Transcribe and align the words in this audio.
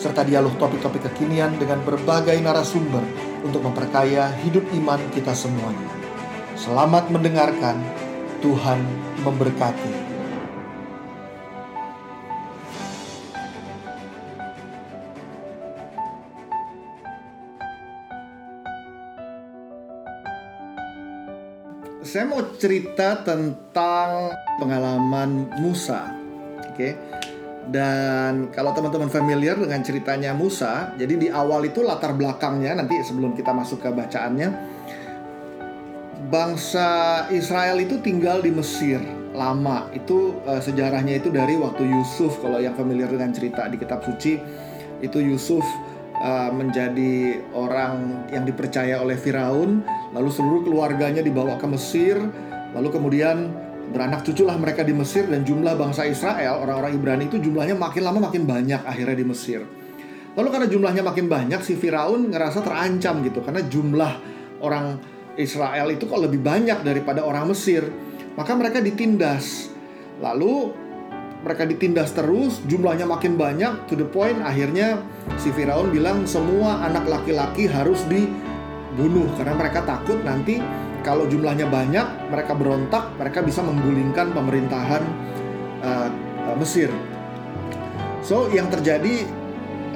serta 0.00 0.24
dialog 0.24 0.56
topik-topik 0.56 1.12
kekinian 1.12 1.60
dengan 1.60 1.84
berbagai 1.84 2.40
narasumber 2.40 3.04
untuk 3.44 3.60
memperkaya 3.60 4.32
hidup 4.40 4.64
iman 4.80 4.96
kita 5.12 5.36
semuanya. 5.36 5.92
Selamat 6.56 7.12
mendengarkan, 7.12 7.76
Tuhan 8.40 8.80
memberkati. 9.20 10.08
Saya 22.00 22.24
mau 22.24 22.42
cerita 22.56 23.20
tentang 23.20 24.32
pengalaman 24.56 25.46
Musa. 25.60 26.08
Oke. 26.72 26.96
Dan 27.68 28.48
kalau 28.56 28.72
teman-teman 28.72 29.12
familiar 29.12 29.54
dengan 29.60 29.84
ceritanya 29.84 30.32
Musa, 30.32 30.96
jadi 30.96 31.14
di 31.14 31.28
awal 31.28 31.68
itu 31.68 31.84
latar 31.84 32.16
belakangnya 32.16 32.72
nanti 32.72 32.96
sebelum 33.04 33.36
kita 33.36 33.52
masuk 33.52 33.84
ke 33.84 33.90
bacaannya, 33.92 34.48
bangsa 36.32 36.88
Israel 37.28 37.76
itu 37.84 38.00
tinggal 38.00 38.40
di 38.40 38.48
Mesir 38.48 39.02
lama. 39.36 39.92
Itu 39.92 40.40
uh, 40.48 40.58
sejarahnya 40.58 41.20
itu 41.20 41.28
dari 41.28 41.60
waktu 41.60 41.84
Yusuf 41.84 42.40
kalau 42.40 42.58
yang 42.58 42.74
familiar 42.74 43.12
dengan 43.12 43.30
cerita 43.30 43.68
di 43.68 43.76
kitab 43.76 44.02
suci 44.02 44.40
itu 45.00 45.18
Yusuf 45.20 45.62
uh, 46.20 46.50
menjadi 46.52 47.44
orang 47.52 48.26
yang 48.32 48.44
dipercaya 48.44 49.00
oleh 49.00 49.16
Firaun, 49.16 49.84
lalu 50.16 50.30
seluruh 50.32 50.64
keluarganya 50.64 51.24
dibawa 51.24 51.56
ke 51.56 51.66
Mesir, 51.68 52.18
lalu 52.74 52.88
kemudian 52.88 53.52
beranak 53.90 54.22
cuculah 54.22 54.54
mereka 54.56 54.86
di 54.86 54.94
Mesir 54.94 55.26
dan 55.26 55.42
jumlah 55.42 55.74
bangsa 55.74 56.06
Israel, 56.06 56.62
orang-orang 56.62 56.94
Ibrani 56.94 57.24
itu 57.26 57.42
jumlahnya 57.42 57.74
makin 57.74 58.02
lama 58.06 58.30
makin 58.30 58.46
banyak 58.46 58.86
akhirnya 58.86 59.16
di 59.18 59.26
Mesir. 59.26 59.60
Lalu 60.38 60.48
karena 60.48 60.68
jumlahnya 60.70 61.02
makin 61.02 61.26
banyak 61.26 61.60
si 61.66 61.74
Firaun 61.74 62.30
ngerasa 62.30 62.62
terancam 62.62 63.18
gitu 63.26 63.42
karena 63.42 63.66
jumlah 63.66 64.12
orang 64.62 64.96
Israel 65.34 65.90
itu 65.90 66.06
kok 66.06 66.22
lebih 66.22 66.38
banyak 66.38 66.86
daripada 66.86 67.26
orang 67.26 67.50
Mesir. 67.50 67.82
Maka 68.38 68.54
mereka 68.54 68.78
ditindas. 68.78 69.74
Lalu 70.22 70.70
mereka 71.42 71.64
ditindas 71.64 72.12
terus, 72.12 72.60
jumlahnya 72.68 73.08
makin 73.08 73.34
banyak 73.34 73.88
to 73.88 73.96
the 73.96 74.04
point 74.06 74.38
akhirnya 74.44 75.00
si 75.40 75.48
Firaun 75.50 75.88
bilang 75.88 76.28
semua 76.28 76.84
anak 76.84 77.08
laki-laki 77.08 77.64
harus 77.64 78.04
dibunuh 78.06 79.26
karena 79.40 79.56
mereka 79.56 79.80
takut 79.88 80.20
nanti 80.20 80.60
kalau 81.00 81.24
jumlahnya 81.24 81.66
banyak 81.68 82.28
mereka 82.28 82.52
berontak, 82.52 83.16
mereka 83.16 83.40
bisa 83.40 83.64
menggulingkan 83.64 84.32
pemerintahan 84.36 85.02
uh, 85.80 86.08
Mesir. 86.60 86.92
So 88.20 88.52
yang 88.52 88.68
terjadi 88.68 89.24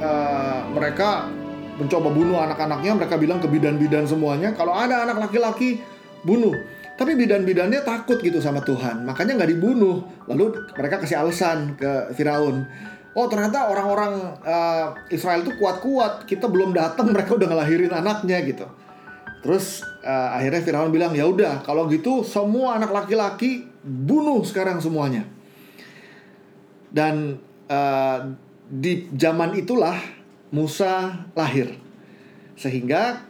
uh, 0.01 0.65
mereka 0.73 1.29
mencoba 1.75 2.09
bunuh 2.09 2.39
anak-anaknya 2.39 2.93
mereka 2.95 3.19
bilang 3.19 3.43
ke 3.43 3.51
bidan-bidan 3.51 4.07
semuanya 4.07 4.55
kalau 4.55 4.73
ada 4.73 5.05
anak 5.05 5.29
laki-laki 5.29 5.83
bunuh. 6.25 6.55
Tapi 6.95 7.19
bidan-bidannya 7.19 7.83
takut 7.83 8.23
gitu 8.23 8.39
sama 8.39 8.63
Tuhan 8.63 9.03
makanya 9.03 9.43
nggak 9.43 9.51
dibunuh. 9.51 10.07
Lalu 10.31 10.73
mereka 10.79 11.03
kasih 11.03 11.21
alasan 11.21 11.75
ke 11.75 12.15
Firaun. 12.15 12.65
Oh 13.15 13.27
ternyata 13.31 13.71
orang-orang 13.71 14.39
uh, 14.43 14.95
Israel 15.11 15.43
itu 15.47 15.55
kuat-kuat 15.59 16.27
kita 16.27 16.47
belum 16.47 16.75
datang 16.75 17.11
mereka 17.15 17.35
udah 17.35 17.51
ngelahirin 17.51 17.93
anaknya 17.93 18.41
gitu 18.47 18.67
terus 19.45 19.85
uh, 20.01 20.33
akhirnya 20.33 20.65
Firaun 20.65 20.89
bilang 20.89 21.13
ya 21.13 21.29
udah 21.29 21.61
kalau 21.61 21.85
gitu 21.93 22.25
semua 22.25 22.81
anak 22.81 22.89
laki-laki 22.89 23.69
bunuh 23.85 24.41
sekarang 24.41 24.81
semuanya. 24.81 25.29
Dan 26.89 27.37
uh, 27.69 28.19
di 28.65 29.13
zaman 29.13 29.53
itulah 29.53 30.01
Musa 30.49 31.29
lahir. 31.37 31.77
Sehingga 32.57 33.21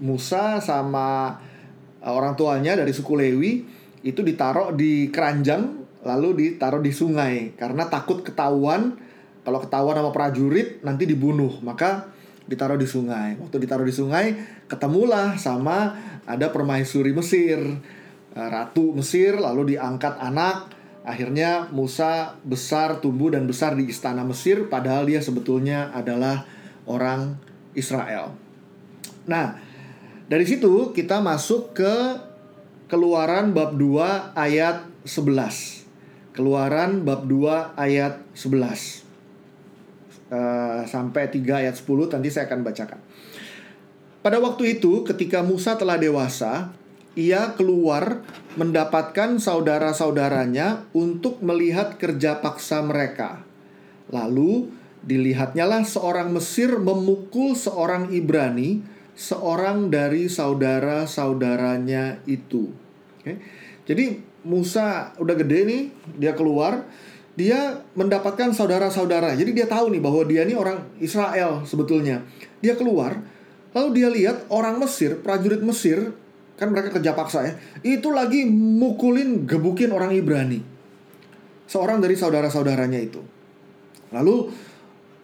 Musa 0.00 0.64
sama 0.64 1.36
uh, 2.00 2.12
orang 2.16 2.32
tuanya 2.38 2.78
dari 2.78 2.96
suku 2.96 3.12
Lewi 3.18 3.52
itu 4.06 4.24
ditaruh 4.24 4.72
di 4.72 5.12
keranjang 5.12 5.84
lalu 6.06 6.56
ditaruh 6.56 6.80
di 6.80 6.94
sungai. 6.94 7.52
Karena 7.58 7.90
takut 7.92 8.24
ketahuan 8.24 8.96
kalau 9.44 9.60
ketahuan 9.60 10.00
sama 10.00 10.14
prajurit 10.14 10.80
nanti 10.80 11.04
dibunuh. 11.04 11.60
Maka 11.60 12.08
ditaruh 12.48 12.80
di 12.80 12.88
sungai 12.88 13.36
waktu 13.36 13.56
ditaruh 13.60 13.84
di 13.84 13.92
sungai 13.92 14.32
ketemulah 14.66 15.36
sama 15.36 15.94
ada 16.24 16.48
permaisuri 16.48 17.12
Mesir 17.12 17.60
uh, 18.32 18.48
ratu 18.48 18.96
Mesir 18.96 19.36
lalu 19.36 19.76
diangkat 19.76 20.16
anak 20.16 20.72
akhirnya 21.04 21.68
Musa 21.72 22.36
besar 22.44 23.00
tumbuh 23.00 23.32
dan 23.32 23.48
besar 23.48 23.76
di 23.76 23.88
istana 23.88 24.24
Mesir 24.24 24.68
padahal 24.68 25.08
dia 25.08 25.24
sebetulnya 25.24 25.88
adalah 25.96 26.44
orang 26.84 27.36
Israel. 27.72 28.36
Nah, 29.28 29.56
dari 30.28 30.44
situ 30.44 30.92
kita 30.92 31.20
masuk 31.24 31.76
ke 31.76 31.94
Keluaran 32.88 33.52
bab 33.52 33.76
2 33.76 34.32
ayat 34.32 34.88
11. 35.04 35.84
Keluaran 36.32 37.04
bab 37.04 37.28
2 37.28 37.76
ayat 37.76 38.24
11. 38.32 39.07
Eh, 40.28 40.80
sampai 40.84 41.32
3 41.32 41.64
ayat 41.64 41.74
10 41.76 42.12
nanti 42.12 42.28
saya 42.28 42.44
akan 42.48 42.60
bacakan. 42.60 43.00
Pada 44.20 44.36
waktu 44.42 44.76
itu 44.76 45.00
ketika 45.08 45.40
Musa 45.40 45.80
telah 45.80 45.96
dewasa, 45.96 46.68
ia 47.16 47.56
keluar 47.56 48.20
mendapatkan 48.60 49.40
saudara-saudaranya 49.40 50.84
untuk 50.92 51.40
melihat 51.40 51.96
kerja 51.96 52.44
paksa 52.44 52.84
mereka. 52.84 53.40
Lalu 54.12 54.68
Dilihatnya 54.98 55.64
lah 55.64 55.86
seorang 55.86 56.34
Mesir 56.34 56.74
memukul 56.76 57.54
seorang 57.54 58.10
Ibrani, 58.10 58.82
seorang 59.14 59.88
dari 59.88 60.26
saudara-saudaranya 60.26 62.26
itu. 62.26 62.74
Oke. 63.22 63.38
Jadi 63.86 64.20
Musa 64.44 65.14
udah 65.16 65.34
gede 65.38 65.58
nih, 65.64 65.82
dia 66.18 66.34
keluar, 66.34 66.84
dia 67.38 67.86
mendapatkan 67.94 68.50
saudara-saudara. 68.50 69.38
Jadi 69.38 69.54
dia 69.54 69.70
tahu 69.70 69.94
nih 69.94 70.02
bahwa 70.02 70.26
dia 70.26 70.42
ini 70.42 70.58
orang 70.58 70.82
Israel 70.98 71.62
sebetulnya. 71.62 72.26
Dia 72.58 72.74
keluar, 72.74 73.22
lalu 73.70 73.88
dia 74.02 74.10
lihat 74.10 74.50
orang 74.50 74.82
Mesir, 74.82 75.22
prajurit 75.22 75.62
Mesir, 75.62 76.10
kan 76.58 76.74
mereka 76.74 76.98
kerja 76.98 77.14
paksa 77.14 77.46
ya, 77.46 77.52
itu 77.86 78.10
lagi 78.10 78.42
mukulin, 78.50 79.46
gebukin 79.46 79.94
orang 79.94 80.10
Ibrani. 80.18 80.58
Seorang 81.70 82.02
dari 82.02 82.18
saudara-saudaranya 82.18 82.98
itu. 82.98 83.22
Lalu 84.10 84.50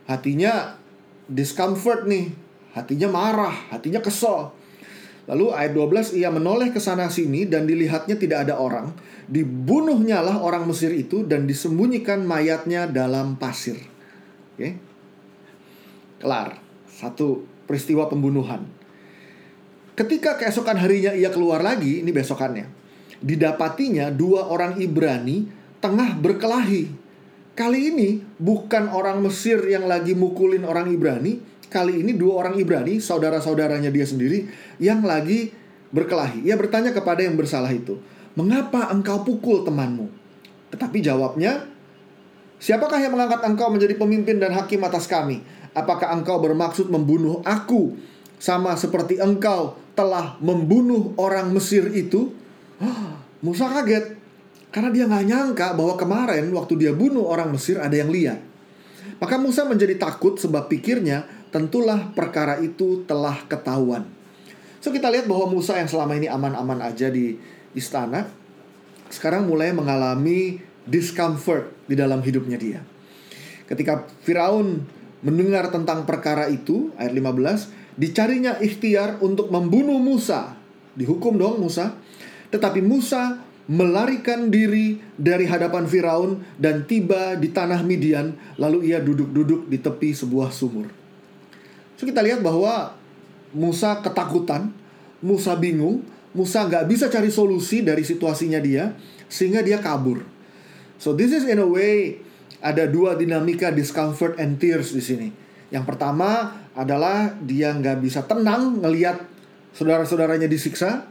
hatinya 0.07 0.79
discomfort 1.27 2.07
nih, 2.07 2.31
hatinya 2.79 3.11
marah, 3.11 3.75
hatinya 3.75 3.99
kesel. 3.99 4.55
Lalu 5.25 5.57
ayat 5.57 5.73
12 5.73 6.21
ia 6.21 6.29
menoleh 6.29 6.69
ke 6.69 6.81
sana 6.81 7.09
sini 7.09 7.49
dan 7.49 7.65
dilihatnya 7.65 8.21
tidak 8.21 8.45
ada 8.49 8.61
orang, 8.61 8.93
dibunuhnya 9.25 10.21
lah 10.21 10.37
orang 10.41 10.69
Mesir 10.69 10.93
itu 10.93 11.25
dan 11.25 11.49
disembunyikan 11.49 12.29
mayatnya 12.29 12.85
dalam 12.85 13.41
pasir. 13.41 13.81
Oke. 14.55 14.77
Kelar. 16.21 16.61
Satu 16.89 17.49
peristiwa 17.65 18.07
pembunuhan. 18.07 18.69
Ketika 19.97 20.37
keesokan 20.37 20.77
harinya 20.77 21.17
ia 21.17 21.33
keluar 21.33 21.65
lagi, 21.65 22.05
ini 22.05 22.13
besokannya. 22.13 22.69
Didapatinya 23.25 24.13
dua 24.13 24.53
orang 24.53 24.77
Ibrani 24.77 25.49
tengah 25.81 26.21
berkelahi 26.21 27.05
Kali 27.55 27.95
ini 27.95 28.19
bukan 28.35 28.91
orang 28.91 29.23
Mesir 29.23 29.63
yang 29.63 29.87
lagi 29.87 30.11
mukulin 30.11 30.67
orang 30.67 30.91
Ibrani, 30.91 31.39
kali 31.69 32.01
ini 32.05 32.17
dua 32.17 32.45
orang 32.45 32.55
Ibrani, 32.57 33.01
saudara-saudaranya 33.01 33.89
dia 33.91 34.07
sendiri 34.07 34.47
yang 34.81 35.05
lagi 35.05 35.53
berkelahi. 35.95 36.47
Ia 36.47 36.59
bertanya 36.59 36.91
kepada 36.91 37.23
yang 37.23 37.39
bersalah 37.39 37.71
itu, 37.71 37.99
"Mengapa 38.35 38.91
engkau 38.91 39.23
pukul 39.23 39.63
temanmu?" 39.63 40.11
Tetapi 40.75 40.99
jawabnya, 40.99 41.71
"Siapakah 42.59 42.99
yang 42.99 43.15
mengangkat 43.15 43.47
engkau 43.47 43.71
menjadi 43.71 43.95
pemimpin 43.95 44.43
dan 44.43 44.51
hakim 44.55 44.83
atas 44.83 45.07
kami? 45.07 45.43
Apakah 45.75 46.11
engkau 46.15 46.43
bermaksud 46.43 46.91
membunuh 46.91 47.43
aku 47.47 47.95
sama 48.39 48.75
seperti 48.75 49.23
engkau 49.23 49.79
telah 49.95 50.39
membunuh 50.43 51.15
orang 51.15 51.55
Mesir 51.55 51.91
itu?" 51.95 52.35
Musa 53.45 53.69
kaget. 53.69 54.17
Karena 54.75 54.91
dia 54.91 55.07
nggak 55.07 55.27
nyangka 55.31 55.69
bahwa 55.79 55.95
kemarin 55.95 56.51
waktu 56.51 56.75
dia 56.75 56.91
bunuh 56.91 57.23
orang 57.31 57.55
Mesir 57.55 57.79
ada 57.79 57.95
yang 57.95 58.11
lihat. 58.11 58.43
Maka 59.23 59.39
Musa 59.39 59.63
menjadi 59.63 59.95
takut 59.95 60.35
sebab 60.35 60.67
pikirnya 60.67 61.44
tentulah 61.55 62.11
perkara 62.11 62.59
itu 62.59 63.07
telah 63.07 63.39
ketahuan. 63.47 64.03
So 64.83 64.91
kita 64.91 65.07
lihat 65.07 65.31
bahwa 65.31 65.55
Musa 65.55 65.79
yang 65.79 65.87
selama 65.87 66.19
ini 66.19 66.27
aman-aman 66.27 66.83
aja 66.83 67.15
di 67.15 67.39
istana 67.79 68.27
sekarang 69.07 69.47
mulai 69.47 69.71
mengalami 69.71 70.59
discomfort 70.83 71.71
di 71.87 71.95
dalam 71.95 72.19
hidupnya 72.27 72.59
dia. 72.59 72.81
Ketika 73.71 74.03
Firaun 74.27 74.83
mendengar 75.23 75.71
tentang 75.71 76.03
perkara 76.03 76.51
itu, 76.51 76.91
ayat 76.99 77.15
15, 77.15 77.71
dicarinya 77.97 78.59
ikhtiar 78.59 79.23
untuk 79.23 79.49
membunuh 79.55 80.03
Musa. 80.03 80.59
Dihukum 80.99 81.39
dong 81.39 81.63
Musa. 81.63 81.95
Tetapi 82.51 82.83
Musa 82.83 83.41
melarikan 83.71 84.53
diri 84.53 85.01
dari 85.17 85.49
hadapan 85.49 85.89
Firaun 85.89 86.43
dan 86.59 86.85
tiba 86.85 87.39
di 87.39 87.49
tanah 87.49 87.81
Midian, 87.87 88.37
lalu 88.61 88.93
ia 88.93 89.01
duduk-duduk 89.01 89.71
di 89.71 89.79
tepi 89.81 90.13
sebuah 90.13 90.53
sumur. 90.53 91.04
So 92.05 92.13
kita 92.13 92.21
lihat 92.21 92.45
bahwa 92.45 92.93
Musa 93.57 94.05
ketakutan, 94.05 94.69
Musa 95.25 95.57
bingung, 95.57 96.05
Musa 96.37 96.69
nggak 96.69 96.85
bisa 96.85 97.09
cari 97.09 97.33
solusi 97.33 97.81
dari 97.81 98.05
situasinya 98.05 98.61
dia, 98.61 98.93
sehingga 99.33 99.65
dia 99.65 99.81
kabur. 99.81 100.21
So 101.01 101.17
this 101.17 101.33
is 101.33 101.49
in 101.49 101.57
a 101.57 101.65
way 101.65 102.21
ada 102.61 102.85
dua 102.85 103.17
dinamika 103.17 103.73
discomfort 103.73 104.37
and 104.37 104.61
tears 104.61 104.93
di 104.93 105.01
sini. 105.01 105.33
Yang 105.73 105.97
pertama 105.97 106.53
adalah 106.77 107.33
dia 107.41 107.73
nggak 107.73 108.05
bisa 108.05 108.21
tenang 108.29 108.85
ngelihat 108.85 109.25
saudara-saudaranya 109.73 110.45
disiksa, 110.45 111.09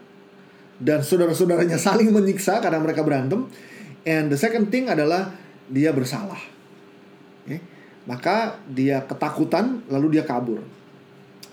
dan 0.78 1.02
saudara-saudaranya 1.02 1.82
saling 1.90 2.14
menyiksa 2.14 2.62
karena 2.62 2.78
mereka 2.78 3.02
berantem. 3.02 3.50
And 4.06 4.30
the 4.30 4.38
second 4.38 4.70
thing 4.70 4.94
adalah 4.94 5.34
dia 5.74 5.90
bersalah. 5.90 6.38
Okay? 7.50 7.66
Maka 8.06 8.62
dia 8.70 9.02
ketakutan 9.10 9.82
lalu 9.90 10.22
dia 10.22 10.28
kabur. 10.30 10.83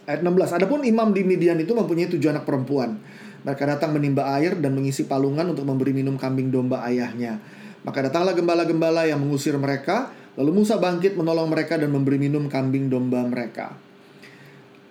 Ayat 0.08 0.24
16. 0.24 0.56
Adapun 0.56 0.80
imam 0.86 1.12
di 1.12 1.20
Midian 1.26 1.60
itu 1.60 1.76
mempunyai 1.76 2.08
tujuh 2.08 2.32
anak 2.32 2.48
perempuan. 2.48 2.96
Mereka 3.44 3.64
datang 3.64 3.96
menimba 3.96 4.28
air 4.36 4.56
dan 4.56 4.76
mengisi 4.76 5.04
palungan 5.04 5.52
untuk 5.52 5.64
memberi 5.64 5.92
minum 5.92 6.16
kambing 6.16 6.52
domba 6.52 6.84
ayahnya. 6.88 7.40
Maka 7.84 8.08
datanglah 8.08 8.36
gembala-gembala 8.36 9.08
yang 9.08 9.20
mengusir 9.20 9.56
mereka. 9.56 10.12
Lalu 10.36 10.64
Musa 10.64 10.76
bangkit 10.80 11.16
menolong 11.16 11.48
mereka 11.48 11.76
dan 11.76 11.92
memberi 11.92 12.16
minum 12.20 12.48
kambing 12.48 12.88
domba 12.92 13.24
mereka. 13.24 13.76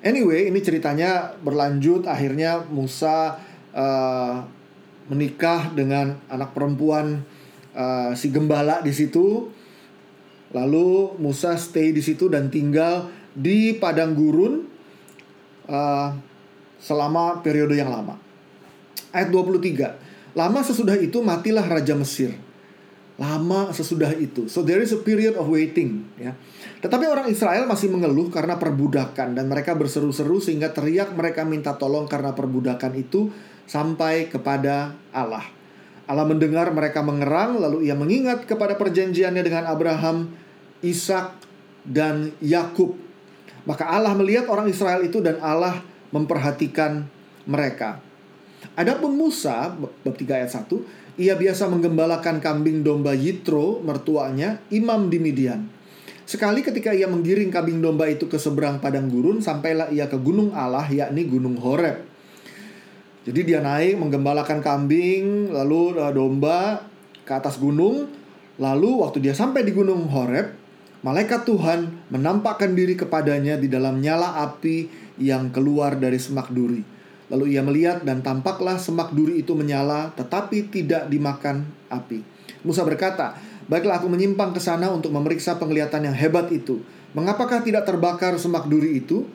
Anyway, 0.06 0.50
ini 0.50 0.62
ceritanya 0.62 1.34
berlanjut. 1.42 2.06
Akhirnya 2.06 2.66
Musa 2.70 3.38
uh, 3.74 4.36
menikah 5.10 5.74
dengan 5.74 6.22
anak 6.30 6.54
perempuan 6.54 7.26
uh, 7.74 8.14
si 8.14 8.30
gembala 8.30 8.82
di 8.86 8.94
situ. 8.94 9.50
Lalu 10.50 11.18
Musa 11.22 11.58
stay 11.58 11.94
di 11.94 12.02
situ 12.02 12.26
dan 12.30 12.50
tinggal 12.50 13.10
di 13.38 13.78
padang 13.78 14.18
gurun 14.18 14.69
uh, 15.70 16.18
selama 16.82 17.46
periode 17.46 17.78
yang 17.78 17.94
lama. 17.94 18.18
Ayat 19.14 19.30
23. 19.30 20.34
Lama 20.34 20.60
sesudah 20.66 20.98
itu 20.98 21.22
matilah 21.22 21.66
raja 21.66 21.94
Mesir. 21.94 22.34
Lama 23.20 23.76
sesudah 23.76 24.16
itu. 24.16 24.48
So 24.48 24.64
there 24.64 24.80
is 24.80 24.96
a 24.96 25.02
period 25.04 25.36
of 25.36 25.52
waiting, 25.52 26.08
ya. 26.16 26.34
Tetapi 26.80 27.04
orang 27.04 27.28
Israel 27.28 27.68
masih 27.68 27.92
mengeluh 27.92 28.32
karena 28.32 28.56
perbudakan 28.56 29.36
dan 29.36 29.52
mereka 29.52 29.76
berseru-seru 29.76 30.40
sehingga 30.40 30.72
teriak 30.72 31.12
mereka 31.12 31.44
minta 31.44 31.76
tolong 31.76 32.08
karena 32.08 32.32
perbudakan 32.32 32.96
itu 32.96 33.28
sampai 33.68 34.32
kepada 34.32 34.96
Allah. 35.12 35.44
Allah 36.10 36.26
mendengar 36.26 36.72
mereka 36.74 37.06
mengerang, 37.06 37.62
lalu 37.62 37.86
ia 37.86 37.94
mengingat 37.94 38.48
kepada 38.48 38.74
perjanjiannya 38.80 39.44
dengan 39.46 39.70
Abraham, 39.70 40.34
Ishak, 40.82 41.38
dan 41.86 42.34
Yakub. 42.42 43.09
Maka 43.68 43.88
Allah 43.88 44.16
melihat 44.16 44.48
orang 44.48 44.70
Israel 44.72 45.04
itu 45.04 45.20
dan 45.20 45.40
Allah 45.44 45.84
memperhatikan 46.14 47.08
mereka. 47.50 48.00
Adapun 48.76 49.16
Musa, 49.16 49.76
bab 49.76 50.16
3 50.16 50.40
ayat 50.44 50.52
1, 50.52 51.20
ia 51.20 51.36
biasa 51.36 51.68
menggembalakan 51.68 52.40
kambing 52.40 52.80
domba 52.80 53.12
Yitro, 53.12 53.84
mertuanya, 53.84 54.64
imam 54.72 55.12
di 55.12 55.20
Midian. 55.20 55.68
Sekali 56.30 56.62
ketika 56.62 56.94
ia 56.94 57.10
menggiring 57.10 57.50
kambing 57.50 57.82
domba 57.82 58.06
itu 58.06 58.30
ke 58.30 58.38
seberang 58.38 58.78
padang 58.78 59.10
gurun, 59.10 59.42
sampailah 59.42 59.90
ia 59.90 60.06
ke 60.06 60.16
gunung 60.22 60.54
Allah, 60.54 60.86
yakni 60.88 61.26
gunung 61.26 61.58
Horeb. 61.58 62.06
Jadi 63.26 63.40
dia 63.50 63.60
naik 63.60 64.00
menggembalakan 64.00 64.62
kambing, 64.62 65.52
lalu 65.52 65.98
uh, 65.98 66.14
domba 66.14 66.86
ke 67.26 67.32
atas 67.34 67.60
gunung. 67.60 68.08
Lalu 68.60 69.00
waktu 69.00 69.24
dia 69.24 69.34
sampai 69.36 69.64
di 69.64 69.72
gunung 69.72 70.08
Horeb, 70.12 70.59
malaikat 71.00 71.48
Tuhan 71.48 72.12
menampakkan 72.12 72.76
diri 72.76 73.00
kepadanya 73.00 73.56
di 73.56 73.72
dalam 73.72 74.04
nyala 74.04 74.44
api 74.44 74.92
yang 75.20 75.52
keluar 75.52 75.96
dari 75.96 76.20
semak 76.20 76.52
duri. 76.52 76.84
Lalu 77.30 77.56
ia 77.56 77.62
melihat 77.62 78.02
dan 78.02 78.26
tampaklah 78.26 78.82
semak 78.82 79.14
duri 79.14 79.46
itu 79.46 79.54
menyala 79.54 80.10
tetapi 80.18 80.74
tidak 80.74 81.08
dimakan 81.08 81.70
api. 81.88 82.26
Musa 82.66 82.82
berkata, 82.82 83.38
"Baiklah 83.70 84.02
aku 84.02 84.10
menyimpang 84.10 84.52
ke 84.52 84.60
sana 84.60 84.90
untuk 84.90 85.14
memeriksa 85.14 85.56
penglihatan 85.62 86.10
yang 86.10 86.16
hebat 86.18 86.50
itu. 86.50 86.82
Mengapakah 87.14 87.62
tidak 87.62 87.86
terbakar 87.86 88.36
semak 88.42 88.66
duri 88.66 89.00
itu?" 89.00 89.30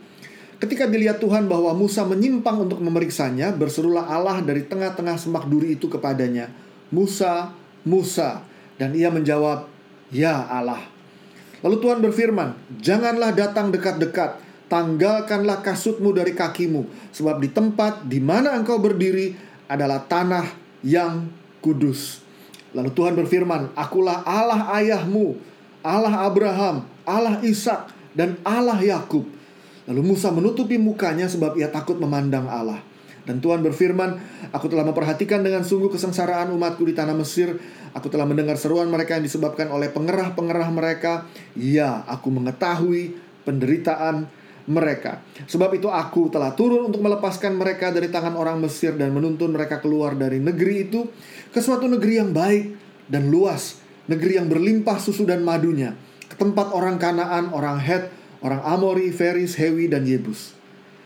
Ketika 0.58 0.86
dilihat 0.86 1.18
Tuhan 1.18 1.50
bahwa 1.50 1.74
Musa 1.74 2.06
menyimpang 2.06 2.56
untuk 2.56 2.78
memeriksanya, 2.78 3.52
berserulah 3.52 4.06
Allah 4.06 4.38
dari 4.40 4.64
tengah-tengah 4.64 5.18
semak 5.18 5.50
duri 5.50 5.76
itu 5.76 5.90
kepadanya, 5.90 6.50
"Musa, 6.94 7.52
Musa." 7.86 8.42
Dan 8.74 8.94
ia 8.94 9.10
menjawab, 9.10 9.70
"Ya 10.14 10.34
Allah." 10.46 10.93
Lalu 11.64 11.76
Tuhan 11.80 12.04
berfirman, 12.04 12.52
"Janganlah 12.84 13.32
datang 13.32 13.72
dekat-dekat, 13.72 14.36
tanggalkanlah 14.68 15.64
kasutmu 15.64 16.12
dari 16.12 16.36
kakimu, 16.36 16.84
sebab 17.08 17.40
di 17.40 17.48
tempat 17.48 18.04
di 18.04 18.20
mana 18.20 18.52
engkau 18.52 18.76
berdiri 18.76 19.32
adalah 19.64 20.04
tanah 20.04 20.44
yang 20.84 21.32
kudus." 21.64 22.20
Lalu 22.76 22.92
Tuhan 22.92 23.16
berfirman, 23.16 23.72
"Akulah 23.72 24.20
Allah 24.28 24.68
ayahmu, 24.76 25.40
Allah 25.80 26.28
Abraham, 26.28 26.84
Allah 27.08 27.40
Ishak, 27.40 27.88
dan 28.12 28.36
Allah 28.44 28.76
Yakub." 28.84 29.24
Lalu 29.88 30.00
Musa 30.04 30.28
menutupi 30.28 30.76
mukanya 30.76 31.32
sebab 31.32 31.56
ia 31.56 31.72
takut 31.72 31.96
memandang 31.96 32.44
Allah. 32.44 32.84
Dan 33.24 33.40
Tuhan 33.40 33.64
berfirman, 33.64 34.20
Aku 34.52 34.68
telah 34.68 34.84
memperhatikan 34.84 35.40
dengan 35.40 35.64
sungguh 35.64 35.88
kesengsaraan 35.88 36.52
umatku 36.52 36.84
di 36.84 36.92
tanah 36.92 37.16
Mesir. 37.16 37.56
Aku 37.94 38.10
telah 38.10 38.26
mendengar 38.26 38.58
seruan 38.58 38.90
mereka 38.90 39.14
yang 39.14 39.24
disebabkan 39.24 39.70
oleh 39.70 39.86
pengerah-pengerah 39.94 40.68
mereka. 40.74 41.30
Ya, 41.54 42.02
aku 42.10 42.26
mengetahui 42.34 43.14
penderitaan 43.46 44.26
mereka. 44.66 45.20
Sebab 45.44 45.76
itu 45.76 45.92
aku 45.92 46.32
telah 46.32 46.56
turun 46.56 46.90
untuk 46.90 47.04
melepaskan 47.04 47.54
mereka 47.54 47.92
dari 47.92 48.08
tangan 48.08 48.34
orang 48.34 48.58
Mesir 48.58 48.96
dan 48.96 49.12
menuntun 49.12 49.52
mereka 49.52 49.78
keluar 49.78 50.16
dari 50.16 50.40
negeri 50.40 50.88
itu 50.88 51.06
ke 51.52 51.60
suatu 51.60 51.84
negeri 51.84 52.18
yang 52.18 52.32
baik 52.32 52.64
dan 53.06 53.28
luas, 53.28 53.78
negeri 54.08 54.40
yang 54.40 54.48
berlimpah 54.48 54.96
susu 54.96 55.28
dan 55.28 55.44
madunya, 55.44 55.92
ke 56.26 56.34
tempat 56.34 56.72
orang 56.72 56.96
Kanaan, 56.96 57.52
orang 57.52 57.76
Het, 57.76 58.08
orang 58.40 58.64
Amori, 58.64 59.12
Feris, 59.12 59.54
Hewi, 59.60 59.86
dan 59.86 60.08
Yebus. 60.08 60.56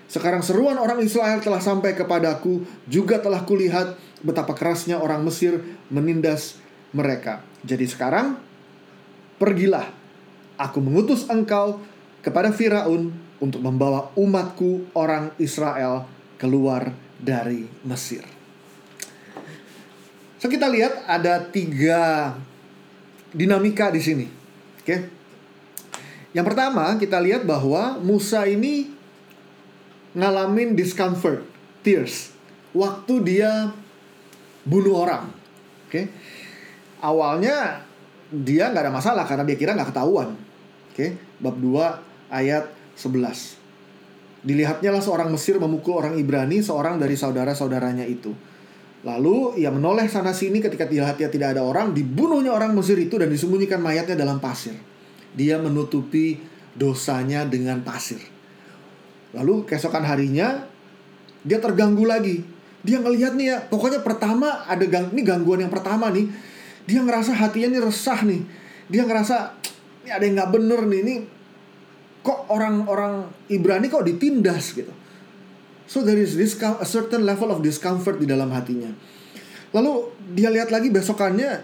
Sekarang 0.08 0.40
seruan 0.40 0.80
orang 0.80 1.04
Israel 1.04 1.42
telah 1.44 1.60
sampai 1.60 1.92
kepadaku, 1.92 2.64
juga 2.88 3.20
telah 3.20 3.44
kulihat 3.44 3.98
betapa 4.24 4.56
kerasnya 4.56 4.96
orang 5.02 5.20
Mesir 5.26 5.60
menindas 5.92 6.56
mereka. 6.92 7.44
Jadi 7.64 7.84
sekarang, 7.88 8.38
pergilah, 9.36 9.88
aku 10.56 10.78
mengutus 10.82 11.28
engkau 11.28 11.80
kepada 12.24 12.50
Firaun 12.50 13.14
untuk 13.38 13.62
membawa 13.62 14.10
umatku 14.18 14.90
orang 14.94 15.30
Israel 15.38 16.08
keluar 16.38 16.90
dari 17.18 17.66
Mesir. 17.86 18.22
So 20.38 20.46
kita 20.46 20.70
lihat 20.70 21.02
ada 21.06 21.42
tiga 21.42 22.34
dinamika 23.34 23.90
di 23.90 24.00
sini. 24.02 24.26
Oke. 24.78 24.86
Okay? 24.86 25.00
Yang 26.36 26.46
pertama, 26.54 26.94
kita 27.00 27.18
lihat 27.18 27.42
bahwa 27.42 27.98
Musa 27.98 28.46
ini 28.46 28.92
ngalamin 30.14 30.76
discomfort, 30.78 31.42
tears, 31.82 32.30
waktu 32.76 33.14
dia 33.24 33.72
bunuh 34.62 35.08
orang. 35.08 35.32
Oke, 35.88 35.90
okay? 35.90 36.04
Awalnya 37.00 37.84
dia 38.28 38.68
nggak 38.68 38.84
ada 38.88 38.92
masalah 38.92 39.24
karena 39.24 39.44
dia 39.48 39.56
kira 39.56 39.74
nggak 39.74 39.90
ketahuan. 39.94 40.36
Oke, 40.92 41.14
bab 41.38 41.56
2 41.56 42.34
ayat 42.34 42.68
11. 42.98 43.58
Dilihatnya 44.42 44.90
lah 44.94 45.02
seorang 45.02 45.30
Mesir 45.34 45.58
memukul 45.58 45.98
orang 45.98 46.14
Ibrani, 46.18 46.62
seorang 46.62 46.98
dari 46.98 47.18
saudara-saudaranya 47.18 48.06
itu. 48.06 48.30
Lalu 49.06 49.62
ia 49.62 49.70
menoleh 49.70 50.10
sana 50.10 50.34
sini 50.34 50.58
ketika 50.58 50.86
dilihatnya 50.86 51.30
tidak 51.30 51.48
ada 51.54 51.62
orang, 51.62 51.94
dibunuhnya 51.94 52.50
orang 52.50 52.74
Mesir 52.74 52.98
itu 52.98 53.14
dan 53.18 53.30
disembunyikan 53.30 53.78
mayatnya 53.78 54.18
dalam 54.18 54.42
pasir 54.42 54.74
dia 55.38 55.60
menutupi 55.60 56.40
dosanya 56.78 57.44
dengan 57.44 57.82
pasir. 57.86 58.18
Lalu 59.34 59.68
keesokan 59.68 60.06
harinya 60.06 60.64
dia 61.44 61.58
terganggu 61.60 62.02
lagi. 62.08 62.42
Dia 62.82 63.02
ngelihat 63.02 63.34
nih 63.34 63.46
ya, 63.50 63.58
pokoknya 63.66 64.00
pertama 64.06 64.64
ada 64.64 64.86
gang, 64.86 65.10
ini 65.10 65.22
gangguan 65.26 65.62
yang 65.66 65.72
pertama 65.72 66.08
nih. 66.08 66.30
Dia 66.88 67.04
ngerasa 67.04 67.36
hatinya 67.36 67.76
nih 67.76 67.82
resah 67.84 68.24
nih. 68.24 68.40
Dia 68.88 69.04
ngerasa 69.04 69.52
ini 70.08 70.10
ada 70.10 70.24
yang 70.24 70.40
nggak 70.40 70.52
bener 70.56 70.80
nih 70.88 71.00
ini 71.04 71.14
kok 72.24 72.48
orang-orang 72.48 73.28
Ibrani 73.52 73.92
kok 73.92 74.08
ditindas 74.08 74.72
gitu. 74.72 74.88
So 75.84 76.00
there 76.00 76.16
is 76.16 76.32
this 76.36 76.56
a 76.60 76.88
certain 76.88 77.28
level 77.28 77.52
of 77.52 77.60
discomfort 77.60 78.16
di 78.16 78.24
dalam 78.24 78.48
hatinya. 78.56 78.88
Lalu 79.76 80.16
dia 80.32 80.48
lihat 80.48 80.72
lagi 80.72 80.88
besokannya 80.88 81.60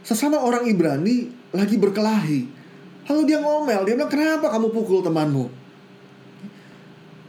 sesama 0.00 0.40
orang 0.40 0.64
Ibrani 0.64 1.28
lagi 1.52 1.76
berkelahi. 1.76 2.40
Lalu 3.12 3.20
dia 3.28 3.44
ngomel 3.44 3.84
dia 3.84 3.92
bilang 3.92 4.08
kenapa 4.08 4.48
kamu 4.48 4.72
pukul 4.72 5.04
temanmu? 5.04 5.52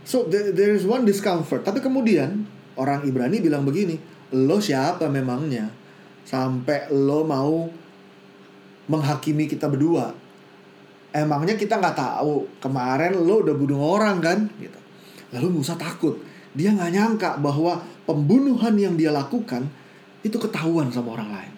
So 0.08 0.28
there, 0.32 0.56
there 0.56 0.72
is 0.72 0.88
one 0.88 1.04
discomfort. 1.04 1.68
Tapi 1.68 1.84
kemudian 1.84 2.48
orang 2.80 3.04
Ibrani 3.04 3.44
bilang 3.44 3.68
begini 3.68 4.00
lo 4.32 4.64
siapa 4.64 5.12
memangnya 5.12 5.83
sampai 6.24 6.88
lo 6.92 7.28
mau 7.28 7.68
menghakimi 8.88 9.48
kita 9.48 9.68
berdua. 9.72 10.12
Emangnya 11.14 11.54
kita 11.54 11.78
nggak 11.78 11.98
tahu 11.98 12.58
kemarin 12.58 13.14
lo 13.14 13.46
udah 13.46 13.56
bunuh 13.56 13.80
orang 13.80 14.18
kan? 14.20 14.40
Gitu. 14.58 14.80
Lalu 15.36 15.62
Musa 15.62 15.78
takut. 15.78 16.18
Dia 16.54 16.74
nggak 16.74 16.92
nyangka 16.94 17.30
bahwa 17.38 17.82
pembunuhan 18.06 18.74
yang 18.78 18.98
dia 18.98 19.14
lakukan 19.14 19.70
itu 20.26 20.38
ketahuan 20.42 20.90
sama 20.90 21.18
orang 21.18 21.30
lain. 21.30 21.54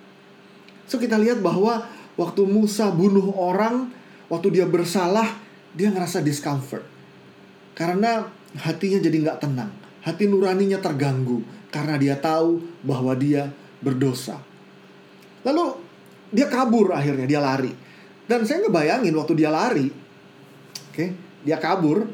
So 0.86 1.00
kita 1.00 1.16
lihat 1.20 1.40
bahwa 1.40 1.88
waktu 2.20 2.44
Musa 2.46 2.92
bunuh 2.92 3.32
orang 3.36 3.92
waktu 4.28 4.60
dia 4.60 4.66
bersalah 4.68 5.40
dia 5.76 5.92
ngerasa 5.92 6.24
discomfort. 6.24 6.84
Karena 7.76 8.28
hatinya 8.56 9.00
jadi 9.04 9.18
nggak 9.24 9.40
tenang. 9.44 9.72
Hati 10.06 10.30
nuraninya 10.30 10.80
terganggu 10.80 11.42
karena 11.74 11.98
dia 11.98 12.16
tahu 12.16 12.62
bahwa 12.86 13.12
dia 13.18 13.50
berdosa 13.82 14.40
lalu 15.46 15.78
dia 16.34 16.50
kabur 16.50 16.92
akhirnya 16.92 17.30
dia 17.30 17.40
lari 17.40 17.72
dan 18.26 18.42
saya 18.44 18.66
ngebayangin 18.66 19.14
waktu 19.14 19.34
dia 19.38 19.54
lari 19.54 19.88
oke 19.88 20.92
okay, 20.92 21.14
dia 21.46 21.62
kabur 21.62 22.10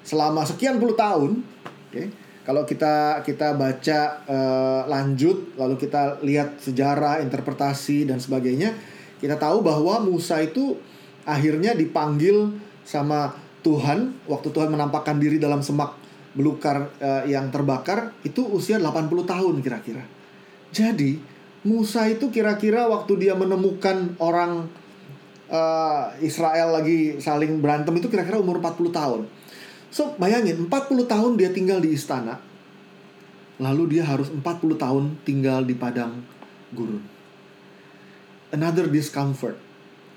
selama 0.00 0.42
sekian 0.48 0.80
puluh 0.80 0.96
tahun 0.96 1.44
oke 1.44 1.92
okay, 1.92 2.08
kalau 2.42 2.64
kita 2.64 3.20
kita 3.22 3.52
baca 3.54 4.00
uh, 4.24 4.82
lanjut 4.88 5.54
lalu 5.60 5.76
kita 5.76 6.24
lihat 6.24 6.58
sejarah 6.58 7.20
interpretasi 7.20 8.08
dan 8.08 8.16
sebagainya 8.16 8.72
kita 9.20 9.36
tahu 9.36 9.60
bahwa 9.60 10.00
Musa 10.00 10.40
itu 10.40 10.80
akhirnya 11.28 11.76
dipanggil 11.76 12.56
sama 12.82 13.36
Tuhan 13.60 14.24
waktu 14.24 14.48
Tuhan 14.48 14.72
menampakkan 14.72 15.20
diri 15.20 15.36
dalam 15.36 15.60
semak 15.60 16.00
belukar 16.32 16.88
uh, 17.02 17.22
yang 17.28 17.52
terbakar 17.52 18.16
itu 18.24 18.46
usia 18.48 18.78
80 18.80 19.10
tahun 19.26 19.54
kira-kira. 19.60 20.04
Jadi 20.70 21.18
Musa 21.60 22.08
itu 22.08 22.32
kira-kira 22.32 22.88
waktu 22.88 23.20
dia 23.20 23.36
menemukan 23.36 24.16
orang 24.16 24.64
uh, 25.52 26.16
Israel 26.24 26.72
lagi 26.72 27.20
saling 27.20 27.60
berantem 27.60 27.92
itu 28.00 28.08
kira-kira 28.08 28.40
umur 28.40 28.64
40 28.64 28.88
tahun. 28.96 29.20
So, 29.92 30.16
bayangin 30.16 30.70
40 30.70 31.04
tahun 31.04 31.32
dia 31.36 31.52
tinggal 31.52 31.84
di 31.84 31.92
istana. 31.92 32.40
Lalu 33.60 33.98
dia 33.98 34.08
harus 34.08 34.32
40 34.32 34.40
tahun 34.80 35.04
tinggal 35.26 35.68
di 35.68 35.76
padang 35.76 36.24
gurun. 36.72 37.04
Another 38.50 38.88
discomfort 38.88 39.60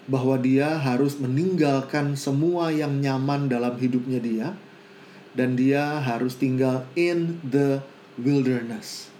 bahwa 0.08 0.40
dia 0.40 0.80
harus 0.80 1.20
meninggalkan 1.20 2.16
semua 2.16 2.72
yang 2.72 3.04
nyaman 3.04 3.52
dalam 3.52 3.76
hidupnya 3.76 4.20
dia 4.24 4.48
dan 5.36 5.60
dia 5.60 6.00
harus 6.00 6.40
tinggal 6.40 6.88
in 6.96 7.40
the 7.44 7.84
wilderness. 8.16 9.13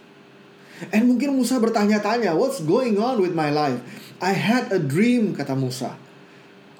And 0.90 1.06
mungkin 1.06 1.38
Musa 1.38 1.62
bertanya-tanya, 1.62 2.34
what's 2.34 2.58
going 2.58 2.98
on 2.98 3.22
with 3.22 3.30
my 3.30 3.48
life? 3.50 3.78
I 4.18 4.34
had 4.34 4.74
a 4.74 4.80
dream, 4.82 5.34
kata 5.34 5.54
Musa. 5.54 5.94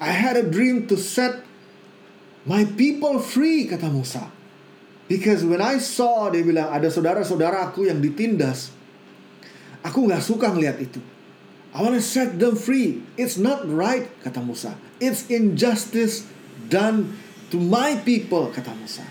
I 0.03 0.11
had 0.11 0.35
a 0.35 0.43
dream 0.43 0.87
to 0.91 0.99
set 0.99 1.39
my 2.43 2.67
people 2.75 3.23
free, 3.23 3.65
kata 3.65 3.87
Musa. 3.87 4.27
Because 5.07 5.45
when 5.45 5.61
I 5.61 5.79
saw, 5.79 6.27
dia 6.33 6.43
bilang, 6.43 6.73
ada 6.73 6.89
saudara-saudaraku 6.91 7.87
yang 7.87 8.01
ditindas. 8.01 8.73
Aku 9.85 10.09
nggak 10.09 10.23
suka 10.25 10.49
ngeliat 10.49 10.81
itu. 10.81 10.99
I 11.75 11.83
want 11.83 11.93
to 11.95 12.03
set 12.03 12.39
them 12.39 12.55
free. 12.55 13.03
It's 13.19 13.35
not 13.35 13.63
right, 13.67 14.07
kata 14.23 14.41
Musa. 14.41 14.75
It's 14.97 15.27
injustice 15.27 16.23
done 16.71 17.15
to 17.51 17.57
my 17.61 17.99
people, 18.01 18.49
kata 18.49 18.73
Musa. 18.75 19.05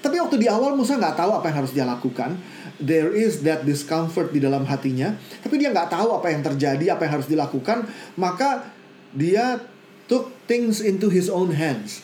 Tapi 0.00 0.20
waktu 0.20 0.36
di 0.40 0.48
awal 0.48 0.76
Musa 0.76 0.96
nggak 1.00 1.16
tahu 1.16 1.30
apa 1.32 1.48
yang 1.48 1.56
harus 1.64 1.72
dia 1.72 1.88
lakukan 1.88 2.36
there 2.82 3.14
is 3.14 3.46
that 3.46 3.62
discomfort 3.62 4.34
di 4.34 4.42
dalam 4.42 4.66
hatinya, 4.66 5.14
tapi 5.42 5.60
dia 5.62 5.70
nggak 5.70 5.90
tahu 5.90 6.18
apa 6.18 6.26
yang 6.30 6.42
terjadi, 6.42 6.84
apa 6.94 7.06
yang 7.06 7.12
harus 7.20 7.28
dilakukan, 7.30 7.86
maka 8.18 8.66
dia 9.14 9.62
took 10.10 10.34
things 10.50 10.82
into 10.82 11.06
his 11.06 11.30
own 11.30 11.54
hands. 11.54 12.02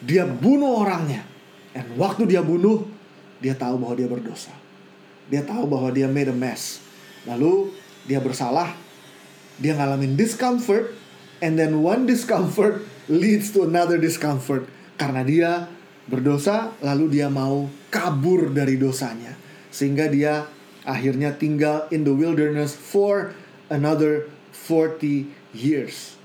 Dia 0.00 0.24
bunuh 0.24 0.84
orangnya. 0.84 1.24
Dan 1.76 1.92
waktu 2.00 2.24
dia 2.24 2.40
bunuh, 2.40 2.88
dia 3.44 3.52
tahu 3.52 3.76
bahwa 3.76 3.94
dia 3.96 4.08
berdosa. 4.08 4.52
Dia 5.28 5.44
tahu 5.44 5.68
bahwa 5.68 5.92
dia 5.92 6.08
made 6.08 6.32
a 6.32 6.36
mess. 6.36 6.80
Lalu 7.28 7.74
dia 8.08 8.22
bersalah, 8.22 8.72
dia 9.60 9.76
ngalamin 9.76 10.16
discomfort, 10.16 10.96
and 11.44 11.60
then 11.60 11.84
one 11.84 12.08
discomfort 12.08 12.80
leads 13.12 13.52
to 13.52 13.68
another 13.68 14.00
discomfort. 14.00 14.64
Karena 14.96 15.20
dia 15.20 15.50
berdosa, 16.08 16.72
lalu 16.80 17.20
dia 17.20 17.28
mau 17.28 17.68
kabur 17.92 18.48
dari 18.48 18.80
dosanya 18.80 19.45
sehingga 19.76 20.08
dia 20.08 20.48
akhirnya 20.88 21.36
tinggal 21.36 21.84
in 21.92 22.08
the 22.08 22.14
wilderness 22.16 22.72
for 22.72 23.36
another 23.68 24.32
40 24.56 25.28
years. 25.52 26.16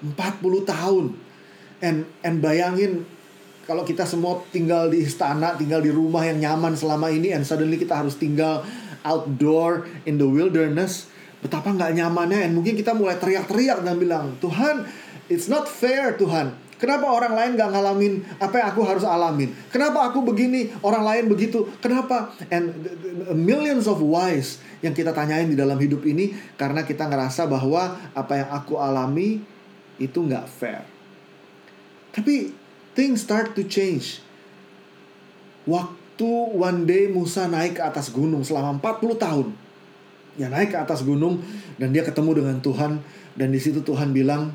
40 0.00 0.16
tahun. 0.64 1.20
And 1.84 2.08
and 2.24 2.40
bayangin 2.40 3.04
kalau 3.68 3.84
kita 3.84 4.08
semua 4.08 4.40
tinggal 4.48 4.88
di 4.88 5.04
istana, 5.04 5.52
tinggal 5.60 5.84
di 5.84 5.92
rumah 5.92 6.24
yang 6.24 6.40
nyaman 6.40 6.72
selama 6.72 7.12
ini 7.12 7.36
and 7.36 7.44
suddenly 7.44 7.76
kita 7.76 7.92
harus 7.92 8.16
tinggal 8.16 8.64
outdoor 9.04 9.84
in 10.08 10.16
the 10.16 10.24
wilderness, 10.24 11.12
betapa 11.44 11.76
nggak 11.76 11.92
nyamannya 11.92 12.48
and 12.48 12.56
mungkin 12.56 12.72
kita 12.72 12.96
mulai 12.96 13.20
teriak-teriak 13.20 13.84
dan 13.84 14.00
bilang, 14.00 14.40
"Tuhan, 14.40 14.88
it's 15.28 15.52
not 15.52 15.68
fair, 15.68 16.16
Tuhan." 16.16 16.67
Kenapa 16.78 17.10
orang 17.10 17.34
lain 17.34 17.50
gak 17.58 17.74
ngalamin 17.74 18.22
apa 18.38 18.54
yang 18.62 18.66
aku 18.70 18.86
harus 18.86 19.02
alamin? 19.02 19.50
Kenapa 19.74 20.06
aku 20.06 20.22
begini, 20.22 20.70
orang 20.86 21.02
lain 21.02 21.24
begitu? 21.26 21.66
Kenapa? 21.82 22.30
And 22.54 22.70
millions 23.34 23.90
of 23.90 23.98
whys 23.98 24.62
yang 24.78 24.94
kita 24.94 25.10
tanyain 25.10 25.50
di 25.50 25.58
dalam 25.58 25.74
hidup 25.74 26.06
ini 26.06 26.38
karena 26.54 26.86
kita 26.86 27.10
ngerasa 27.10 27.50
bahwa 27.50 27.98
apa 28.14 28.32
yang 28.38 28.50
aku 28.54 28.78
alami 28.78 29.42
itu 29.98 30.22
gak 30.30 30.46
fair. 30.46 30.86
Tapi 32.14 32.54
things 32.94 33.26
start 33.26 33.58
to 33.58 33.66
change. 33.66 34.22
Waktu 35.66 36.30
one 36.54 36.86
day 36.86 37.10
Musa 37.10 37.50
naik 37.50 37.78
ke 37.78 37.82
atas 37.82 38.14
gunung 38.14 38.46
selama 38.46 38.78
40 38.78 39.18
tahun. 39.18 39.46
Ya 40.38 40.46
naik 40.46 40.70
ke 40.70 40.78
atas 40.78 41.02
gunung 41.02 41.42
dan 41.82 41.90
dia 41.90 42.06
ketemu 42.06 42.38
dengan 42.38 42.62
Tuhan 42.62 43.02
dan 43.34 43.48
di 43.50 43.58
situ 43.58 43.82
Tuhan 43.82 44.14
bilang, 44.14 44.54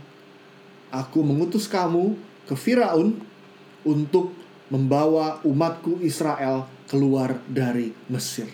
Aku 0.93 1.25
mengutus 1.25 1.65
kamu 1.65 2.13
ke 2.45 2.53
Firaun 2.53 3.17
untuk 3.81 4.29
membawa 4.69 5.41
umatku 5.41 6.05
Israel 6.05 6.69
keluar 6.85 7.41
dari 7.49 7.89
Mesir. 8.05 8.45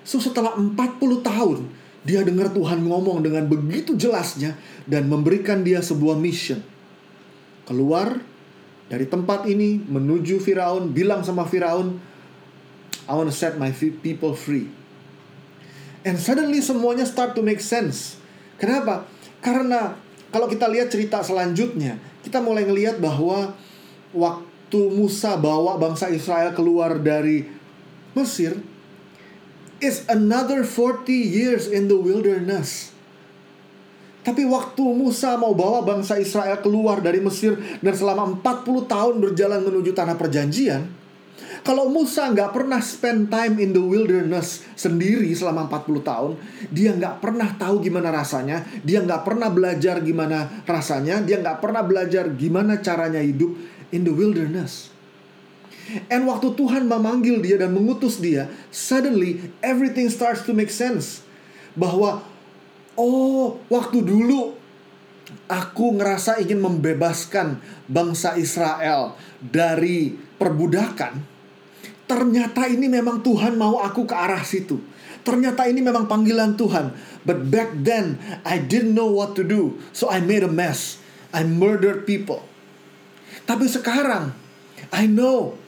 So 0.00 0.16
setelah 0.16 0.56
40 0.56 0.72
tahun 1.20 1.68
dia 2.08 2.24
dengar 2.24 2.48
Tuhan 2.56 2.80
ngomong 2.88 3.20
dengan 3.20 3.44
begitu 3.44 3.92
jelasnya 3.92 4.56
dan 4.88 5.12
memberikan 5.12 5.60
dia 5.60 5.84
sebuah 5.84 6.16
mission. 6.16 6.64
Keluar 7.68 8.16
dari 8.88 9.04
tempat 9.04 9.44
ini 9.44 9.76
menuju 9.84 10.40
Firaun, 10.40 10.96
bilang 10.96 11.20
sama 11.20 11.44
Firaun, 11.44 12.00
I 13.04 13.12
want 13.12 13.28
to 13.28 13.36
set 13.36 13.60
my 13.60 13.68
people 13.76 14.32
free. 14.32 14.72
And 16.08 16.16
suddenly 16.16 16.64
semuanya 16.64 17.04
start 17.04 17.36
to 17.36 17.44
make 17.44 17.60
sense. 17.60 18.16
Kenapa? 18.56 19.04
Karena 19.44 20.00
kalau 20.28 20.46
kita 20.46 20.68
lihat 20.68 20.92
cerita 20.92 21.24
selanjutnya, 21.24 21.96
kita 22.20 22.44
mulai 22.44 22.68
ngelihat 22.68 23.00
bahwa 23.00 23.56
waktu 24.12 24.80
Musa 24.92 25.40
bawa 25.40 25.80
bangsa 25.80 26.12
Israel 26.12 26.52
keluar 26.52 27.00
dari 27.00 27.48
Mesir, 28.12 28.60
is 29.78 30.04
another 30.10 30.66
40 30.66 31.08
years 31.08 31.70
in 31.70 31.86
the 31.86 31.96
wilderness. 31.96 32.92
Tapi 34.26 34.44
waktu 34.44 34.84
Musa 34.92 35.40
mau 35.40 35.56
bawa 35.56 35.80
bangsa 35.80 36.20
Israel 36.20 36.60
keluar 36.60 37.00
dari 37.00 37.22
Mesir 37.22 37.56
dan 37.80 37.94
selama 37.96 38.28
40 38.44 38.84
tahun 38.84 39.14
berjalan 39.24 39.64
menuju 39.64 39.96
tanah 39.96 40.20
perjanjian, 40.20 40.84
kalau 41.64 41.88
Musa 41.88 42.28
nggak 42.28 42.54
pernah 42.54 42.80
spend 42.82 43.32
time 43.32 43.58
in 43.62 43.70
the 43.74 43.82
wilderness 43.82 44.64
sendiri 44.74 45.30
selama 45.32 45.66
40 45.70 46.02
tahun, 46.04 46.32
dia 46.68 46.90
nggak 46.92 47.22
pernah 47.22 47.48
tahu 47.56 47.80
gimana 47.80 48.08
rasanya, 48.12 48.64
dia 48.82 49.00
nggak 49.00 49.22
pernah 49.24 49.48
belajar 49.48 50.00
gimana 50.02 50.64
rasanya, 50.68 51.22
dia 51.24 51.40
nggak 51.40 51.58
pernah 51.58 51.82
belajar 51.82 52.28
gimana 52.34 52.80
caranya 52.82 53.22
hidup 53.22 53.54
in 53.94 54.04
the 54.04 54.12
wilderness. 54.12 54.92
And 56.12 56.28
waktu 56.28 56.52
Tuhan 56.52 56.84
memanggil 56.84 57.40
dia 57.40 57.56
dan 57.56 57.72
mengutus 57.72 58.20
dia, 58.20 58.52
suddenly 58.68 59.40
everything 59.64 60.12
starts 60.12 60.44
to 60.44 60.52
make 60.52 60.68
sense. 60.68 61.24
Bahwa, 61.72 62.20
oh 62.92 63.56
waktu 63.72 64.04
dulu 64.04 64.58
Aku 65.48 65.96
ngerasa 65.96 66.40
ingin 66.40 66.60
membebaskan 66.60 67.60
bangsa 67.88 68.36
Israel 68.36 69.16
dari 69.40 70.12
perbudakan. 70.12 71.37
Ternyata 72.08 72.64
ini 72.64 72.88
memang 72.88 73.20
Tuhan 73.20 73.60
mau 73.60 73.84
aku 73.84 74.08
ke 74.08 74.16
arah 74.16 74.40
situ. 74.40 74.80
Ternyata 75.20 75.68
ini 75.68 75.84
memang 75.84 76.08
panggilan 76.08 76.56
Tuhan. 76.56 76.96
But 77.28 77.52
back 77.52 77.84
then 77.84 78.16
I 78.48 78.56
didn't 78.56 78.96
know 78.96 79.12
what 79.12 79.36
to 79.36 79.44
do. 79.44 79.76
So 79.92 80.08
I 80.08 80.24
made 80.24 80.40
a 80.40 80.48
mess. 80.48 80.96
I 81.36 81.44
murdered 81.44 82.08
people. 82.08 82.48
Tapi 83.44 83.68
sekarang 83.68 84.32
I 84.88 85.04
know 85.04 85.60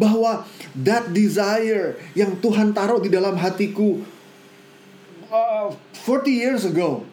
bahwa 0.00 0.48
that 0.72 1.12
desire 1.12 2.00
yang 2.16 2.40
Tuhan 2.40 2.72
taruh 2.72 3.04
di 3.04 3.12
dalam 3.12 3.36
hatiku 3.36 4.00
uh, 5.28 5.68
40 6.08 6.32
years 6.32 6.64
ago 6.64 7.04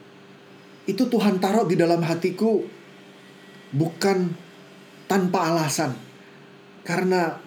itu 0.87 1.03
Tuhan 1.03 1.43
taruh 1.43 1.67
di 1.67 1.75
dalam 1.75 1.99
hatiku 1.99 2.63
bukan 3.75 4.31
tanpa 5.05 5.51
alasan. 5.51 5.93
Karena 6.87 7.37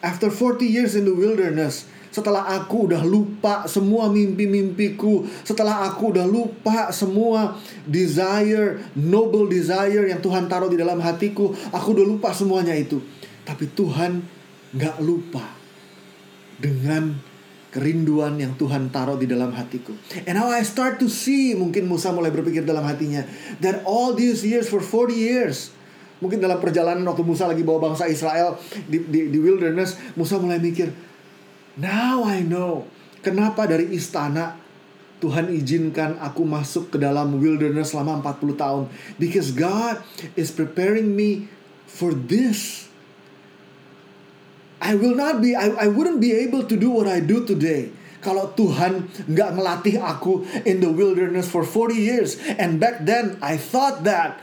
after 0.00 0.30
40 0.30 0.64
years 0.66 0.94
in 0.94 1.04
the 1.04 1.14
wilderness, 1.14 1.86
setelah 2.08 2.48
aku 2.56 2.88
udah 2.88 3.04
lupa 3.04 3.68
semua 3.68 4.08
mimpi-mimpiku, 4.08 5.28
setelah 5.44 5.86
aku 5.86 6.16
udah 6.16 6.26
lupa 6.26 6.88
semua 6.90 7.60
desire, 7.84 8.80
noble 8.96 9.46
desire 9.46 10.08
yang 10.08 10.18
Tuhan 10.18 10.48
taruh 10.48 10.72
di 10.72 10.80
dalam 10.80 10.98
hatiku, 10.98 11.52
aku 11.70 11.88
udah 11.94 12.06
lupa 12.08 12.32
semuanya 12.32 12.74
itu. 12.74 12.98
Tapi 13.44 13.70
Tuhan 13.72 14.24
gak 14.74 15.00
lupa 15.00 15.44
dengan 16.58 17.16
kerinduan 17.68 18.40
yang 18.40 18.56
Tuhan 18.56 18.88
taruh 18.88 19.20
di 19.20 19.28
dalam 19.28 19.52
hatiku. 19.52 19.92
And 20.24 20.40
now 20.40 20.48
I 20.48 20.64
start 20.64 20.96
to 21.04 21.08
see, 21.12 21.52
mungkin 21.52 21.84
Musa 21.84 22.08
mulai 22.10 22.32
berpikir 22.32 22.64
dalam 22.64 22.82
hatinya, 22.82 23.28
that 23.60 23.84
all 23.84 24.16
these 24.16 24.40
years 24.40 24.66
for 24.66 24.80
40 24.80 25.12
years, 25.12 25.70
mungkin 26.18 26.38
dalam 26.42 26.58
perjalanan 26.58 27.02
waktu 27.06 27.24
Musa 27.26 27.46
lagi 27.46 27.62
bawa 27.62 27.90
bangsa 27.90 28.06
Israel 28.10 28.58
di, 28.86 29.02
di, 29.02 29.20
di 29.30 29.38
wilderness, 29.38 29.98
Musa 30.18 30.38
mulai 30.38 30.58
mikir, 30.62 30.90
now 31.78 32.26
I 32.26 32.42
know 32.42 32.86
kenapa 33.22 33.66
dari 33.66 33.90
istana 33.94 34.68
Tuhan 35.18 35.50
izinkan 35.50 36.14
aku 36.22 36.46
masuk 36.46 36.94
ke 36.94 36.96
dalam 37.02 37.42
wilderness 37.42 37.90
selama 37.90 38.22
40 38.22 38.54
tahun. 38.54 38.84
Because 39.18 39.50
God 39.50 39.98
is 40.38 40.54
preparing 40.54 41.18
me 41.18 41.50
for 41.90 42.14
this. 42.14 42.86
I 44.78 44.94
will 44.94 45.18
not 45.18 45.42
be, 45.42 45.58
I, 45.58 45.74
I 45.74 45.88
wouldn't 45.90 46.22
be 46.22 46.30
able 46.38 46.62
to 46.70 46.76
do 46.78 46.94
what 46.94 47.10
I 47.10 47.18
do 47.18 47.42
today. 47.42 47.90
Kalau 48.22 48.54
Tuhan 48.54 49.10
nggak 49.26 49.50
melatih 49.58 49.98
aku 49.98 50.46
in 50.62 50.78
the 50.78 50.90
wilderness 50.90 51.50
for 51.50 51.66
40 51.66 51.98
years. 51.98 52.38
And 52.54 52.78
back 52.78 53.02
then 53.02 53.38
I 53.42 53.58
thought 53.58 54.06
that 54.06 54.38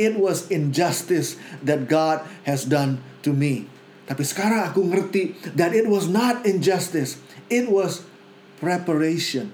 it 0.00 0.16
was 0.16 0.48
injustice 0.48 1.36
that 1.60 1.84
God 1.84 2.24
has 2.48 2.64
done 2.64 3.04
to 3.20 3.36
me. 3.36 3.68
Tapi 4.08 4.24
sekarang 4.24 4.64
aku 4.72 4.80
ngerti 4.88 5.36
that 5.52 5.76
it 5.76 5.84
was 5.84 6.08
not 6.08 6.42
injustice. 6.48 7.20
It 7.52 7.68
was 7.68 8.08
preparation. 8.58 9.52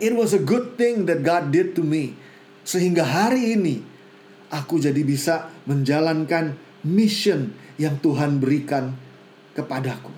It 0.00 0.16
was 0.16 0.32
a 0.32 0.40
good 0.40 0.80
thing 0.80 1.04
that 1.06 1.20
God 1.20 1.52
did 1.52 1.76
to 1.76 1.84
me. 1.84 2.16
Sehingga 2.64 3.04
hari 3.04 3.54
ini 3.54 3.84
aku 4.48 4.80
jadi 4.80 5.04
bisa 5.04 5.52
menjalankan 5.68 6.56
mission 6.82 7.52
yang 7.76 8.00
Tuhan 8.00 8.40
berikan 8.40 8.96
kepadaku. 9.52 10.10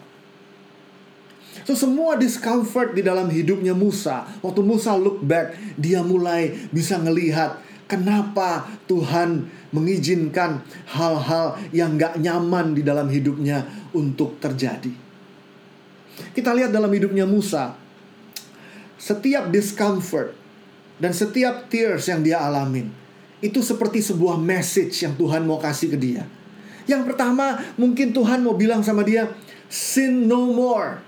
So 1.66 1.74
semua 1.74 2.14
discomfort 2.14 2.94
di 2.94 3.02
dalam 3.02 3.26
hidupnya 3.26 3.74
Musa, 3.74 4.22
waktu 4.38 4.62
Musa 4.62 4.94
look 4.94 5.18
back, 5.26 5.58
dia 5.74 5.98
mulai 5.98 6.54
bisa 6.70 6.94
ngelihat 6.94 7.58
kenapa 7.86 8.66
Tuhan 8.86 9.46
mengizinkan 9.74 10.62
hal-hal 10.94 11.58
yang 11.70 11.98
gak 11.98 12.18
nyaman 12.18 12.74
di 12.74 12.82
dalam 12.82 13.10
hidupnya 13.10 13.66
untuk 13.94 14.38
terjadi. 14.42 14.92
Kita 16.32 16.50
lihat 16.52 16.70
dalam 16.72 16.90
hidupnya 16.92 17.24
Musa, 17.24 17.76
setiap 18.96 19.48
discomfort 19.52 20.34
dan 20.96 21.12
setiap 21.12 21.68
tears 21.68 22.08
yang 22.08 22.24
dia 22.24 22.40
alamin, 22.40 22.88
itu 23.44 23.60
seperti 23.60 24.00
sebuah 24.00 24.40
message 24.40 24.96
yang 25.04 25.12
Tuhan 25.14 25.44
mau 25.44 25.60
kasih 25.60 25.92
ke 25.92 25.98
dia. 26.00 26.24
Yang 26.88 27.12
pertama, 27.12 27.60
mungkin 27.76 28.14
Tuhan 28.16 28.40
mau 28.40 28.56
bilang 28.56 28.80
sama 28.80 29.04
dia, 29.04 29.28
sin 29.68 30.24
no 30.24 30.54
more. 30.54 31.02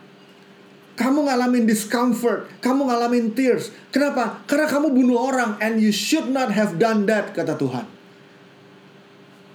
Kamu 0.99 1.31
ngalamin 1.31 1.63
discomfort, 1.63 2.51
kamu 2.59 2.91
ngalamin 2.91 3.31
tears. 3.31 3.71
Kenapa? 3.95 4.43
Karena 4.51 4.67
kamu 4.67 4.91
bunuh 4.91 5.15
orang 5.31 5.55
and 5.63 5.79
you 5.79 5.95
should 5.95 6.27
not 6.27 6.51
have 6.51 6.75
done 6.75 7.07
that, 7.07 7.31
kata 7.31 7.55
Tuhan. 7.55 7.87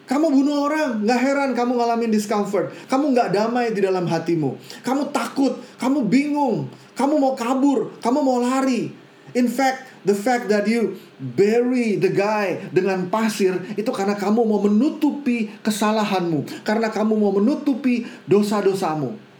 Kamu 0.08 0.32
bunuh 0.32 0.72
orang, 0.72 1.04
gak 1.04 1.20
heran 1.20 1.52
kamu 1.52 1.76
ngalamin 1.76 2.16
discomfort. 2.16 2.72
Kamu 2.88 3.12
gak 3.12 3.36
damai 3.36 3.76
di 3.76 3.84
dalam 3.84 4.08
hatimu. 4.08 4.56
Kamu 4.88 5.12
takut, 5.12 5.60
kamu 5.76 6.08
bingung, 6.08 6.72
kamu 6.96 7.20
mau 7.20 7.36
kabur, 7.36 7.92
kamu 8.00 8.20
mau 8.24 8.40
lari. 8.40 8.96
In 9.36 9.52
fact, 9.52 9.84
the 10.08 10.16
fact 10.16 10.48
that 10.48 10.64
you 10.64 10.96
bury 11.20 12.00
the 12.00 12.12
guy 12.12 12.72
dengan 12.72 13.12
pasir 13.12 13.60
itu 13.76 13.92
karena 13.92 14.16
kamu 14.16 14.48
mau 14.48 14.64
menutupi 14.64 15.52
kesalahanmu, 15.60 16.64
karena 16.64 16.88
kamu 16.88 17.20
mau 17.20 17.36
menutupi 17.36 18.08
dosa-dosamu. 18.32 19.33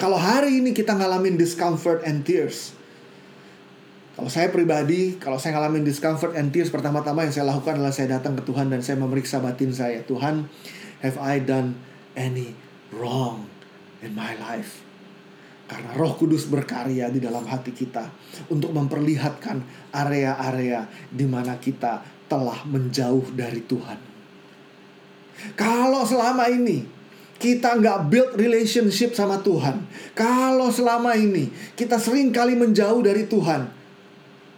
Kalau 0.00 0.16
hari 0.16 0.60
ini 0.60 0.72
kita 0.72 0.96
ngalamin 0.96 1.36
discomfort 1.36 2.04
and 2.04 2.24
tears, 2.24 2.72
kalau 4.20 4.28
saya 4.28 4.52
pribadi, 4.52 5.16
kalau 5.16 5.40
saya 5.40 5.56
ngalamin 5.56 5.80
discomfort 5.80 6.36
and 6.36 6.52
tears, 6.52 6.68
pertama-tama 6.68 7.24
yang 7.24 7.32
saya 7.32 7.48
lakukan 7.48 7.80
adalah 7.80 7.94
saya 7.94 8.20
datang 8.20 8.36
ke 8.36 8.44
Tuhan 8.44 8.68
dan 8.68 8.84
saya 8.84 9.00
memeriksa 9.00 9.40
batin 9.40 9.72
saya. 9.72 10.04
Tuhan, 10.04 10.44
have 11.00 11.16
I 11.16 11.40
done 11.40 11.80
any 12.12 12.52
wrong 12.92 13.48
in 14.04 14.12
my 14.12 14.36
life? 14.36 14.84
Karena 15.70 15.96
Roh 15.96 16.18
Kudus 16.20 16.50
berkarya 16.50 17.08
di 17.08 17.22
dalam 17.22 17.48
hati 17.48 17.72
kita 17.72 18.12
untuk 18.52 18.76
memperlihatkan 18.76 19.88
area-area 19.94 20.84
di 21.08 21.24
mana 21.24 21.56
kita 21.56 22.02
telah 22.28 22.66
menjauh 22.68 23.32
dari 23.32 23.62
Tuhan. 23.64 23.98
Kalau 25.56 26.04
selama 26.04 26.50
ini 26.52 26.99
kita 27.40 27.80
nggak 27.80 28.12
build 28.12 28.32
relationship 28.36 29.16
sama 29.16 29.40
Tuhan, 29.40 29.88
kalau 30.12 30.68
selama 30.68 31.16
ini 31.16 31.48
kita 31.72 31.96
sering 31.96 32.28
kali 32.36 32.52
menjauh 32.52 33.00
dari 33.00 33.24
Tuhan, 33.24 33.72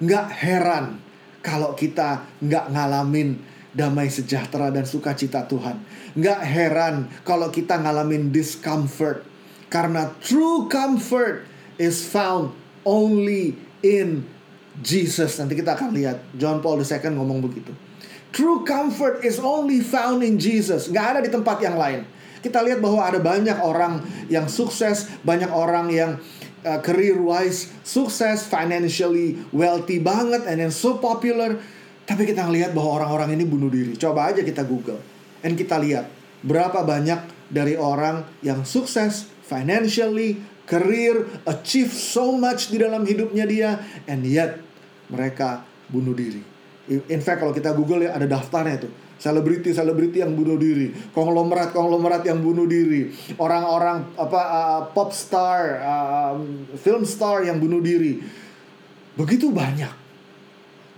nggak 0.03 0.27
heran 0.43 0.99
kalau 1.39 1.79
kita 1.79 2.27
nggak 2.43 2.75
ngalamin 2.75 3.39
damai 3.71 4.11
sejahtera 4.11 4.75
dan 4.75 4.83
sukacita 4.83 5.47
Tuhan. 5.47 5.79
Nggak 6.19 6.41
heran 6.43 6.95
kalau 7.23 7.55
kita 7.55 7.79
ngalamin 7.79 8.35
discomfort 8.35 9.25
karena 9.73 10.13
true 10.21 10.67
comfort 10.67 11.47
is 11.79 12.05
found 12.05 12.53
only 12.85 13.57
in 13.81 14.27
Jesus. 14.83 15.41
Nanti 15.41 15.57
kita 15.57 15.79
akan 15.79 15.95
lihat 15.95 16.21
John 16.37 16.61
Paul 16.61 16.83
II 16.83 17.15
ngomong 17.15 17.41
begitu. 17.41 17.73
True 18.33 18.65
comfort 18.65 19.25
is 19.25 19.37
only 19.41 19.85
found 19.85 20.25
in 20.25 20.41
Jesus. 20.41 20.89
Gak 20.89 21.17
ada 21.17 21.21
di 21.21 21.29
tempat 21.29 21.61
yang 21.61 21.77
lain. 21.77 22.05
Kita 22.43 22.59
lihat 22.61 22.83
bahwa 22.83 23.07
ada 23.07 23.23
banyak 23.23 23.63
orang 23.63 24.03
yang 24.27 24.51
sukses, 24.51 25.07
banyak 25.23 25.49
orang 25.49 25.87
yang 25.95 26.19
uh, 26.67 26.83
career 26.83 27.15
wise 27.23 27.71
sukses, 27.87 28.43
financially 28.45 29.39
wealthy 29.55 30.03
banget, 30.03 30.43
and 30.51 30.59
then 30.59 30.75
so 30.75 30.99
popular. 30.99 31.57
Tapi 32.03 32.27
kita 32.27 32.43
ngelihat 32.51 32.75
bahwa 32.75 32.99
orang-orang 33.03 33.39
ini 33.39 33.47
bunuh 33.47 33.71
diri. 33.71 33.95
Coba 33.95 34.35
aja 34.35 34.43
kita 34.43 34.67
Google, 34.67 34.99
and 35.47 35.55
kita 35.55 35.79
lihat 35.79 36.11
berapa 36.43 36.83
banyak 36.83 37.47
dari 37.47 37.79
orang 37.79 38.27
yang 38.43 38.67
sukses, 38.67 39.31
financially, 39.47 40.43
career, 40.67 41.31
achieve 41.47 41.95
so 41.95 42.35
much 42.35 42.75
di 42.75 42.83
dalam 42.83 43.07
hidupnya 43.07 43.47
dia, 43.47 43.71
and 44.11 44.27
yet 44.27 44.59
mereka 45.07 45.63
bunuh 45.87 46.17
diri. 46.17 46.43
In 46.91 47.23
fact 47.23 47.39
kalau 47.39 47.55
kita 47.55 47.71
Google 47.79 48.11
ya 48.11 48.19
ada 48.19 48.27
daftarnya 48.27 48.89
tuh. 48.89 48.93
Selebriti-selebriti 49.23 50.19
yang 50.19 50.35
bunuh 50.35 50.59
diri, 50.59 50.91
konglomerat-konglomerat 51.15 52.27
yang 52.27 52.43
bunuh 52.43 52.67
diri, 52.67 53.15
orang-orang 53.39 54.03
apa 54.19 54.41
uh, 54.43 54.81
pop 54.91 55.15
star, 55.15 55.79
uh, 55.79 56.35
film 56.75 57.07
star 57.07 57.47
yang 57.47 57.63
bunuh 57.63 57.79
diri. 57.79 58.19
Begitu 59.15 59.55
banyak. 59.55 59.95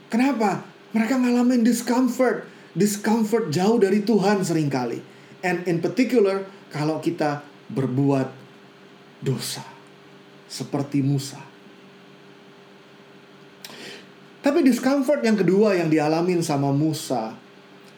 Kenapa? 0.08 0.64
Mereka 0.96 1.20
ngalamin 1.20 1.68
discomfort, 1.68 2.48
discomfort 2.72 3.52
jauh 3.52 3.76
dari 3.76 4.00
Tuhan 4.00 4.40
sering 4.40 4.72
kali. 4.72 5.04
And 5.44 5.60
in 5.68 5.84
particular, 5.84 6.48
kalau 6.72 7.04
kita 7.04 7.44
berbuat 7.68 8.32
dosa 9.20 9.68
seperti 10.48 11.04
Musa. 11.04 11.44
Tapi 14.40 14.64
discomfort 14.64 15.20
yang 15.20 15.36
kedua 15.36 15.76
yang 15.76 15.92
dialamin 15.92 16.40
sama 16.40 16.72
Musa 16.72 17.43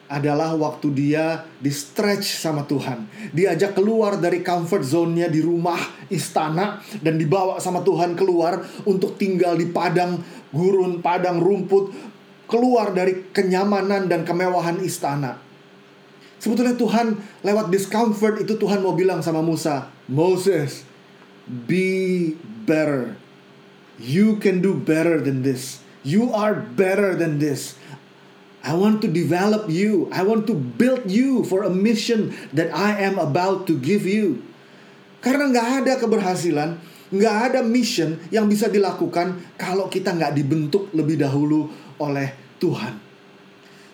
adalah 0.06 0.54
waktu 0.54 0.90
dia 0.94 1.46
di 1.58 1.70
stretch 1.70 2.38
sama 2.38 2.62
Tuhan. 2.66 3.30
Diajak 3.34 3.74
keluar 3.74 4.18
dari 4.18 4.42
comfort 4.42 4.86
zone-nya 4.86 5.26
di 5.26 5.42
rumah 5.42 5.78
istana 6.10 6.82
dan 7.02 7.18
dibawa 7.18 7.58
sama 7.58 7.82
Tuhan 7.82 8.14
keluar 8.14 8.62
untuk 8.86 9.18
tinggal 9.18 9.58
di 9.58 9.70
padang 9.70 10.22
gurun, 10.54 11.02
padang 11.02 11.42
rumput 11.42 11.90
keluar 12.46 12.94
dari 12.94 13.30
kenyamanan 13.34 14.06
dan 14.06 14.22
kemewahan 14.22 14.78
istana. 14.82 15.42
Sebetulnya 16.38 16.78
Tuhan 16.78 17.18
lewat 17.42 17.72
discomfort 17.74 18.38
itu 18.38 18.54
Tuhan 18.54 18.84
mau 18.84 18.94
bilang 18.94 19.18
sama 19.24 19.42
Musa, 19.42 19.90
Moses, 20.06 20.86
be 21.48 22.38
better. 22.68 23.18
You 23.96 24.36
can 24.38 24.60
do 24.62 24.76
better 24.76 25.18
than 25.18 25.42
this. 25.42 25.82
You 26.06 26.30
are 26.30 26.54
better 26.54 27.18
than 27.18 27.42
this. 27.42 27.74
I 28.66 28.74
want 28.74 28.98
to 29.06 29.08
develop 29.08 29.70
you. 29.70 30.10
I 30.10 30.26
want 30.26 30.50
to 30.50 30.54
build 30.58 31.06
you 31.06 31.46
for 31.46 31.62
a 31.62 31.70
mission 31.70 32.34
that 32.50 32.74
I 32.74 32.98
am 33.06 33.14
about 33.22 33.70
to 33.70 33.78
give 33.78 34.02
you. 34.02 34.42
Karena 35.22 35.46
nggak 35.46 35.68
ada 35.86 35.92
keberhasilan, 36.02 36.82
nggak 37.14 37.36
ada 37.50 37.60
mission 37.62 38.18
yang 38.34 38.50
bisa 38.50 38.66
dilakukan 38.66 39.38
kalau 39.54 39.86
kita 39.86 40.10
nggak 40.10 40.34
dibentuk 40.34 40.90
lebih 40.98 41.22
dahulu 41.22 41.70
oleh 42.02 42.34
Tuhan. 42.58 42.98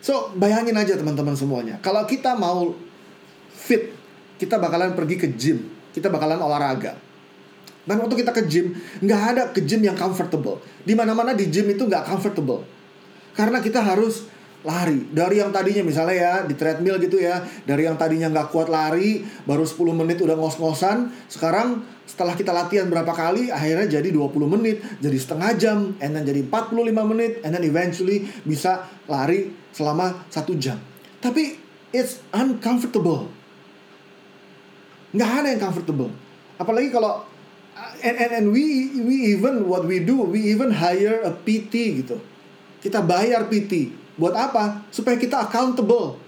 So, 0.00 0.32
bayangin 0.40 0.74
aja 0.74 0.96
teman-teman 0.96 1.36
semuanya. 1.36 1.76
Kalau 1.84 2.08
kita 2.08 2.32
mau 2.34 2.72
fit, 3.52 3.92
kita 4.40 4.56
bakalan 4.56 4.96
pergi 4.96 5.16
ke 5.20 5.28
gym. 5.36 5.68
Kita 5.92 6.08
bakalan 6.08 6.40
olahraga. 6.40 6.96
Dan 7.84 8.00
waktu 8.00 8.24
kita 8.24 8.32
ke 8.32 8.42
gym, 8.48 8.72
nggak 9.04 9.22
ada 9.36 9.42
ke 9.52 9.60
gym 9.62 9.84
yang 9.84 9.94
comfortable. 9.94 10.64
Di 10.82 10.96
mana-mana 10.96 11.36
di 11.36 11.46
gym 11.52 11.68
itu 11.68 11.84
nggak 11.84 12.08
comfortable. 12.08 12.64
Karena 13.36 13.60
kita 13.62 13.78
harus 13.78 14.26
lari. 14.62 15.10
Dari 15.10 15.42
yang 15.42 15.50
tadinya 15.50 15.82
misalnya 15.82 16.16
ya 16.16 16.34
di 16.46 16.54
treadmill 16.54 16.98
gitu 17.02 17.18
ya 17.18 17.42
dari 17.66 17.86
yang 17.86 17.98
tadinya 17.98 18.30
nggak 18.30 18.54
kuat 18.54 18.70
lari 18.70 19.26
baru 19.42 19.66
10 19.66 19.98
menit 19.98 20.22
udah 20.22 20.38
ngos-ngosan 20.38 21.10
sekarang 21.26 21.82
setelah 22.06 22.34
kita 22.38 22.54
latihan 22.54 22.86
berapa 22.86 23.10
kali 23.10 23.50
akhirnya 23.50 23.98
jadi 23.98 24.08
20 24.14 24.54
menit 24.58 24.82
jadi 25.02 25.18
setengah 25.18 25.50
jam 25.58 25.78
and 25.98 26.14
then 26.14 26.22
jadi 26.22 26.46
45 26.46 27.10
menit 27.10 27.32
and 27.42 27.50
then 27.54 27.64
eventually 27.66 28.26
bisa 28.46 28.86
lari 29.10 29.50
selama 29.74 30.26
satu 30.30 30.54
jam. 30.54 30.78
Tapi 31.18 31.58
it's 31.90 32.22
uncomfortable. 32.30 33.30
Nggak 35.10 35.30
ada 35.42 35.48
yang 35.58 35.62
comfortable. 35.62 36.12
Apalagi 36.56 36.94
kalau 36.94 37.26
and, 38.06 38.14
and 38.14 38.30
and 38.30 38.46
we 38.54 38.94
we 39.02 39.34
even 39.34 39.66
what 39.66 39.82
we 39.82 39.98
do 39.98 40.22
we 40.22 40.54
even 40.54 40.70
hire 40.70 41.18
a 41.26 41.34
PT 41.34 42.04
gitu. 42.06 42.22
Kita 42.82 43.02
bayar 43.02 43.46
PT 43.46 44.01
Buat 44.16 44.34
apa? 44.36 44.84
Supaya 44.92 45.16
kita 45.16 45.48
accountable 45.48 46.20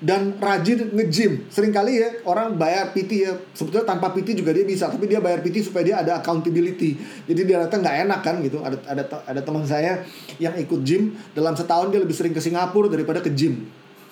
dan 0.00 0.40
rajin 0.40 0.96
nge-gym. 0.96 1.44
Seringkali 1.52 1.92
ya 2.00 2.08
orang 2.24 2.56
bayar 2.56 2.96
PT 2.96 3.10
ya. 3.20 3.32
Sebetulnya 3.52 3.84
tanpa 3.84 4.12
PT 4.16 4.40
juga 4.40 4.56
dia 4.56 4.64
bisa, 4.64 4.88
tapi 4.88 5.04
dia 5.04 5.20
bayar 5.20 5.44
PT 5.44 5.68
supaya 5.68 5.84
dia 5.84 5.96
ada 6.00 6.20
accountability. 6.24 6.96
Jadi 7.28 7.40
dia 7.44 7.60
datang 7.60 7.84
nggak 7.84 7.96
enak 8.08 8.20
kan 8.24 8.34
gitu. 8.40 8.64
Ada 8.64 8.76
ada 8.88 9.02
ada 9.28 9.40
teman 9.44 9.64
saya 9.68 10.00
yang 10.40 10.56
ikut 10.56 10.80
gym 10.80 11.16
dalam 11.36 11.52
setahun 11.52 11.92
dia 11.92 12.00
lebih 12.00 12.16
sering 12.16 12.32
ke 12.32 12.40
Singapura 12.40 12.88
daripada 12.88 13.20
ke 13.20 13.30
gym. 13.32 13.68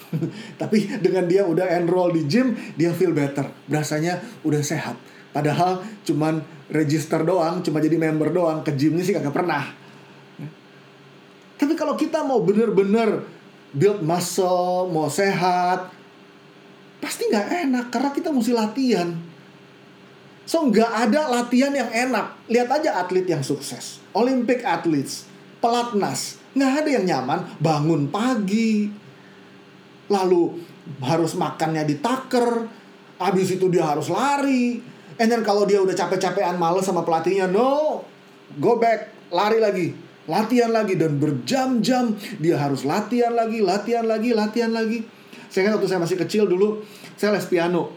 tapi 0.60 0.88
dengan 1.04 1.28
dia 1.28 1.44
udah 1.44 1.68
enroll 1.80 2.12
di 2.12 2.24
gym, 2.28 2.56
dia 2.76 2.92
feel 2.92 3.16
better. 3.16 3.48
Berasanya 3.68 4.20
udah 4.44 4.60
sehat. 4.60 4.96
Padahal 5.32 5.84
cuman 6.04 6.40
register 6.72 7.24
doang, 7.24 7.60
cuma 7.64 7.80
jadi 7.80 7.96
member 7.96 8.32
doang, 8.32 8.64
ke 8.64 8.72
gymnya 8.76 9.04
sih 9.04 9.16
kagak 9.16 9.32
pernah. 9.32 9.87
Tapi 11.58 11.74
kalau 11.74 11.98
kita 11.98 12.22
mau 12.22 12.38
bener-bener 12.38 13.26
build 13.74 14.00
muscle, 14.00 14.86
mau 14.94 15.10
sehat, 15.10 15.90
pasti 17.02 17.26
nggak 17.26 17.48
enak 17.66 17.86
karena 17.90 18.10
kita 18.14 18.30
mesti 18.30 18.52
latihan. 18.54 19.10
So 20.46 20.64
nggak 20.70 21.10
ada 21.10 21.28
latihan 21.28 21.74
yang 21.74 21.90
enak. 21.90 22.46
Lihat 22.46 22.68
aja 22.80 23.02
atlet 23.02 23.26
yang 23.26 23.42
sukses, 23.42 23.98
Olympic 24.14 24.62
athletes, 24.62 25.26
pelatnas, 25.58 26.38
nggak 26.54 26.72
ada 26.86 26.90
yang 26.94 27.04
nyaman. 27.04 27.44
Bangun 27.58 28.06
pagi, 28.08 28.88
lalu 30.06 30.62
harus 31.02 31.34
makannya 31.34 31.84
di 31.84 31.98
taker, 31.98 32.64
abis 33.18 33.58
itu 33.58 33.66
dia 33.66 33.82
harus 33.82 34.08
lari. 34.08 34.78
And 35.18 35.26
then 35.26 35.42
kalau 35.42 35.66
dia 35.66 35.82
udah 35.82 35.98
capek-capean 35.98 36.54
males 36.54 36.86
sama 36.86 37.02
pelatihnya, 37.02 37.50
no, 37.50 38.06
go 38.62 38.78
back, 38.78 39.10
lari 39.34 39.58
lagi 39.58 40.07
latihan 40.28 40.70
lagi 40.70 40.94
dan 40.94 41.16
berjam-jam 41.16 42.12
dia 42.36 42.60
harus 42.60 42.84
latihan 42.84 43.32
lagi, 43.32 43.64
latihan 43.64 44.04
lagi, 44.04 44.30
latihan 44.36 44.70
lagi. 44.70 45.02
Saya 45.48 45.72
kan 45.72 45.80
waktu 45.80 45.88
saya 45.88 46.00
masih 46.04 46.16
kecil 46.20 46.44
dulu, 46.44 46.84
saya 47.16 47.32
les 47.32 47.48
piano. 47.48 47.96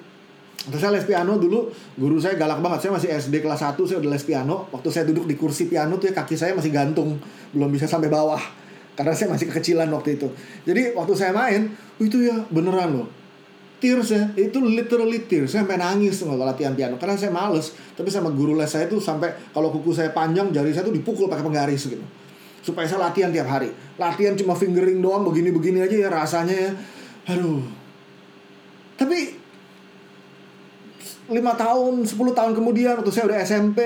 Waktu 0.65 0.77
saya 0.79 0.95
les 0.95 1.03
piano 1.03 1.35
dulu, 1.35 1.67
guru 1.99 2.17
saya 2.23 2.39
galak 2.39 2.63
banget. 2.63 2.87
Saya 2.87 2.91
masih 2.95 3.09
SD 3.11 3.43
kelas 3.43 3.59
1, 3.59 3.75
saya 3.83 3.99
udah 3.99 4.11
les 4.15 4.23
piano. 4.23 4.71
Waktu 4.71 4.87
saya 4.87 5.03
duduk 5.03 5.27
di 5.27 5.35
kursi 5.35 5.67
piano 5.67 5.99
tuh 5.99 6.07
ya 6.09 6.13
kaki 6.15 6.39
saya 6.39 6.55
masih 6.55 6.71
gantung, 6.71 7.19
belum 7.51 7.67
bisa 7.67 7.91
sampai 7.91 8.07
bawah. 8.07 8.39
Karena 8.95 9.11
saya 9.11 9.35
masih 9.35 9.51
kekecilan 9.51 9.91
waktu 9.91 10.15
itu. 10.15 10.31
Jadi 10.63 10.95
waktu 10.95 11.13
saya 11.17 11.35
main, 11.35 11.67
itu 11.99 12.23
ya 12.23 12.47
beneran 12.47 13.03
loh. 13.03 13.07
Tears 13.81 14.13
ya, 14.13 14.29
itu 14.37 14.61
literally 14.61 15.25
tears. 15.25 15.57
Saya 15.57 15.65
sampai 15.65 15.81
nangis 15.81 16.21
kalau 16.21 16.37
latihan 16.45 16.77
piano. 16.77 17.01
Karena 17.01 17.17
saya 17.17 17.33
males. 17.33 17.73
Tapi 17.97 18.13
sama 18.13 18.29
guru 18.29 18.53
les 18.53 18.69
saya 18.69 18.85
itu 18.85 19.01
sampai 19.01 19.33
kalau 19.51 19.73
kuku 19.73 19.89
saya 19.91 20.13
panjang, 20.13 20.53
jari 20.53 20.69
saya 20.69 20.85
tuh 20.85 20.93
dipukul 20.93 21.25
pakai 21.25 21.41
penggaris 21.41 21.89
gitu 21.89 22.20
supaya 22.61 22.85
saya 22.85 23.09
latihan 23.09 23.33
tiap 23.33 23.49
hari. 23.49 23.73
Latihan 23.97 24.37
cuma 24.37 24.53
fingering 24.53 25.01
doang 25.01 25.25
begini-begini 25.25 25.81
aja 25.81 25.97
ya 25.97 26.09
rasanya 26.09 26.55
ya. 26.55 26.71
Aduh. 27.33 27.65
Tapi 28.97 29.41
lima 31.31 31.55
tahun 31.57 32.05
10 32.05 32.37
tahun 32.37 32.51
kemudian 32.53 32.99
waktu 33.01 33.11
saya 33.11 33.25
udah 33.31 33.39
SMP 33.41 33.79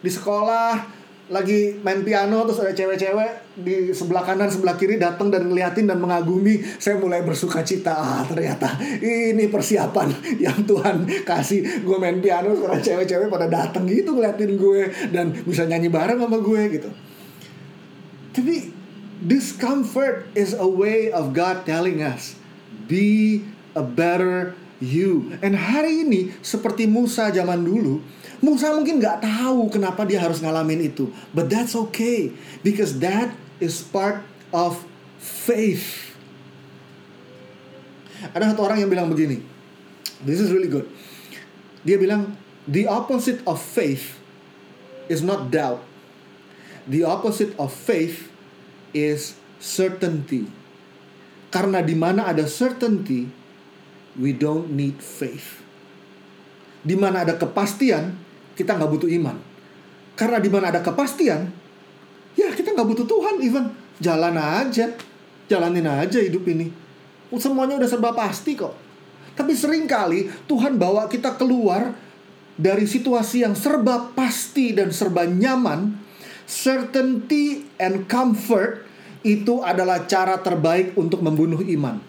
di 0.00 0.10
sekolah 0.10 1.02
lagi 1.32 1.80
main 1.80 2.04
piano 2.04 2.44
terus 2.44 2.60
ada 2.60 2.76
cewek-cewek 2.76 3.56
di 3.56 3.94
sebelah 3.94 4.20
kanan 4.20 4.52
sebelah 4.52 4.76
kiri 4.76 5.00
datang 5.00 5.32
dan 5.32 5.48
ngeliatin 5.48 5.88
dan 5.88 5.96
mengagumi. 5.96 6.60
Saya 6.76 7.00
mulai 7.00 7.24
bersuka 7.24 7.64
cita 7.64 7.96
ah 7.96 8.22
ternyata 8.28 8.76
ini 9.00 9.48
persiapan 9.48 10.12
yang 10.44 10.62
Tuhan 10.68 11.08
kasih. 11.24 11.84
Gue 11.84 11.96
main 11.96 12.20
piano 12.20 12.52
sekarang 12.52 12.80
cewek-cewek 12.84 13.28
pada 13.32 13.48
datang 13.48 13.88
gitu 13.88 14.12
ngeliatin 14.12 14.56
gue 14.60 14.80
dan 15.08 15.32
bisa 15.32 15.64
nyanyi 15.64 15.88
bareng 15.88 16.20
sama 16.20 16.38
gue 16.38 16.62
gitu 16.80 16.90
tapi 18.32 18.72
discomfort 19.22 20.26
is 20.34 20.56
a 20.56 20.66
way 20.66 21.12
of 21.12 21.36
God 21.36 21.62
telling 21.68 22.02
us, 22.02 22.34
be 22.90 23.44
a 23.76 23.84
better 23.84 24.56
you. 24.82 25.38
And 25.40 25.54
hari 25.54 26.02
ini 26.02 26.34
seperti 26.42 26.90
Musa 26.90 27.30
zaman 27.30 27.62
dulu, 27.62 28.02
Musa 28.42 28.74
mungkin 28.74 28.98
nggak 28.98 29.22
tahu 29.22 29.70
kenapa 29.70 30.02
dia 30.02 30.18
harus 30.18 30.42
ngalamin 30.42 30.90
itu, 30.90 31.14
but 31.30 31.46
that's 31.46 31.78
okay 31.78 32.34
because 32.66 32.98
that 32.98 33.30
is 33.62 33.78
part 33.78 34.26
of 34.50 34.82
faith. 35.22 36.10
Ada 38.34 38.54
satu 38.54 38.66
orang 38.66 38.82
yang 38.82 38.90
bilang 38.90 39.06
begini, 39.06 39.42
this 40.26 40.42
is 40.42 40.50
really 40.50 40.70
good. 40.70 40.90
Dia 41.86 41.98
bilang 41.98 42.34
the 42.66 42.90
opposite 42.90 43.38
of 43.46 43.62
faith 43.62 44.18
is 45.06 45.22
not 45.22 45.54
doubt, 45.54 45.82
the 46.86 47.06
opposite 47.06 47.54
of 47.58 47.70
faith 47.70 48.30
is 48.96 49.38
certainty. 49.62 50.48
Karena 51.52 51.84
di 51.84 51.92
mana 51.92 52.32
ada 52.32 52.48
certainty, 52.48 53.28
we 54.16 54.32
don't 54.32 54.72
need 54.72 54.98
faith. 54.98 55.60
Di 56.82 56.96
mana 56.96 57.22
ada 57.22 57.36
kepastian, 57.36 58.16
kita 58.56 58.74
nggak 58.74 58.90
butuh 58.90 59.10
iman. 59.20 59.36
Karena 60.16 60.40
di 60.40 60.50
mana 60.50 60.72
ada 60.72 60.80
kepastian, 60.80 61.48
ya 62.34 62.48
kita 62.52 62.72
nggak 62.72 62.88
butuh 62.88 63.06
Tuhan, 63.06 63.38
even 63.44 63.70
jalan 64.00 64.34
aja, 64.34 64.90
jalanin 65.46 65.86
aja 65.86 66.18
hidup 66.18 66.42
ini. 66.48 66.72
Semuanya 67.32 67.80
udah 67.80 67.88
serba 67.88 68.12
pasti 68.12 68.56
kok. 68.56 68.76
Tapi 69.32 69.56
sering 69.56 69.88
kali 69.88 70.28
Tuhan 70.44 70.76
bawa 70.76 71.08
kita 71.08 71.40
keluar 71.40 71.96
dari 72.52 72.84
situasi 72.84 73.48
yang 73.48 73.56
serba 73.56 74.12
pasti 74.12 74.76
dan 74.76 74.92
serba 74.92 75.24
nyaman 75.24 76.01
certainty 76.52 77.64
and 77.80 78.04
comfort 78.04 78.84
itu 79.24 79.64
adalah 79.64 80.04
cara 80.04 80.36
terbaik 80.36 80.92
untuk 81.00 81.24
membunuh 81.24 81.64
iman. 81.64 82.04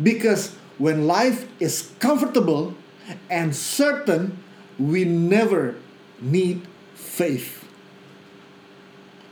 Because 0.00 0.56
when 0.80 1.04
life 1.04 1.44
is 1.60 1.92
comfortable 2.00 2.72
and 3.28 3.52
certain, 3.52 4.40
we 4.80 5.04
never 5.04 5.76
need 6.24 6.64
faith. 6.96 7.60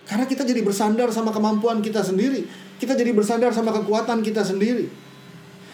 Karena 0.05 0.27
kita 0.27 0.43
jadi 0.45 0.61
bersandar 0.61 1.09
sama 1.15 1.33
kemampuan 1.33 1.81
kita 1.81 2.05
sendiri. 2.05 2.45
Kita 2.77 2.99
jadi 2.99 3.15
bersandar 3.15 3.55
sama 3.55 3.71
kekuatan 3.71 4.21
kita 4.21 4.43
sendiri. 4.43 4.91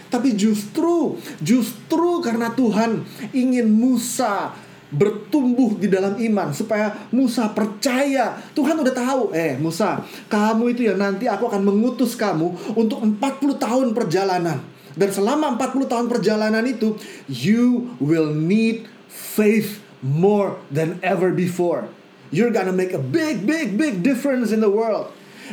Tapi 0.07 0.38
justru, 0.38 1.19
justru 1.42 2.23
karena 2.23 2.55
Tuhan 2.55 3.03
ingin 3.35 3.66
Musa 3.66 4.55
bertumbuh 4.90 5.75
di 5.79 5.90
dalam 5.90 6.14
iman 6.14 6.55
supaya 6.55 6.94
Musa 7.11 7.51
percaya. 7.51 8.38
Tuhan 8.55 8.79
udah 8.79 8.94
tahu 8.94 9.22
eh 9.35 9.59
Musa 9.59 10.03
kamu 10.31 10.77
itu 10.77 10.87
ya 10.87 10.94
nanti 10.94 11.27
aku 11.27 11.51
akan 11.51 11.62
mengutus 11.66 12.14
kamu 12.14 12.79
untuk 12.79 13.03
40 13.03 13.18
tahun 13.59 13.88
perjalanan. 13.92 14.62
Dan 14.96 15.12
selama 15.12 15.61
40 15.61 15.92
tahun 15.92 16.07
perjalanan 16.09 16.64
itu 16.64 16.96
you 17.29 17.92
will 17.99 18.33
need 18.33 18.88
faith 19.11 19.83
more 20.01 20.57
than 20.70 21.03
ever 21.03 21.35
before. 21.35 21.90
You're 22.31 22.55
gonna 22.55 22.75
make 22.75 22.94
a 22.94 23.03
big 23.03 23.44
big 23.44 23.75
big 23.75 24.03
difference 24.07 24.55
in 24.55 24.62
the 24.62 24.70
world. 24.70 25.11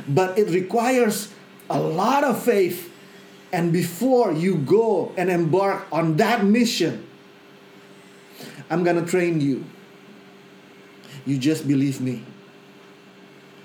But 0.10 0.38
it 0.42 0.50
requires 0.50 1.30
a 1.70 1.78
lot 1.78 2.26
of 2.26 2.42
faith. 2.42 2.90
And 3.54 3.70
before 3.70 4.34
you 4.34 4.58
go 4.58 5.14
and 5.14 5.30
embark 5.30 5.86
on 5.94 6.18
that 6.18 6.42
mission, 6.42 7.06
I'm 8.74 8.82
gonna 8.82 9.06
train 9.06 9.38
you. 9.38 9.62
You 11.30 11.38
just 11.38 11.70
believe 11.70 12.02
me. 12.02 12.26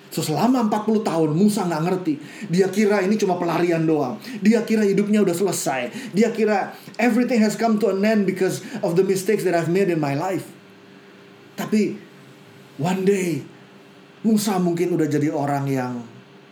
So 0.09 0.25
selama 0.25 0.68
40 0.73 1.05
tahun 1.05 1.31
Musa 1.37 1.68
nggak 1.68 1.83
ngerti. 1.85 2.14
Dia 2.49 2.68
kira 2.73 3.05
ini 3.05 3.16
cuma 3.21 3.37
pelarian 3.37 3.85
doang. 3.85 4.16
Dia 4.40 4.64
kira 4.64 4.85
hidupnya 4.85 5.21
udah 5.21 5.37
selesai. 5.37 6.12
Dia 6.16 6.33
kira 6.33 6.77
everything 6.97 7.40
has 7.44 7.57
come 7.57 7.77
to 7.81 7.92
an 7.92 8.05
end 8.05 8.25
because 8.25 8.64
of 8.81 8.97
the 8.97 9.05
mistakes 9.05 9.44
that 9.44 9.53
I've 9.53 9.73
made 9.73 9.92
in 9.92 10.01
my 10.01 10.16
life. 10.16 10.49
Tapi 11.57 12.01
one 12.81 13.05
day 13.05 13.44
Musa 14.25 14.57
mungkin 14.57 14.97
udah 14.97 15.09
jadi 15.09 15.29
orang 15.29 15.68
yang 15.68 16.01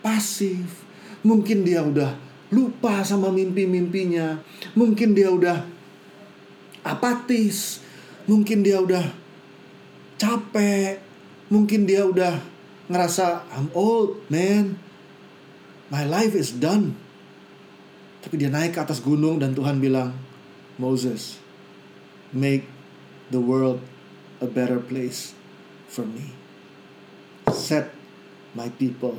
pasif. 0.05 0.85
Mungkin 1.25 1.65
dia 1.65 1.81
udah 1.81 2.13
lupa 2.53 3.01
sama 3.03 3.33
mimpi-mimpinya. 3.33 4.39
Mungkin 4.77 5.17
dia 5.17 5.33
udah 5.33 5.65
apatis. 6.85 7.83
Mungkin 8.27 8.59
dia 8.59 8.83
udah 8.83 9.07
capek. 10.19 10.99
Mungkin 11.47 11.87
dia 11.87 12.03
udah 12.03 12.43
ngerasa 12.91 13.47
I'm 13.55 13.71
old, 13.71 14.19
man. 14.27 14.75
My 15.87 16.03
life 16.03 16.35
is 16.35 16.51
done. 16.51 16.91
Tapi 18.19 18.35
dia 18.35 18.51
naik 18.51 18.75
ke 18.75 18.79
atas 18.83 18.99
gunung 18.99 19.39
dan 19.39 19.55
Tuhan 19.55 19.79
bilang, 19.79 20.11
Moses, 20.75 21.39
make 22.35 22.67
the 23.31 23.39
world 23.39 23.79
a 24.43 24.47
better 24.51 24.83
place 24.83 25.31
for 25.87 26.03
me. 26.03 26.35
Set 27.47 27.95
my 28.51 28.67
people 28.75 29.15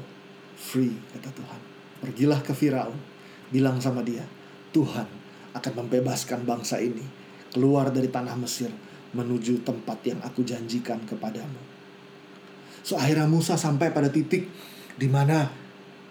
free, 0.60 1.00
kata 1.16 1.32
Tuhan. 1.32 1.60
Pergilah 2.04 2.44
ke 2.44 2.52
Firaun 2.52 3.00
bilang 3.48 3.80
sama 3.80 4.04
dia, 4.04 4.28
Tuhan 4.76 5.08
akan 5.56 5.72
membebaskan 5.72 6.44
bangsa 6.44 6.76
ini 6.84 7.02
keluar 7.48 7.88
dari 7.88 8.12
tanah 8.12 8.36
Mesir 8.36 8.68
menuju 9.16 9.64
tempat 9.64 9.98
yang 10.04 10.20
aku 10.20 10.44
janjikan 10.44 11.00
kepadamu. 11.08 11.60
So 12.84 12.96
akhirnya 12.96 13.28
Musa 13.28 13.56
sampai 13.56 13.92
pada 13.92 14.08
titik 14.08 14.48
di 14.96 15.08
mana 15.08 15.48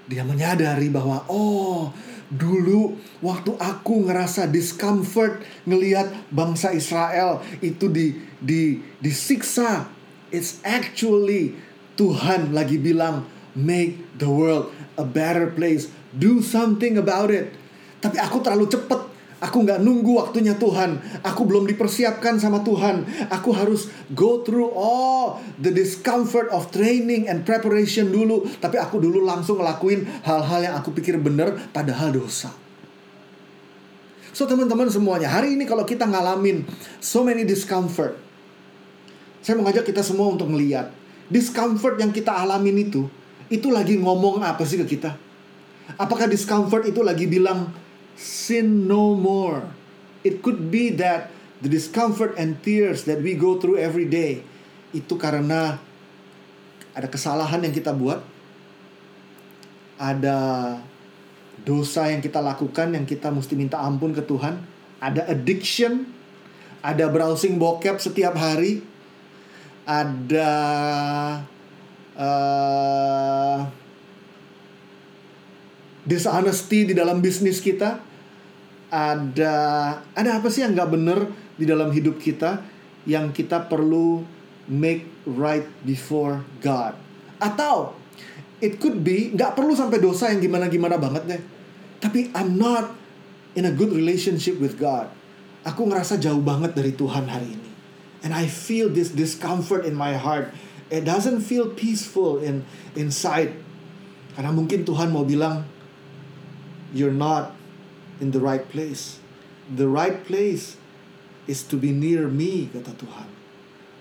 dia 0.07 0.23
menyadari 0.23 0.87
bahwa 0.87 1.27
oh 1.27 1.91
dulu 2.31 2.95
waktu 3.23 3.55
aku 3.59 4.07
ngerasa 4.07 4.47
discomfort 4.47 5.43
ngelihat 5.67 6.31
bangsa 6.31 6.71
Israel 6.75 7.43
itu 7.63 7.87
di 7.91 8.15
di 8.39 8.79
disiksa 8.99 9.87
it's 10.31 10.59
actually 10.63 11.55
Tuhan 11.97 12.53
lagi 12.53 12.77
bilang 12.77 13.25
make 13.57 13.97
the 14.21 14.29
world 14.29 14.69
a 14.95 15.05
better 15.05 15.49
place 15.49 15.89
do 16.13 16.39
something 16.45 16.95
about 16.97 17.33
it. 17.33 17.53
Tapi 17.97 18.21
aku 18.21 18.41
terlalu 18.45 18.69
cepet. 18.69 19.01
Aku 19.37 19.61
nggak 19.61 19.85
nunggu 19.85 20.17
waktunya 20.17 20.57
Tuhan. 20.57 20.97
Aku 21.21 21.45
belum 21.45 21.69
dipersiapkan 21.69 22.41
sama 22.41 22.65
Tuhan. 22.65 23.05
Aku 23.29 23.53
harus 23.53 23.85
go 24.17 24.41
through 24.41 24.73
all 24.73 25.37
the 25.61 25.69
discomfort 25.69 26.49
of 26.49 26.73
training 26.73 27.29
and 27.29 27.45
preparation 27.45 28.09
dulu. 28.09 28.49
Tapi 28.57 28.81
aku 28.81 28.97
dulu 28.97 29.21
langsung 29.21 29.61
ngelakuin 29.61 30.09
hal-hal 30.25 30.59
yang 30.65 30.75
aku 30.81 30.89
pikir 30.89 31.21
benar 31.21 31.53
padahal 31.69 32.09
dosa. 32.17 32.49
So 34.33 34.49
teman-teman 34.49 34.89
semuanya, 34.89 35.29
hari 35.29 35.53
ini 35.53 35.65
kalau 35.65 35.85
kita 35.85 36.05
ngalamin 36.09 36.65
so 36.97 37.21
many 37.25 37.45
discomfort, 37.45 38.17
saya 39.41 39.57
mengajak 39.57 39.85
kita 39.85 40.01
semua 40.05 40.33
untuk 40.33 40.49
melihat 40.49 40.89
discomfort 41.29 41.97
yang 42.01 42.09
kita 42.13 42.33
alamin 42.33 42.89
itu, 42.89 43.05
itu 43.53 43.69
lagi 43.69 43.97
ngomong 44.01 44.41
apa 44.41 44.65
sih 44.65 44.81
ke 44.81 44.97
kita? 44.97 45.13
Apakah 45.97 46.29
discomfort 46.29 46.85
itu 46.85 47.01
lagi 47.01 47.25
bilang 47.25 47.73
sin 48.17 48.89
no 48.89 49.13
more? 49.13 49.69
It 50.25 50.41
could 50.41 50.73
be 50.73 50.91
that 50.97 51.29
the 51.61 51.69
discomfort 51.69 52.35
and 52.35 52.59
tears 52.65 53.05
that 53.05 53.21
we 53.21 53.37
go 53.37 53.61
through 53.61 53.77
every 53.77 54.09
day 54.09 54.43
itu 54.91 55.13
karena 55.15 55.77
ada 56.97 57.05
kesalahan 57.05 57.61
yang 57.61 57.73
kita 57.73 57.93
buat, 57.93 58.25
ada 60.01 60.37
dosa 61.61 62.09
yang 62.09 62.21
kita 62.21 62.41
lakukan 62.41 62.97
yang 62.97 63.05
kita 63.05 63.29
mesti 63.29 63.53
minta 63.53 63.77
ampun 63.77 64.17
ke 64.17 64.25
Tuhan, 64.25 64.57
ada 64.97 65.21
addiction, 65.29 66.09
ada 66.81 67.05
browsing 67.05 67.61
bokep 67.61 68.01
setiap 68.01 68.33
hari, 68.33 68.81
ada 69.85 70.51
uh, 72.17 73.59
dishonesty 76.07 76.87
di 76.89 76.93
dalam 76.97 77.21
bisnis 77.21 77.61
kita 77.61 78.06
ada 78.87 79.55
ada 80.15 80.29
apa 80.39 80.47
sih 80.47 80.63
yang 80.63 80.75
nggak 80.75 80.91
bener 80.91 81.19
di 81.59 81.65
dalam 81.67 81.91
hidup 81.91 82.19
kita 82.21 82.63
yang 83.07 83.31
kita 83.35 83.67
perlu 83.67 84.23
make 84.67 85.07
right 85.27 85.67
before 85.83 86.43
God? 86.63 86.95
Atau 87.39 87.95
it 88.63 88.79
could 88.81 89.03
be 89.03 89.31
nggak 89.35 89.53
perlu 89.53 89.75
sampai 89.75 89.99
dosa 89.99 90.31
yang 90.31 90.41
gimana 90.41 90.65
gimana 90.71 90.97
banget 90.97 91.23
deh 91.27 91.41
tapi 91.97 92.29
I'm 92.37 92.57
not 92.57 92.93
in 93.57 93.65
a 93.65 93.73
good 93.73 93.89
relationship 93.89 94.61
with 94.61 94.77
God. 94.77 95.09
Aku 95.65 95.89
ngerasa 95.89 96.21
jauh 96.21 96.39
banget 96.39 96.77
dari 96.77 96.93
Tuhan 96.93 97.25
hari 97.25 97.57
ini. 97.57 97.71
And 98.21 98.31
I 98.33 98.45
feel 98.45 98.89
this 98.89 99.13
discomfort 99.13 99.83
in 99.83 99.97
my 99.97 100.13
heart. 100.15 100.53
It 100.87 101.03
doesn't 101.03 101.43
feel 101.43 101.73
peaceful 101.73 102.39
in 102.39 102.63
inside. 102.93 103.57
Karena 104.37 104.53
mungkin 104.53 104.85
Tuhan 104.85 105.09
mau 105.09 105.25
bilang 105.25 105.65
you're 106.93 107.13
not 107.13 107.56
in 108.19 108.33
the 108.33 108.41
right 108.41 108.65
place. 108.69 109.19
The 109.67 109.87
right 109.87 110.23
place 110.23 110.79
is 111.47 111.63
to 111.71 111.75
be 111.79 111.91
near 111.91 112.27
me, 112.27 112.71
kata 112.71 112.95
Tuhan. 112.97 113.29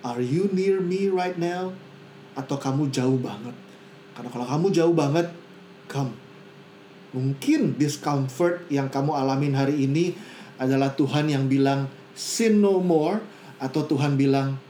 Are 0.07 0.23
you 0.23 0.47
near 0.55 0.79
me 0.79 1.11
right 1.11 1.35
now? 1.35 1.75
Atau 2.39 2.61
kamu 2.61 2.93
jauh 2.93 3.19
banget? 3.19 3.55
Karena 4.15 4.29
kalau 4.31 4.47
kamu 4.47 4.67
jauh 4.71 4.95
banget, 4.95 5.29
come. 5.91 6.15
Mungkin 7.17 7.81
discomfort 7.81 8.69
yang 8.69 8.93
kamu 8.93 9.17
alamin 9.17 9.57
hari 9.57 9.89
ini 9.89 10.13
adalah 10.61 10.93
Tuhan 10.93 11.33
yang 11.33 11.49
bilang 11.49 11.89
sin 12.13 12.61
no 12.61 12.81
more 12.81 13.21
atau 13.57 13.85
Tuhan 13.85 14.21
bilang 14.21 14.61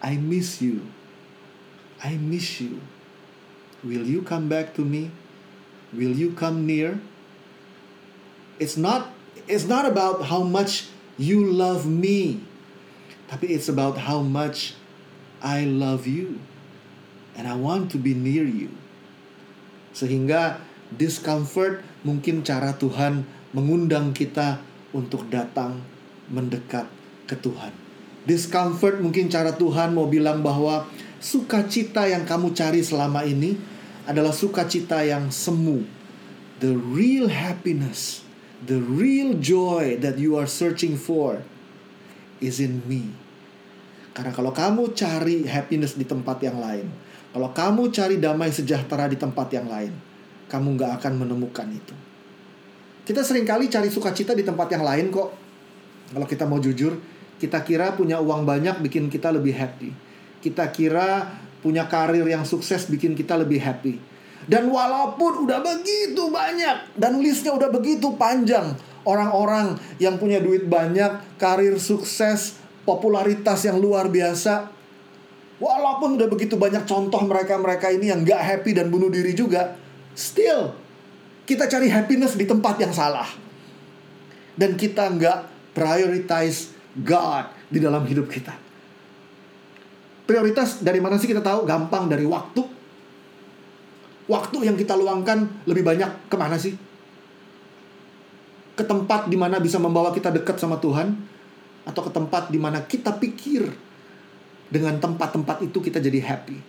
I 0.00 0.16
miss 0.16 0.64
you. 0.64 0.88
I 2.00 2.16
miss 2.16 2.64
you. 2.64 2.80
Will 3.84 4.08
you 4.08 4.24
come 4.24 4.48
back 4.48 4.72
to 4.80 4.84
me? 4.84 5.12
Will 5.92 6.16
you 6.16 6.32
come 6.32 6.64
near? 6.64 6.96
It's 8.60 8.76
not 8.76 9.08
it's 9.48 9.64
not 9.64 9.88
about 9.88 10.28
how 10.28 10.44
much 10.44 10.92
you 11.16 11.40
love 11.40 11.88
me. 11.88 12.44
Tapi 13.32 13.56
it's 13.56 13.72
about 13.72 14.04
how 14.04 14.20
much 14.20 14.76
I 15.40 15.64
love 15.64 16.04
you. 16.04 16.44
And 17.32 17.48
I 17.48 17.56
want 17.56 17.88
to 17.94 17.98
be 17.98 18.12
near 18.12 18.44
you. 18.44 18.68
Sehingga 19.96 20.60
discomfort 20.92 21.80
mungkin 22.04 22.44
cara 22.44 22.76
Tuhan 22.76 23.24
mengundang 23.56 24.12
kita 24.12 24.60
untuk 24.92 25.32
datang 25.32 25.80
mendekat 26.28 26.84
ke 27.24 27.40
Tuhan. 27.40 27.72
Discomfort 28.28 29.00
mungkin 29.00 29.32
cara 29.32 29.56
Tuhan 29.56 29.96
mau 29.96 30.04
bilang 30.04 30.44
bahwa 30.44 30.84
sukacita 31.16 32.04
yang 32.12 32.28
kamu 32.28 32.52
cari 32.52 32.84
selama 32.84 33.24
ini 33.24 33.56
adalah 34.04 34.36
sukacita 34.36 35.00
yang 35.00 35.32
semu. 35.32 35.88
The 36.60 36.76
real 36.76 37.32
happiness 37.32 38.20
the 38.64 38.80
real 38.80 39.36
joy 39.40 39.96
that 40.00 40.20
you 40.20 40.36
are 40.36 40.48
searching 40.48 40.96
for 41.00 41.40
is 42.40 42.60
in 42.60 42.84
me. 42.84 43.12
Karena 44.12 44.34
kalau 44.34 44.52
kamu 44.52 44.92
cari 44.92 45.46
happiness 45.46 45.96
di 45.96 46.04
tempat 46.04 46.42
yang 46.44 46.60
lain, 46.60 46.90
kalau 47.30 47.54
kamu 47.54 47.88
cari 47.94 48.16
damai 48.18 48.50
sejahtera 48.50 49.06
di 49.06 49.16
tempat 49.16 49.48
yang 49.54 49.70
lain, 49.70 49.94
kamu 50.50 50.76
nggak 50.76 50.92
akan 51.00 51.12
menemukan 51.24 51.68
itu. 51.70 51.94
Kita 53.06 53.22
sering 53.24 53.48
kali 53.48 53.70
cari 53.70 53.88
sukacita 53.88 54.36
di 54.36 54.44
tempat 54.44 54.68
yang 54.70 54.84
lain 54.84 55.08
kok. 55.08 55.30
Kalau 56.10 56.26
kita 56.26 56.44
mau 56.44 56.58
jujur, 56.58 56.98
kita 57.38 57.62
kira 57.62 57.94
punya 57.94 58.18
uang 58.18 58.44
banyak 58.44 58.82
bikin 58.82 59.08
kita 59.08 59.30
lebih 59.30 59.54
happy. 59.56 59.90
Kita 60.42 60.68
kira 60.74 61.30
punya 61.62 61.86
karir 61.86 62.26
yang 62.26 62.42
sukses 62.42 62.88
bikin 62.90 63.14
kita 63.14 63.38
lebih 63.38 63.62
happy 63.62 64.19
dan 64.50 64.66
walaupun 64.66 65.46
udah 65.46 65.62
begitu 65.62 66.26
banyak 66.26 66.98
dan 66.98 67.22
listnya 67.22 67.54
udah 67.54 67.70
begitu 67.70 68.18
panjang 68.18 68.74
orang-orang 69.06 69.78
yang 70.02 70.18
punya 70.18 70.42
duit 70.42 70.66
banyak, 70.66 71.38
karir 71.38 71.78
sukses, 71.78 72.58
popularitas 72.82 73.62
yang 73.62 73.78
luar 73.78 74.10
biasa, 74.10 74.66
walaupun 75.62 76.18
udah 76.18 76.26
begitu 76.26 76.58
banyak 76.58 76.82
contoh 76.82 77.22
mereka-mereka 77.24 77.94
ini 77.94 78.10
yang 78.10 78.26
gak 78.26 78.42
happy 78.42 78.74
dan 78.74 78.90
bunuh 78.90 79.08
diri 79.08 79.32
juga, 79.38 79.78
still 80.18 80.74
kita 81.46 81.70
cari 81.70 81.86
happiness 81.90 82.34
di 82.34 82.46
tempat 82.46 82.78
yang 82.82 82.94
salah. 82.94 83.26
Dan 84.54 84.76
kita 84.76 85.08
nggak 85.08 85.72
prioritize 85.72 86.74
God 86.92 87.48
di 87.72 87.80
dalam 87.80 88.04
hidup 88.04 88.28
kita. 88.28 88.52
Prioritas 90.28 90.84
dari 90.84 91.00
mana 91.00 91.16
sih 91.16 91.24
kita 91.24 91.40
tahu? 91.40 91.64
Gampang 91.64 92.12
dari 92.12 92.28
waktu 92.28 92.69
Waktu 94.30 94.70
yang 94.70 94.78
kita 94.78 94.94
luangkan 94.94 95.66
lebih 95.66 95.82
banyak 95.82 96.30
ke 96.30 96.36
mana 96.38 96.54
sih? 96.54 96.78
Ke 98.78 98.86
tempat 98.86 99.26
di 99.26 99.34
mana 99.34 99.58
bisa 99.58 99.82
membawa 99.82 100.14
kita 100.14 100.30
dekat 100.30 100.62
sama 100.62 100.78
Tuhan? 100.78 101.18
Atau 101.82 102.06
ke 102.06 102.14
tempat 102.14 102.46
di 102.54 102.62
mana 102.62 102.86
kita 102.86 103.18
pikir 103.18 103.66
dengan 104.70 105.02
tempat-tempat 105.02 105.66
itu 105.66 105.82
kita 105.82 105.98
jadi 105.98 106.22
happy? 106.22 106.62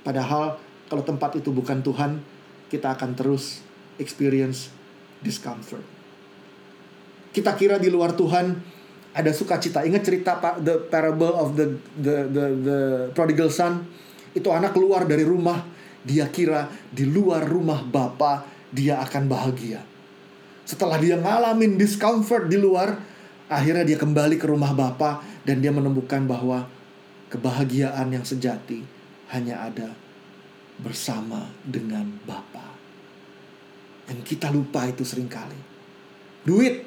Padahal 0.00 0.56
kalau 0.88 1.04
tempat 1.04 1.36
itu 1.36 1.52
bukan 1.52 1.84
Tuhan, 1.84 2.24
kita 2.72 2.96
akan 2.96 3.12
terus 3.12 3.60
experience 4.00 4.72
discomfort. 5.20 5.84
Kita 7.36 7.52
kira 7.60 7.76
di 7.76 7.92
luar 7.92 8.16
Tuhan 8.16 8.56
ada 9.12 9.30
sukacita. 9.36 9.84
Ingat 9.84 10.00
cerita 10.00 10.40
the 10.64 10.88
parable 10.88 11.36
of 11.36 11.52
the 11.52 11.76
the 12.00 12.16
the 12.32 12.44
the 12.64 12.78
prodigal 13.12 13.52
son? 13.52 13.84
Itu 14.32 14.48
anak 14.48 14.72
keluar 14.72 15.04
dari 15.04 15.24
rumah, 15.24 15.75
dia 16.06 16.30
kira 16.30 16.70
di 16.94 17.02
luar 17.02 17.42
rumah 17.42 17.82
Bapa 17.82 18.46
dia 18.70 19.02
akan 19.02 19.26
bahagia. 19.26 19.82
Setelah 20.62 20.98
dia 21.02 21.18
ngalamin 21.18 21.74
discomfort 21.74 22.46
di 22.46 22.58
luar, 22.58 22.98
akhirnya 23.50 23.82
dia 23.82 23.98
kembali 23.98 24.38
ke 24.38 24.46
rumah 24.46 24.70
Bapa 24.70 25.22
dan 25.42 25.58
dia 25.58 25.74
menemukan 25.74 26.22
bahwa 26.26 26.66
kebahagiaan 27.30 28.06
yang 28.14 28.22
sejati 28.22 28.82
hanya 29.34 29.66
ada 29.66 29.90
bersama 30.78 31.50
dengan 31.66 32.06
Bapa. 32.22 32.74
Yang 34.06 34.36
kita 34.36 34.54
lupa 34.54 34.86
itu 34.86 35.02
sering 35.02 35.26
kali. 35.26 35.58
Duit. 36.46 36.86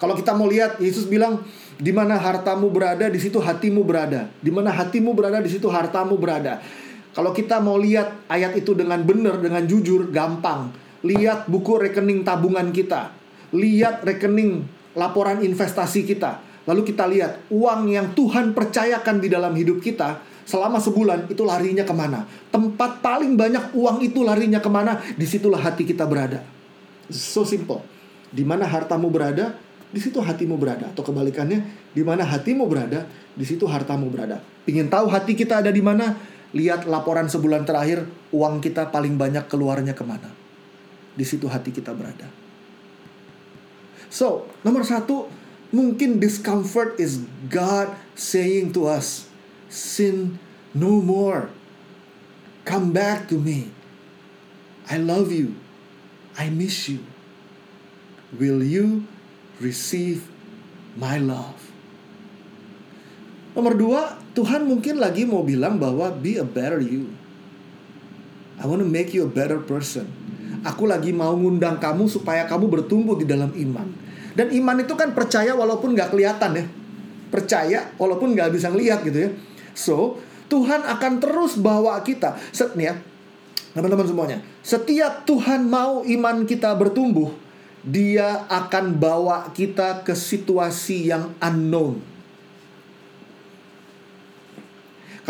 Kalau 0.00 0.16
kita 0.16 0.32
mau 0.32 0.48
lihat, 0.48 0.80
Yesus 0.80 1.04
bilang, 1.04 1.44
di 1.76 1.92
mana 1.92 2.16
hartamu 2.16 2.72
berada, 2.72 3.12
di 3.12 3.20
situ 3.20 3.36
hatimu 3.36 3.84
berada. 3.84 4.32
Di 4.40 4.48
mana 4.48 4.72
hatimu 4.72 5.12
berada, 5.12 5.44
di 5.44 5.52
situ 5.52 5.68
hartamu 5.68 6.16
berada. 6.16 6.64
Kalau 7.10 7.34
kita 7.34 7.58
mau 7.58 7.74
lihat 7.74 8.30
ayat 8.30 8.54
itu 8.54 8.70
dengan 8.74 9.02
benar, 9.02 9.42
dengan 9.42 9.66
jujur, 9.66 10.14
gampang. 10.14 10.70
Lihat 11.02 11.50
buku 11.50 11.80
rekening 11.80 12.22
tabungan 12.22 12.70
kita. 12.70 13.10
Lihat 13.50 14.06
rekening 14.06 14.62
laporan 14.94 15.42
investasi 15.42 16.06
kita. 16.06 16.38
Lalu 16.68 16.86
kita 16.86 17.08
lihat 17.10 17.50
uang 17.50 17.90
yang 17.90 18.14
Tuhan 18.14 18.54
percayakan 18.54 19.18
di 19.18 19.26
dalam 19.26 19.50
hidup 19.58 19.82
kita 19.82 20.22
selama 20.46 20.78
sebulan 20.78 21.26
itu 21.26 21.42
larinya 21.42 21.82
ke 21.82 21.94
mana? 21.94 22.26
Tempat 22.50 23.02
paling 23.02 23.34
banyak 23.34 23.74
uang 23.74 24.02
itu 24.02 24.22
larinya 24.22 24.62
ke 24.62 24.70
mana? 24.70 25.02
Di 25.18 25.26
situlah 25.26 25.58
hati 25.58 25.82
kita 25.82 26.06
berada. 26.06 26.42
So 27.10 27.42
simple. 27.42 27.82
Di 28.30 28.46
mana 28.46 28.70
hartamu 28.70 29.10
berada, 29.10 29.58
di 29.90 29.98
situ 29.98 30.22
hatimu 30.22 30.54
berada. 30.54 30.86
Atau 30.94 31.02
kebalikannya, 31.02 31.90
di 31.90 32.02
mana 32.06 32.22
hatimu 32.22 32.70
berada, 32.70 33.02
di 33.34 33.42
situ 33.42 33.66
hartamu 33.66 34.06
berada. 34.06 34.38
Pingin 34.62 34.86
tahu 34.86 35.10
hati 35.10 35.34
kita 35.34 35.58
ada 35.58 35.74
di 35.74 35.82
mana? 35.82 36.14
Lihat 36.50 36.90
laporan 36.90 37.30
sebulan 37.30 37.62
terakhir, 37.62 38.10
uang 38.34 38.58
kita 38.58 38.90
paling 38.90 39.14
banyak 39.14 39.46
keluarnya 39.46 39.94
ke 39.94 40.02
mana. 40.02 40.34
Di 41.14 41.22
situ 41.22 41.46
hati 41.46 41.70
kita 41.70 41.94
berada. 41.94 42.26
So, 44.10 44.50
nomor 44.66 44.82
satu, 44.82 45.30
mungkin 45.70 46.18
discomfort 46.18 46.98
is 46.98 47.22
God 47.46 47.94
saying 48.18 48.74
to 48.74 48.90
us, 48.90 49.30
sin 49.70 50.42
no 50.74 50.98
more. 50.98 51.54
Come 52.66 52.90
back 52.90 53.30
to 53.30 53.38
me. 53.38 53.70
I 54.90 54.98
love 54.98 55.30
you. 55.30 55.54
I 56.34 56.50
miss 56.50 56.90
you. 56.90 57.06
Will 58.34 58.62
you 58.62 59.06
receive 59.62 60.26
my 60.98 61.18
love? 61.18 61.69
Nomor 63.50 63.74
dua, 63.74 64.00
Tuhan 64.38 64.62
mungkin 64.62 65.02
lagi 65.02 65.26
mau 65.26 65.42
bilang 65.42 65.76
bahwa 65.82 66.10
be 66.14 66.38
a 66.38 66.46
better 66.46 66.78
you. 66.78 67.10
I 68.60 68.68
want 68.68 68.84
to 68.84 68.88
make 68.88 69.10
you 69.10 69.26
a 69.26 69.30
better 69.30 69.58
person. 69.58 70.06
Aku 70.62 70.84
lagi 70.84 71.10
mau 71.10 71.32
ngundang 71.32 71.80
kamu 71.80 72.06
supaya 72.06 72.44
kamu 72.44 72.68
bertumbuh 72.68 73.16
di 73.16 73.24
dalam 73.24 73.50
iman. 73.50 73.88
Dan 74.36 74.52
iman 74.54 74.76
itu 74.84 74.94
kan 74.94 75.16
percaya 75.16 75.56
walaupun 75.56 75.96
gak 75.96 76.12
kelihatan 76.14 76.50
ya. 76.62 76.64
Percaya 77.32 77.80
walaupun 77.96 78.36
gak 78.36 78.52
bisa 78.54 78.68
ngeliat 78.68 79.02
gitu 79.02 79.18
ya. 79.26 79.30
So, 79.72 80.20
Tuhan 80.52 80.84
akan 80.86 81.12
terus 81.18 81.56
bawa 81.56 81.98
kita. 82.04 82.36
Set 82.54 82.76
nih 82.76 82.92
ya, 82.92 82.94
teman-teman 83.72 84.06
semuanya. 84.06 84.38
Setiap 84.60 85.24
Tuhan 85.24 85.66
mau 85.66 86.02
iman 86.04 86.44
kita 86.44 86.74
bertumbuh, 86.76 87.32
dia 87.80 88.44
akan 88.50 88.98
bawa 88.98 89.50
kita 89.56 90.04
ke 90.04 90.12
situasi 90.12 91.08
yang 91.08 91.32
unknown. 91.40 92.02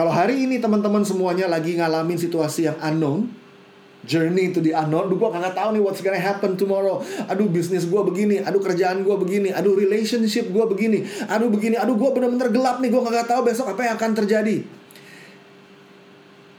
Kalau 0.00 0.16
hari 0.16 0.48
ini 0.48 0.56
teman-teman 0.56 1.04
semuanya 1.04 1.44
lagi 1.44 1.76
ngalamin 1.76 2.16
situasi 2.16 2.64
yang 2.64 2.80
unknown, 2.80 3.36
journey 4.08 4.48
to 4.48 4.64
the 4.64 4.72
unknown. 4.72 5.12
Aduh, 5.12 5.20
gue 5.20 5.28
gak 5.28 5.52
tahu 5.52 5.76
nih 5.76 5.82
what's 5.84 6.00
gonna 6.00 6.16
happen 6.16 6.56
tomorrow. 6.56 7.04
Aduh, 7.28 7.52
bisnis 7.52 7.84
gue 7.84 8.00
begini. 8.08 8.40
Aduh, 8.40 8.64
kerjaan 8.64 9.04
gue 9.04 9.12
begini. 9.20 9.52
Aduh, 9.52 9.76
relationship 9.76 10.48
gue 10.48 10.64
begini. 10.72 11.04
Aduh, 11.28 11.52
begini. 11.52 11.76
Aduh, 11.76 12.00
gue 12.00 12.16
bener-bener 12.16 12.48
gelap 12.48 12.80
nih. 12.80 12.88
Gue 12.88 13.04
gak 13.12 13.28
tahu 13.28 13.44
besok 13.44 13.76
apa 13.76 13.92
yang 13.92 14.00
akan 14.00 14.12
terjadi. 14.16 14.64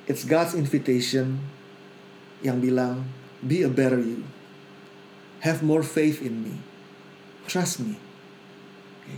It's 0.06 0.22
God's 0.22 0.54
invitation 0.54 1.42
yang 2.46 2.62
bilang, 2.62 3.10
be 3.42 3.66
a 3.66 3.72
better 3.74 3.98
you. 3.98 4.22
Have 5.42 5.66
more 5.66 5.82
faith 5.82 6.22
in 6.22 6.46
me. 6.46 6.62
Trust 7.50 7.82
me. 7.82 7.98
Okay. 9.02 9.18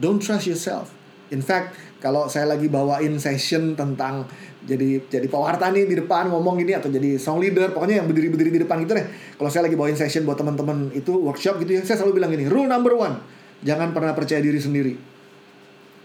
Don't 0.00 0.24
trust 0.24 0.48
yourself. 0.48 0.96
In 1.32 1.40
fact, 1.40 1.78
kalau 2.04 2.28
saya 2.28 2.44
lagi 2.44 2.68
bawain 2.68 3.16
session 3.16 3.72
tentang 3.72 4.28
jadi 4.64 5.00
jadi 5.08 5.28
pewarta 5.28 5.68
nih 5.68 5.88
di 5.88 5.96
depan 6.00 6.28
ngomong 6.32 6.56
gini 6.60 6.72
atau 6.76 6.88
jadi 6.88 7.20
song 7.20 7.40
leader 7.40 7.72
pokoknya 7.72 8.00
yang 8.00 8.08
berdiri 8.08 8.28
berdiri 8.32 8.50
di 8.52 8.60
depan 8.64 8.80
gitu 8.84 8.96
deh. 8.96 9.06
Kalau 9.40 9.48
saya 9.52 9.68
lagi 9.68 9.76
bawain 9.76 9.96
session 9.96 10.24
buat 10.28 10.36
teman-teman 10.36 10.92
itu 10.96 11.12
workshop 11.12 11.60
gitu 11.64 11.80
ya 11.80 11.82
saya 11.84 12.00
selalu 12.00 12.20
bilang 12.20 12.30
gini 12.32 12.48
rule 12.48 12.68
number 12.68 12.96
one 12.96 13.20
jangan 13.64 13.92
pernah 13.96 14.12
percaya 14.12 14.40
diri 14.40 14.60
sendiri. 14.60 14.94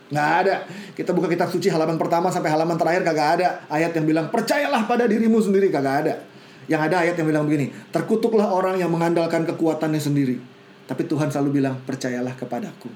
Nggak 0.10 0.30
ada. 0.44 0.56
Kita 0.96 1.14
buka 1.14 1.30
kitab 1.30 1.54
suci 1.54 1.70
halaman 1.70 1.96
pertama 1.96 2.34
sampai 2.34 2.50
halaman 2.50 2.76
terakhir 2.76 3.06
kagak 3.06 3.30
ada 3.40 3.48
ayat 3.70 3.94
yang 3.94 4.06
bilang 4.10 4.26
percayalah 4.34 4.90
pada 4.90 5.06
dirimu 5.06 5.40
sendiri 5.40 5.72
kagak 5.72 5.96
ada. 6.08 6.14
Yang 6.70 6.82
ada 6.92 6.96
ayat 7.02 7.16
yang 7.18 7.28
bilang 7.30 7.44
begini 7.48 7.72
terkutuklah 7.92 8.50
orang 8.50 8.80
yang 8.80 8.90
mengandalkan 8.90 9.48
kekuatannya 9.48 10.02
sendiri. 10.02 10.40
Tapi 10.90 11.06
Tuhan 11.06 11.30
selalu 11.30 11.62
bilang 11.62 11.78
percayalah 11.86 12.34
kepadaku. 12.34 12.90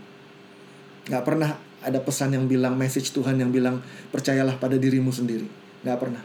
Nggak 1.07 1.23
pernah 1.23 1.53
ada 1.84 2.00
pesan 2.00 2.34
yang 2.34 2.48
bilang 2.48 2.74
message 2.80 3.12
Tuhan 3.12 3.38
yang 3.38 3.52
bilang 3.52 3.84
percayalah 4.10 4.56
pada 4.58 4.80
dirimu 4.80 5.12
sendiri 5.12 5.46
nggak 5.84 5.98
pernah 6.00 6.24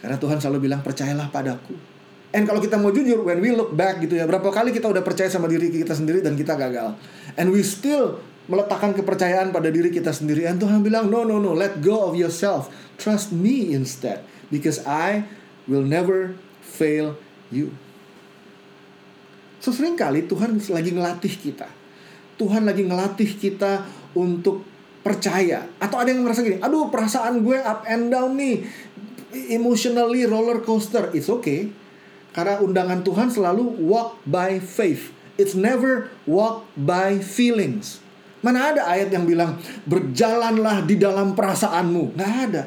karena 0.00 0.16
Tuhan 0.20 0.38
selalu 0.38 0.70
bilang 0.70 0.80
percayalah 0.80 1.28
padaku 1.28 1.94
And 2.34 2.50
kalau 2.50 2.58
kita 2.58 2.74
mau 2.82 2.90
jujur, 2.90 3.22
when 3.22 3.38
we 3.38 3.54
look 3.54 3.70
back 3.78 4.02
gitu 4.02 4.18
ya, 4.18 4.26
berapa 4.26 4.50
kali 4.50 4.74
kita 4.74 4.90
udah 4.90 5.06
percaya 5.06 5.30
sama 5.30 5.46
diri 5.46 5.70
kita 5.70 5.94
sendiri 5.94 6.18
dan 6.18 6.34
kita 6.34 6.58
gagal. 6.58 6.98
And 7.38 7.54
we 7.54 7.62
still 7.62 8.18
meletakkan 8.50 8.90
kepercayaan 8.90 9.54
pada 9.54 9.70
diri 9.70 9.94
kita 9.94 10.10
sendiri. 10.10 10.42
And 10.42 10.58
Tuhan 10.58 10.82
bilang, 10.82 11.06
no, 11.06 11.22
no, 11.22 11.38
no, 11.38 11.54
let 11.54 11.78
go 11.78 12.10
of 12.10 12.18
yourself. 12.18 12.74
Trust 12.98 13.30
me 13.30 13.70
instead. 13.70 14.26
Because 14.50 14.82
I 14.82 15.30
will 15.70 15.86
never 15.86 16.34
fail 16.58 17.14
you. 17.54 17.70
So 19.62 19.70
sering 19.70 19.94
kali 19.94 20.26
Tuhan 20.26 20.58
lagi 20.58 20.90
ngelatih 20.90 21.34
kita. 21.38 21.70
Tuhan 22.36 22.66
lagi 22.66 22.82
ngelatih 22.86 23.30
kita 23.38 23.86
untuk 24.16 24.66
percaya. 25.04 25.68
Atau 25.78 26.00
ada 26.00 26.08
yang 26.10 26.24
merasa 26.24 26.40
gini, 26.40 26.58
aduh 26.58 26.88
perasaan 26.88 27.44
gue 27.44 27.58
up 27.60 27.84
and 27.86 28.10
down 28.10 28.34
nih. 28.34 28.64
Emotionally 29.50 30.24
roller 30.24 30.62
coaster. 30.62 31.10
It's 31.10 31.26
okay 31.26 31.84
karena 32.34 32.58
undangan 32.58 33.06
Tuhan 33.06 33.30
selalu 33.30 33.78
walk 33.86 34.18
by 34.26 34.58
faith. 34.58 35.14
It's 35.38 35.54
never 35.54 36.10
walk 36.26 36.66
by 36.74 37.22
feelings. 37.22 38.02
Mana 38.42 38.74
ada 38.74 38.90
ayat 38.90 39.08
yang 39.14 39.24
bilang 39.24 39.56
berjalanlah 39.86 40.84
di 40.84 40.98
dalam 40.98 41.32
perasaanmu? 41.32 42.18
Nggak 42.18 42.34
ada. 42.50 42.62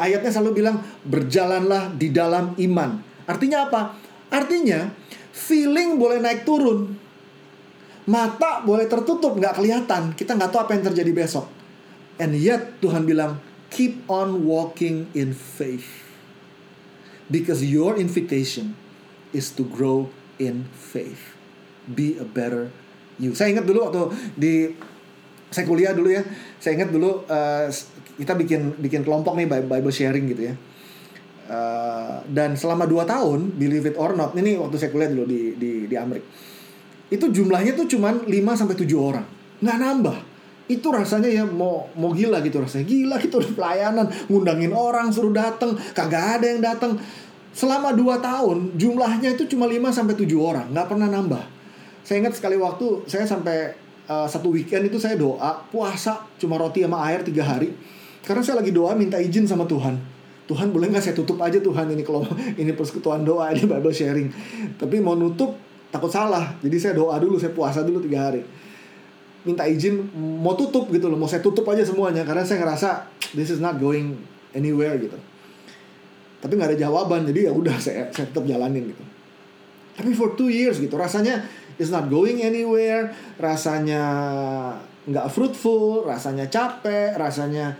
Ayatnya 0.00 0.32
selalu 0.32 0.64
bilang 0.64 0.76
berjalanlah 1.04 1.92
di 1.94 2.08
dalam 2.10 2.56
iman. 2.56 3.00
Artinya 3.28 3.68
apa? 3.68 3.96
Artinya 4.32 4.90
feeling 5.30 6.00
boleh 6.00 6.18
naik 6.18 6.48
turun. 6.48 6.96
Mata 8.06 8.62
boleh 8.62 8.86
tertutup, 8.86 9.34
nggak 9.34 9.58
kelihatan. 9.58 10.14
Kita 10.14 10.38
nggak 10.38 10.50
tahu 10.54 10.60
apa 10.62 10.72
yang 10.78 10.84
terjadi 10.86 11.10
besok. 11.10 11.50
And 12.22 12.38
yet 12.38 12.78
Tuhan 12.78 13.02
bilang, 13.02 13.42
keep 13.68 14.06
on 14.06 14.46
walking 14.46 15.10
in 15.12 15.34
faith. 15.34 16.06
Because 17.26 17.66
your 17.66 17.98
invitation 17.98 18.78
is 19.34 19.50
to 19.58 19.66
grow 19.66 20.14
in 20.38 20.70
faith. 20.70 21.34
Be 21.90 22.14
a 22.22 22.26
better 22.26 22.70
you. 23.18 23.34
Saya 23.34 23.52
ingat 23.52 23.66
dulu 23.66 23.90
waktu 23.90 24.00
di 24.38 24.54
saya 25.50 25.64
kuliah 25.66 25.92
dulu 25.92 26.14
ya. 26.14 26.22
Saya 26.62 26.78
ingat 26.78 26.90
dulu 26.94 27.26
uh, 27.26 27.66
kita 28.16 28.38
bikin 28.38 28.78
bikin 28.78 29.02
kelompok 29.02 29.34
nih 29.34 29.46
Bible 29.48 29.94
sharing 29.94 30.30
gitu 30.30 30.52
ya. 30.52 30.54
Uh, 31.46 32.26
dan 32.26 32.58
selama 32.58 32.90
2 32.90 33.06
tahun, 33.06 33.54
believe 33.54 33.86
it 33.86 33.94
or 33.94 34.18
not, 34.18 34.34
ini 34.34 34.58
waktu 34.58 34.82
saya 34.82 34.90
kuliah 34.90 35.10
dulu 35.10 35.30
di 35.30 35.54
di 35.54 35.86
di 35.86 35.94
Amerika. 35.94 36.26
Itu 37.12 37.30
jumlahnya 37.30 37.78
tuh 37.78 37.86
cuman 37.86 38.26
5 38.26 38.32
sampai 38.58 38.76
7 38.76 38.96
orang. 38.98 39.26
Nggak 39.62 39.78
nambah. 39.80 40.18
itu 40.66 40.90
rasanya 40.90 41.30
ya 41.30 41.46
mau 41.46 41.86
mau 41.94 42.10
gila 42.10 42.42
gitu 42.42 42.58
rasanya. 42.58 42.90
Gila 42.90 43.22
gitu 43.22 43.38
udah 43.38 43.54
pelayanan 43.54 44.06
ngundangin 44.26 44.74
orang 44.74 45.14
suruh 45.14 45.30
datang 45.30 45.78
kagak 45.94 46.42
ada 46.42 46.46
yang 46.50 46.58
datang 46.58 46.98
selama 47.54 47.94
2 47.94 48.18
tahun 48.18 48.74
jumlahnya 48.74 49.38
itu 49.38 49.46
cuma 49.54 49.70
5 49.70 49.78
sampai 49.94 50.18
7 50.18 50.26
orang. 50.34 50.66
Nggak 50.74 50.86
pernah 50.90 51.06
nambah. 51.06 51.44
Saya 52.02 52.22
ingat 52.26 52.34
sekali 52.34 52.58
waktu 52.58 53.06
saya 53.06 53.22
sampai 53.22 53.78
uh, 54.10 54.26
satu 54.26 54.54
weekend 54.54 54.90
itu 54.90 54.98
saya 54.98 55.14
doa 55.18 55.62
puasa 55.70 56.26
cuma 56.38 56.58
roti 56.58 56.82
sama 56.82 56.98
air 57.06 57.22
tiga 57.22 57.46
hari. 57.46 57.70
Karena 58.26 58.42
saya 58.42 58.58
lagi 58.58 58.74
doa 58.74 58.94
minta 58.98 59.22
izin 59.22 59.46
sama 59.46 59.70
Tuhan. 59.70 59.94
Tuhan 60.46 60.70
boleh 60.70 60.90
nggak 60.94 61.02
saya 61.02 61.14
tutup 61.14 61.42
aja 61.42 61.58
Tuhan 61.58 61.90
ini 61.90 62.06
kalau 62.06 62.22
ini 62.62 62.70
persekutuan 62.74 63.26
doa 63.26 63.50
ini 63.54 63.66
Bible 63.66 63.94
sharing. 63.94 64.30
Tapi 64.78 65.02
mau 65.02 65.18
nutup 65.18 65.65
takut 65.96 66.12
salah. 66.12 66.52
Jadi 66.60 66.76
saya 66.76 66.92
doa 66.92 67.16
dulu 67.16 67.40
saya 67.40 67.56
puasa 67.56 67.80
dulu 67.80 68.04
tiga 68.04 68.28
hari. 68.28 68.44
Minta 69.48 69.64
izin 69.64 70.04
mau 70.16 70.52
tutup 70.52 70.92
gitu 70.92 71.08
loh. 71.08 71.16
Mau 71.16 71.26
saya 71.26 71.40
tutup 71.40 71.64
aja 71.72 71.80
semuanya 71.82 72.22
karena 72.28 72.44
saya 72.44 72.60
ngerasa 72.60 73.08
this 73.32 73.48
is 73.48 73.58
not 73.58 73.80
going 73.80 74.12
anywhere 74.52 75.00
gitu. 75.00 75.16
Tapi 76.44 76.52
nggak 76.52 76.76
ada 76.76 76.78
jawaban 76.78 77.24
jadi 77.24 77.48
ya 77.48 77.52
udah 77.56 77.76
saya 77.80 78.12
saya 78.12 78.28
tetap 78.28 78.44
jalanin 78.44 78.92
gitu. 78.92 79.04
Tapi 79.96 80.12
for 80.12 80.36
two 80.36 80.52
years 80.52 80.76
gitu 80.76 80.92
rasanya 81.00 81.40
it's 81.80 81.88
not 81.92 82.08
going 82.12 82.44
anywhere 82.44 83.12
rasanya 83.40 84.02
nggak 85.06 85.26
fruitful 85.30 86.04
rasanya 86.04 86.50
capek 86.50 87.14
rasanya 87.14 87.78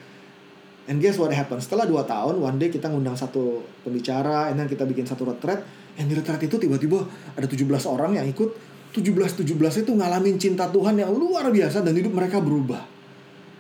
and 0.87 1.03
guess 1.03 1.19
what 1.19 1.35
happened 1.35 1.59
setelah 1.59 1.85
dua 1.85 2.07
tahun 2.07 2.39
one 2.39 2.57
day 2.57 2.71
kita 2.71 2.87
ngundang 2.87 3.19
satu 3.19 3.67
pembicara 3.83 4.49
and 4.53 4.63
then 4.63 4.71
kita 4.71 4.87
bikin 4.87 5.03
satu 5.03 5.27
retreat 5.27 5.61
yang 5.97 6.07
di 6.13 6.15
itu 6.17 6.57
tiba-tiba 6.61 7.09
ada 7.35 7.47
17 7.49 7.65
orang 7.89 8.21
yang 8.21 8.27
ikut 8.29 8.53
17-17 8.97 9.85
itu 9.85 9.93
ngalamin 9.93 10.37
cinta 10.41 10.69
Tuhan 10.73 10.97
yang 10.97 11.13
luar 11.13 11.53
biasa 11.53 11.85
dan 11.85 11.93
hidup 11.93 12.17
mereka 12.17 12.41
berubah. 12.41 12.81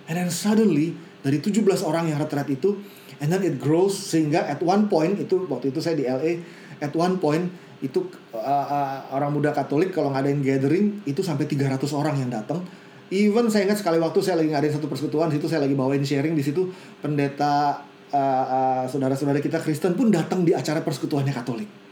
And 0.09 0.16
then 0.16 0.32
suddenly 0.32 0.97
dari 1.20 1.43
17 1.45 1.61
orang 1.84 2.09
yang 2.09 2.16
retret 2.16 2.49
itu 2.49 2.80
and 3.20 3.28
then 3.28 3.45
it 3.45 3.61
grows 3.61 3.97
sehingga 3.97 4.49
at 4.49 4.61
one 4.64 4.89
point 4.89 5.20
itu 5.20 5.45
waktu 5.49 5.72
itu 5.72 5.80
saya 5.84 5.97
di 5.97 6.09
LA 6.09 6.41
at 6.80 6.93
one 6.97 7.20
point 7.20 7.53
itu 7.84 8.09
uh, 8.32 8.41
uh, 8.41 9.12
orang 9.12 9.37
muda 9.37 9.53
Katolik 9.53 9.93
kalau 9.93 10.09
ngadain 10.09 10.41
gathering 10.41 11.05
itu 11.05 11.20
sampai 11.20 11.45
300 11.45 11.84
orang 11.93 12.16
yang 12.16 12.32
datang. 12.32 12.64
Even 13.12 13.47
saya 13.53 13.68
ingat 13.68 13.84
sekali 13.84 14.01
waktu 14.01 14.18
saya 14.24 14.41
lagi 14.41 14.51
ngadain 14.51 14.72
satu 14.72 14.89
persekutuan 14.89 15.28
situ 15.28 15.47
saya 15.47 15.62
lagi 15.62 15.76
bawain 15.76 16.03
sharing 16.03 16.32
di 16.32 16.43
situ 16.43 16.72
pendeta 16.99 17.84
uh, 18.11 18.45
uh, 18.49 18.84
saudara-saudara 18.89 19.39
kita 19.39 19.61
Kristen 19.61 19.95
pun 19.95 20.09
datang 20.09 20.43
di 20.43 20.57
acara 20.57 20.80
persekutuannya 20.80 21.30
Katolik. 21.37 21.86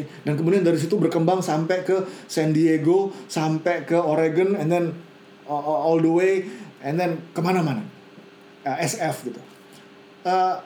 Dan 0.00 0.34
kemudian 0.40 0.64
dari 0.64 0.80
situ 0.80 0.96
berkembang 0.96 1.44
sampai 1.44 1.84
ke 1.84 2.08
San 2.24 2.56
Diego, 2.56 3.12
sampai 3.28 3.84
ke 3.84 3.96
Oregon, 3.96 4.56
and 4.56 4.72
then 4.72 4.84
uh, 5.44 5.60
all 5.60 6.00
the 6.00 6.08
way, 6.08 6.48
and 6.80 6.96
then 6.96 7.20
ke 7.36 7.40
mana-mana, 7.44 7.84
uh, 8.64 8.76
SF 8.80 9.28
gitu. 9.28 9.40
Uh, 10.24 10.56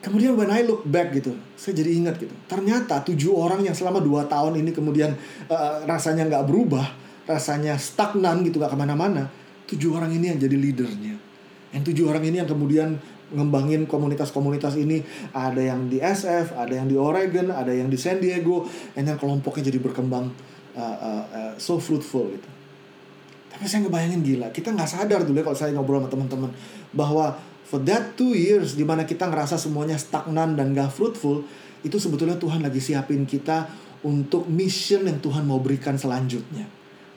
kemudian 0.00 0.32
when 0.32 0.48
I 0.48 0.64
look 0.64 0.88
back 0.88 1.12
gitu, 1.12 1.36
saya 1.54 1.76
jadi 1.76 1.90
ingat 1.92 2.16
gitu. 2.16 2.32
Ternyata 2.48 3.04
tujuh 3.04 3.36
orang 3.36 3.60
yang 3.60 3.76
selama 3.76 4.00
dua 4.00 4.24
tahun 4.24 4.56
ini 4.60 4.72
kemudian 4.72 5.12
uh, 5.52 5.84
rasanya 5.84 6.24
nggak 6.24 6.44
berubah, 6.48 6.86
rasanya 7.28 7.76
stagnan 7.76 8.40
gitu, 8.46 8.56
nggak 8.56 8.72
ke 8.72 8.78
mana-mana. 8.78 9.28
Tujuh 9.64 9.96
orang 9.96 10.12
ini 10.12 10.32
yang 10.32 10.38
jadi 10.40 10.56
leadernya. 10.56 11.14
Yang 11.74 11.82
tujuh 11.90 12.04
orang 12.06 12.22
ini 12.22 12.38
yang 12.38 12.46
kemudian 12.46 13.00
ngembangin 13.32 13.88
komunitas-komunitas 13.88 14.76
ini 14.76 15.00
ada 15.32 15.62
yang 15.62 15.88
di 15.88 16.02
SF, 16.02 16.52
ada 16.58 16.72
yang 16.74 16.90
di 16.90 16.96
Oregon, 16.98 17.48
ada 17.48 17.72
yang 17.72 17.88
di 17.88 17.96
San 17.96 18.20
Diego, 18.20 18.68
and 18.98 19.08
then 19.08 19.16
kelompoknya 19.16 19.72
jadi 19.72 19.78
berkembang 19.80 20.28
uh, 20.76 20.80
uh, 20.80 21.24
uh, 21.32 21.52
so 21.56 21.80
fruitful 21.80 22.28
gitu. 22.28 22.48
Tapi 23.54 23.64
saya 23.70 23.86
ngebayangin 23.86 24.20
gila, 24.20 24.50
kita 24.50 24.74
nggak 24.74 24.90
sadar 24.90 25.22
dulu 25.22 25.38
ya 25.38 25.44
kalau 25.46 25.58
saya 25.58 25.70
ngobrol 25.72 26.02
sama 26.02 26.10
teman-teman 26.10 26.50
bahwa 26.90 27.38
for 27.64 27.80
that 27.86 28.18
two 28.18 28.34
years 28.34 28.74
di 28.74 28.82
mana 28.82 29.06
kita 29.06 29.30
ngerasa 29.30 29.56
semuanya 29.56 29.94
stagnan 29.96 30.58
dan 30.58 30.74
gak 30.74 30.90
fruitful, 30.92 31.46
itu 31.86 31.96
sebetulnya 31.96 32.36
Tuhan 32.36 32.60
lagi 32.60 32.82
siapin 32.82 33.24
kita 33.24 33.70
untuk 34.04 34.46
mission 34.46 35.08
yang 35.08 35.18
Tuhan 35.18 35.48
mau 35.48 35.58
berikan 35.58 35.96
selanjutnya. 35.96 36.68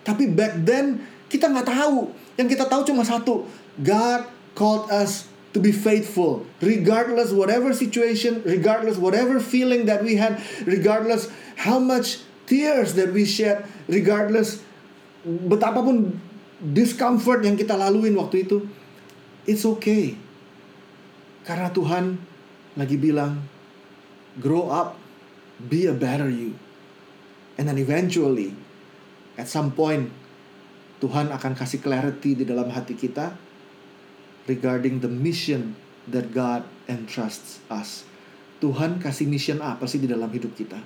Tapi 0.08 0.32
back 0.32 0.64
then 0.64 1.03
kita 1.28 1.51
nggak 1.51 1.68
tahu, 1.68 2.16
yang 2.39 2.47
kita 2.47 2.64
tahu 2.64 2.88
cuma 2.88 3.03
satu, 3.03 3.43
God 3.76 4.24
called 4.55 4.88
us 4.88 5.28
to 5.58 5.62
be 5.64 5.74
faithful 5.74 6.45
regardless 6.62 7.34
whatever 7.34 7.74
situation 7.74 8.45
regardless 8.45 9.01
whatever 9.01 9.41
feeling 9.41 9.89
that 9.89 10.05
we 10.05 10.22
had 10.22 10.38
regardless 10.70 11.34
how 11.58 11.82
much 11.82 12.22
tears 12.45 12.93
that 12.93 13.10
we 13.10 13.26
shed 13.26 13.66
regardless 13.89 14.62
betapapun 15.26 16.22
discomfort 16.62 17.43
yang 17.43 17.58
kita 17.60 17.76
laluin 17.76 18.16
waktu 18.18 18.45
itu 18.45 18.64
it's 19.47 19.64
okay. 19.64 20.16
Karena 21.47 21.72
Tuhan 21.72 22.20
lagi 22.76 22.99
bilang 22.99 23.43
grow 24.39 24.72
up 24.72 24.99
be 25.58 25.88
a 25.88 25.95
better 25.95 26.30
you. 26.32 26.53
And 27.58 27.66
then 27.66 27.82
eventually 27.82 28.53
at 29.36 29.49
some 29.49 29.74
point 29.74 30.14
Tuhan 30.97 31.30
akan 31.30 31.53
kasih 31.53 31.82
clarity 31.82 32.34
di 32.34 32.43
dalam 32.45 32.70
hati 32.74 32.97
kita 32.97 33.46
regarding 34.47 35.03
the 35.03 35.11
mission 35.11 35.75
that 36.07 36.31
God 36.31 36.63
entrusts 36.87 37.59
us. 37.67 38.07
Tuhan 38.57 38.97
kasih 38.97 39.29
mission 39.29 39.61
apa 39.61 39.85
sih 39.85 40.01
di 40.01 40.09
dalam 40.09 40.31
hidup 40.33 40.55
kita? 40.57 40.81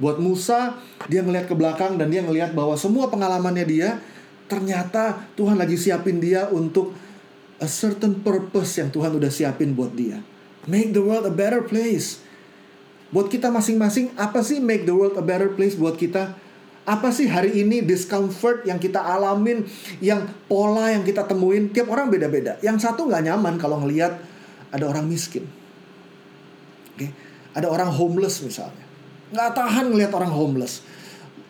Buat 0.00 0.22
Musa, 0.22 0.80
dia 1.10 1.20
ngelihat 1.20 1.50
ke 1.50 1.54
belakang 1.56 2.00
dan 2.00 2.08
dia 2.08 2.24
ngelihat 2.24 2.56
bahwa 2.56 2.78
semua 2.78 3.12
pengalamannya 3.12 3.66
dia 3.68 4.00
ternyata 4.46 5.26
Tuhan 5.34 5.58
lagi 5.58 5.76
siapin 5.76 6.22
dia 6.22 6.48
untuk 6.48 6.94
a 7.58 7.68
certain 7.68 8.20
purpose 8.20 8.78
yang 8.78 8.88
Tuhan 8.92 9.16
udah 9.16 9.32
siapin 9.32 9.72
buat 9.72 9.92
dia. 9.92 10.20
Make 10.68 10.92
the 10.92 11.02
world 11.02 11.24
a 11.24 11.34
better 11.34 11.64
place. 11.64 12.20
Buat 13.14 13.30
kita 13.30 13.48
masing-masing, 13.48 14.12
apa 14.18 14.42
sih 14.42 14.58
make 14.58 14.84
the 14.84 14.92
world 14.92 15.16
a 15.16 15.24
better 15.24 15.52
place 15.54 15.78
buat 15.78 15.96
kita? 15.96 16.36
Apa 16.86 17.10
sih 17.10 17.26
hari 17.26 17.58
ini 17.66 17.82
discomfort 17.82 18.62
yang 18.62 18.78
kita 18.78 19.02
alamin, 19.02 19.66
yang 19.98 20.22
pola 20.46 20.94
yang 20.94 21.02
kita 21.02 21.26
temuin, 21.26 21.74
tiap 21.74 21.90
orang 21.90 22.06
beda-beda. 22.06 22.62
Yang 22.62 22.86
satu 22.86 23.10
nggak 23.10 23.26
nyaman 23.26 23.58
kalau 23.58 23.82
ngelihat 23.82 24.14
ada 24.70 24.84
orang 24.86 25.10
miskin. 25.10 25.50
Okay? 26.94 27.10
ada 27.56 27.72
orang 27.72 27.88
homeless 27.88 28.44
misalnya. 28.44 28.84
Nggak 29.32 29.56
tahan 29.56 29.84
ngelihat 29.88 30.12
orang 30.12 30.28
homeless. 30.28 30.84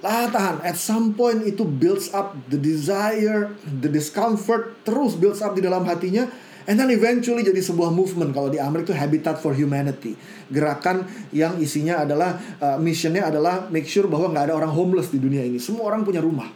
Lah 0.06 0.30
tahan, 0.30 0.62
at 0.62 0.78
some 0.78 1.18
point 1.18 1.42
itu 1.42 1.66
builds 1.66 2.14
up 2.14 2.38
the 2.46 2.54
desire, 2.54 3.50
the 3.66 3.90
discomfort, 3.90 4.78
terus 4.86 5.18
builds 5.18 5.42
up 5.42 5.58
di 5.58 5.66
dalam 5.66 5.82
hatinya 5.82 6.30
And 6.66 6.74
then 6.74 6.90
eventually 6.90 7.46
jadi 7.46 7.62
sebuah 7.62 7.94
movement 7.94 8.34
kalau 8.34 8.50
di 8.50 8.58
Amerika 8.58 8.90
itu 8.90 8.98
Habitat 8.98 9.38
for 9.38 9.54
Humanity. 9.54 10.18
Gerakan 10.50 11.06
yang 11.30 11.62
isinya 11.62 12.02
adalah 12.02 12.38
uh, 12.58 12.78
missionnya 12.82 13.30
adalah 13.30 13.70
make 13.70 13.86
sure 13.86 14.10
bahwa 14.10 14.34
nggak 14.34 14.50
ada 14.50 14.54
orang 14.58 14.74
homeless 14.74 15.14
di 15.14 15.22
dunia 15.22 15.46
ini. 15.46 15.62
Semua 15.62 15.86
orang 15.86 16.02
punya 16.02 16.18
rumah. 16.18 16.50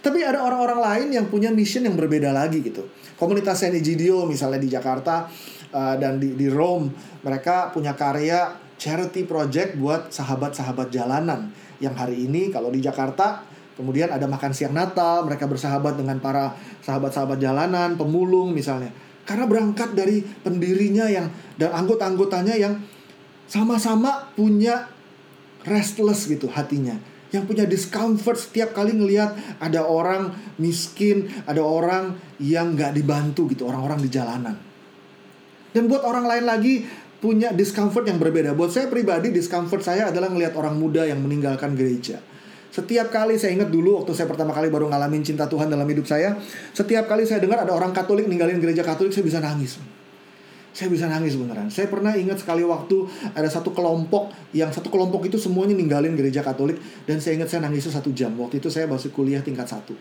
Tapi 0.00 0.22
ada 0.24 0.40
orang-orang 0.40 0.80
lain 0.80 1.08
yang 1.20 1.26
punya 1.28 1.52
mission 1.52 1.84
yang 1.84 1.98
berbeda 1.98 2.32
lagi 2.32 2.62
gitu. 2.62 2.88
Komunitas 3.20 3.64
San 3.64 3.76
Egidio 3.76 4.24
misalnya 4.24 4.60
di 4.60 4.70
Jakarta 4.72 5.28
uh, 5.72 5.94
dan 6.00 6.16
di, 6.16 6.32
di 6.32 6.46
Rome, 6.48 6.92
mereka 7.26 7.72
punya 7.74 7.92
karya 7.92 8.56
charity 8.76 9.24
project 9.24 9.76
buat 9.80 10.12
sahabat-sahabat 10.12 10.88
jalanan. 10.92 11.52
Yang 11.76 11.94
hari 11.96 12.16
ini 12.24 12.48
kalau 12.48 12.72
di 12.72 12.80
Jakarta 12.80 13.44
Kemudian 13.76 14.08
ada 14.08 14.24
makan 14.24 14.56
siang 14.56 14.72
Natal, 14.72 15.28
mereka 15.28 15.44
bersahabat 15.44 16.00
dengan 16.00 16.16
para 16.16 16.56
sahabat-sahabat 16.80 17.36
jalanan, 17.36 18.00
pemulung 18.00 18.56
misalnya. 18.56 18.88
Karena 19.28 19.44
berangkat 19.44 19.92
dari 19.92 20.24
pendirinya 20.24 21.04
yang 21.12 21.28
dan 21.60 21.76
anggota-anggotanya 21.76 22.56
yang 22.56 22.80
sama-sama 23.44 24.32
punya 24.32 24.88
restless 25.68 26.24
gitu 26.24 26.48
hatinya. 26.48 26.96
Yang 27.28 27.44
punya 27.52 27.64
discomfort 27.68 28.38
setiap 28.40 28.72
kali 28.72 28.96
ngelihat 28.96 29.60
ada 29.60 29.84
orang 29.84 30.32
miskin, 30.56 31.28
ada 31.44 31.60
orang 31.60 32.16
yang 32.40 32.72
nggak 32.72 32.96
dibantu 32.96 33.44
gitu, 33.52 33.68
orang-orang 33.68 34.00
di 34.00 34.08
jalanan. 34.08 34.56
Dan 35.76 35.84
buat 35.84 36.00
orang 36.00 36.24
lain 36.24 36.44
lagi 36.48 36.74
punya 37.20 37.52
discomfort 37.52 38.08
yang 38.08 38.16
berbeda. 38.16 38.56
Buat 38.56 38.72
saya 38.72 38.88
pribadi 38.88 39.36
discomfort 39.36 39.84
saya 39.84 40.08
adalah 40.08 40.32
ngelihat 40.32 40.56
orang 40.56 40.80
muda 40.80 41.04
yang 41.04 41.20
meninggalkan 41.20 41.76
gereja 41.76 42.24
setiap 42.76 43.08
kali 43.08 43.40
saya 43.40 43.56
ingat 43.56 43.72
dulu 43.72 44.04
waktu 44.04 44.12
saya 44.12 44.28
pertama 44.28 44.52
kali 44.52 44.68
baru 44.68 44.92
ngalamin 44.92 45.24
cinta 45.24 45.48
Tuhan 45.48 45.72
dalam 45.72 45.88
hidup 45.88 46.04
saya, 46.04 46.36
setiap 46.76 47.08
kali 47.08 47.24
saya 47.24 47.40
dengar 47.40 47.64
ada 47.64 47.72
orang 47.72 47.96
Katolik 47.96 48.28
ninggalin 48.28 48.60
gereja 48.60 48.84
Katolik, 48.84 49.16
saya 49.16 49.24
bisa 49.24 49.40
nangis. 49.40 49.80
Saya 50.76 50.92
bisa 50.92 51.08
nangis 51.08 51.40
beneran. 51.40 51.72
Saya 51.72 51.88
pernah 51.88 52.12
ingat 52.12 52.44
sekali 52.44 52.60
waktu 52.60 53.08
ada 53.32 53.48
satu 53.48 53.72
kelompok 53.72 54.28
yang 54.52 54.68
satu 54.68 54.92
kelompok 54.92 55.24
itu 55.24 55.40
semuanya 55.40 55.72
ninggalin 55.72 56.12
gereja 56.12 56.44
Katolik 56.44 56.76
dan 57.08 57.16
saya 57.16 57.40
ingat 57.40 57.48
saya 57.48 57.64
nangis 57.64 57.88
satu 57.88 58.12
jam. 58.12 58.36
Waktu 58.36 58.60
itu 58.60 58.68
saya 58.68 58.84
masih 58.84 59.08
kuliah 59.08 59.40
tingkat 59.40 59.64
satu. 59.64 59.96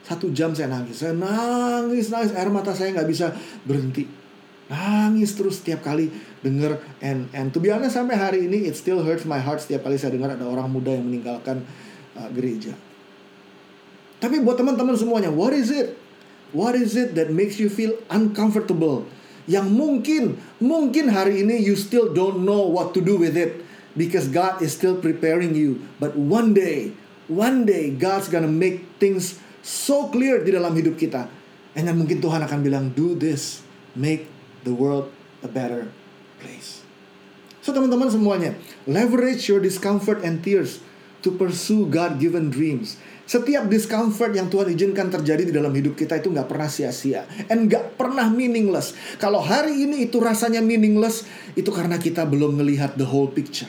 Satu 0.00 0.32
jam 0.32 0.56
saya 0.56 0.72
nangis. 0.72 1.04
Saya 1.04 1.12
nangis, 1.12 2.08
nangis. 2.08 2.32
Air 2.32 2.48
mata 2.48 2.72
saya 2.72 2.96
nggak 2.96 3.08
bisa 3.12 3.28
berhenti. 3.68 4.08
Nangis 4.72 5.36
terus 5.36 5.60
setiap 5.60 5.84
kali 5.84 6.08
denger 6.40 6.80
and 7.04 7.28
and 7.36 7.52
to 7.52 7.60
be 7.60 7.68
honest 7.68 7.92
sampai 7.92 8.16
hari 8.16 8.48
ini 8.48 8.72
it 8.72 8.74
still 8.74 9.04
hurts 9.04 9.28
my 9.28 9.36
heart 9.36 9.60
setiap 9.60 9.84
kali 9.84 10.00
saya 10.00 10.16
dengar 10.16 10.32
ada 10.32 10.48
orang 10.48 10.72
muda 10.72 10.96
yang 10.96 11.04
meninggalkan 11.06 11.60
uh, 12.16 12.28
gereja. 12.32 12.72
Tapi 14.16 14.40
buat 14.40 14.56
teman-teman 14.56 14.96
semuanya, 14.96 15.28
what 15.28 15.52
is 15.52 15.68
it 15.68 15.94
What 16.54 16.78
is 16.78 16.94
it 16.94 17.18
that 17.18 17.34
makes 17.34 17.58
you 17.58 17.66
feel 17.66 17.98
uncomfortable? 18.06 19.06
Yang 19.46 19.66
mungkin, 19.70 20.22
mungkin 20.62 21.10
hari 21.10 21.42
ini 21.42 21.62
you 21.62 21.74
still 21.74 22.10
don't 22.14 22.46
know 22.46 22.66
what 22.66 22.94
to 22.94 23.00
do 23.02 23.18
with 23.18 23.34
it 23.34 23.62
because 23.98 24.30
God 24.30 24.62
is 24.62 24.74
still 24.74 24.98
preparing 24.98 25.54
you. 25.54 25.82
But 25.98 26.14
one 26.14 26.54
day, 26.54 26.94
one 27.26 27.66
day 27.66 27.90
God's 27.90 28.30
gonna 28.30 28.50
make 28.50 28.86
things 29.02 29.38
so 29.62 30.10
clear 30.10 30.42
di 30.42 30.54
dalam 30.54 30.74
hidup 30.78 30.98
kita. 30.98 31.26
And 31.76 31.90
then 31.90 31.98
mungkin 31.98 32.22
Tuhan 32.22 32.42
akan 32.46 32.62
bilang, 32.62 32.94
do 32.94 33.12
this, 33.18 33.62
make 33.92 34.30
the 34.62 34.72
world 34.72 35.10
a 35.42 35.50
better 35.50 35.90
place. 36.38 36.82
So 37.60 37.74
teman-teman 37.74 38.10
semuanya, 38.10 38.54
leverage 38.86 39.50
your 39.50 39.58
discomfort 39.58 40.22
and 40.22 40.40
tears 40.42 40.78
to 41.26 41.34
pursue 41.34 41.90
God-given 41.90 42.54
dreams. 42.54 42.94
Setiap 43.26 43.66
discomfort 43.66 44.30
yang 44.38 44.46
Tuhan 44.46 44.70
izinkan 44.70 45.10
terjadi 45.10 45.50
di 45.50 45.52
dalam 45.52 45.74
hidup 45.74 45.98
kita 45.98 46.22
itu 46.22 46.30
nggak 46.30 46.46
pernah 46.46 46.70
sia-sia. 46.70 47.26
And 47.50 47.66
nggak 47.66 47.98
pernah 47.98 48.30
meaningless. 48.30 48.94
Kalau 49.18 49.42
hari 49.42 49.82
ini 49.82 50.06
itu 50.06 50.22
rasanya 50.22 50.62
meaningless, 50.62 51.26
itu 51.58 51.66
karena 51.74 51.98
kita 51.98 52.22
belum 52.22 52.62
melihat 52.62 52.94
the 52.94 53.02
whole 53.02 53.26
picture. 53.26 53.66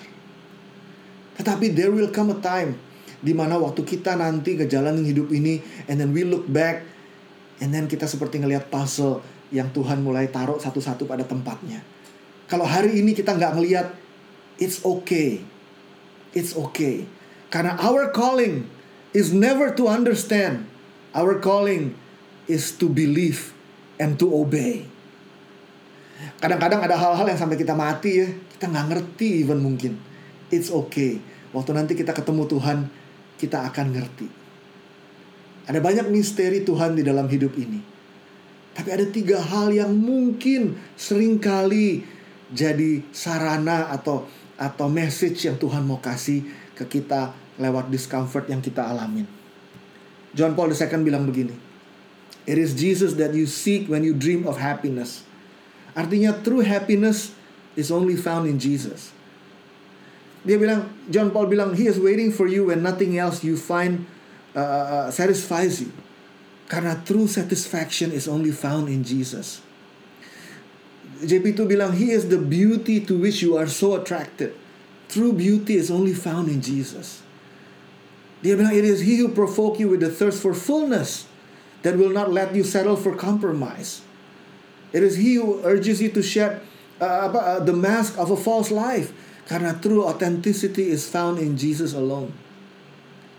Tetapi 1.41 1.73
there 1.73 1.89
will 1.89 2.13
come 2.13 2.29
a 2.33 2.37
time 2.37 2.77
di 3.17 3.33
mana 3.33 3.57
waktu 3.57 3.81
kita 3.81 4.13
nanti 4.13 4.53
ngejalanin 4.53 5.01
hidup 5.01 5.33
ini 5.33 5.57
and 5.89 5.97
then 5.97 6.13
we 6.13 6.21
look 6.21 6.45
back 6.45 6.85
and 7.57 7.73
then 7.73 7.89
kita 7.89 8.05
seperti 8.05 8.37
ngelihat 8.37 8.69
puzzle 8.69 9.25
yang 9.49 9.73
Tuhan 9.73 10.05
mulai 10.05 10.29
taruh 10.29 10.61
satu-satu 10.61 11.09
pada 11.09 11.25
tempatnya. 11.25 11.81
Kalau 12.45 12.63
hari 12.63 13.01
ini 13.01 13.11
kita 13.11 13.35
nggak 13.35 13.59
ngelihat, 13.59 13.87
it's 14.61 14.79
okay, 14.85 15.43
it's 16.31 16.55
okay, 16.55 17.03
karena 17.47 17.79
our 17.79 18.11
calling 18.11 18.67
is 19.15 19.31
never 19.31 19.71
to 19.71 19.87
understand, 19.87 20.67
our 21.15 21.39
calling 21.39 21.95
is 22.47 22.75
to 22.75 22.91
believe 22.91 23.55
and 23.97 24.19
to 24.19 24.27
obey. 24.29 24.87
Kadang-kadang 26.41 26.81
ada 26.81 26.97
hal-hal 26.97 27.27
yang 27.29 27.39
sampai 27.39 27.57
kita 27.57 27.77
mati 27.77 28.11
ya, 28.19 28.27
kita 28.57 28.67
nggak 28.67 28.87
ngerti 28.89 29.45
even 29.45 29.61
mungkin. 29.61 29.95
It's 30.49 30.73
okay. 30.73 31.21
Waktu 31.53 31.71
nanti 31.77 31.93
kita 31.93 32.11
ketemu 32.11 32.49
Tuhan, 32.49 32.77
kita 33.37 33.63
akan 33.69 33.85
ngerti. 33.93 34.27
Ada 35.67 35.83
banyak 35.83 36.07
misteri 36.09 36.63
Tuhan 36.63 36.95
di 36.95 37.03
dalam 37.03 37.27
hidup 37.27 37.53
ini. 37.59 37.79
Tapi 38.77 38.89
ada 38.93 39.05
tiga 39.09 39.41
hal 39.41 39.73
yang 39.73 39.91
mungkin 39.91 40.77
sering 40.93 41.41
kali 41.41 42.05
jadi 42.53 43.03
sarana 43.09 43.91
atau 43.91 44.29
atau 44.57 44.87
message 44.89 45.45
yang 45.49 45.57
Tuhan 45.57 45.85
mau 45.85 45.99
kasih 45.99 46.45
ke 46.77 46.85
kita 46.85 47.33
lewat 47.57 47.89
discomfort 47.89 48.45
yang 48.45 48.61
kita 48.61 48.85
alamin. 48.85 49.25
John 50.37 50.53
Paul 50.53 50.69
II 50.69 51.01
bilang 51.01 51.25
begini. 51.25 51.57
It 52.45 52.61
is 52.61 52.77
Jesus 52.77 53.17
that 53.17 53.33
you 53.33 53.49
seek 53.49 53.89
when 53.89 54.05
you 54.05 54.13
dream 54.13 54.45
of 54.45 54.61
happiness. 54.61 55.25
Artinya 55.97 56.37
true 56.45 56.61
happiness 56.61 57.33
is 57.73 57.89
only 57.89 58.15
found 58.15 58.45
in 58.45 58.61
Jesus. 58.61 59.11
Dia 60.47 60.55
bilang, 60.55 60.87
John 61.11 61.33
Paul 61.33 61.51
bilang, 61.51 61.75
He 61.75 61.89
is 61.89 61.99
waiting 61.99 62.31
for 62.31 62.47
you 62.47 62.71
when 62.71 62.85
nothing 62.85 63.17
else 63.19 63.43
you 63.43 63.59
find 63.59 64.07
uh, 64.55 64.61
uh, 64.61 64.63
uh 64.63 65.07
satisfies 65.11 65.83
you. 65.83 65.91
Karena 66.71 67.01
true 67.03 67.27
satisfaction 67.27 68.15
is 68.15 68.29
only 68.29 68.53
found 68.53 68.87
in 68.87 69.03
Jesus. 69.03 69.59
JP 71.19 71.57
itu 71.57 71.63
bilang, 71.65 71.97
He 71.97 72.13
is 72.13 72.29
the 72.29 72.39
beauty 72.39 73.01
to 73.03 73.17
which 73.17 73.41
you 73.41 73.57
are 73.57 73.67
so 73.67 73.97
attracted. 73.97 74.53
True 75.07 75.31
beauty 75.31 75.79
is 75.79 75.87
only 75.87 76.13
found 76.13 76.51
in 76.51 76.59
Jesus. 76.59 77.23
Dia 78.43 78.53
bilang, 78.53 78.75
It 78.75 78.85
is 78.85 79.07
He 79.07 79.17
who 79.23 79.31
provoke 79.31 79.79
you 79.79 79.89
with 79.89 80.03
the 80.03 80.11
thirst 80.11 80.43
for 80.43 80.53
fullness 80.53 81.25
that 81.81 81.95
will 81.95 82.11
not 82.11 82.29
let 82.29 82.53
you 82.53 82.61
settle 82.61 82.99
for 82.99 83.15
compromise. 83.15 84.03
It 84.91 85.01
is 85.01 85.17
He 85.17 85.39
who 85.39 85.63
urges 85.63 86.03
you 86.03 86.11
to 86.11 86.21
shed 86.21 86.61
uh, 86.99 87.31
uh, 87.31 87.59
the 87.63 87.73
mask 87.73 88.19
of 88.19 88.29
a 88.29 88.39
false 88.39 88.69
life. 88.69 89.15
Karena 89.47 89.79
true 89.79 90.03
authenticity 90.03 90.91
is 90.91 91.07
found 91.07 91.39
in 91.39 91.55
Jesus 91.55 91.95
alone. 91.95 92.35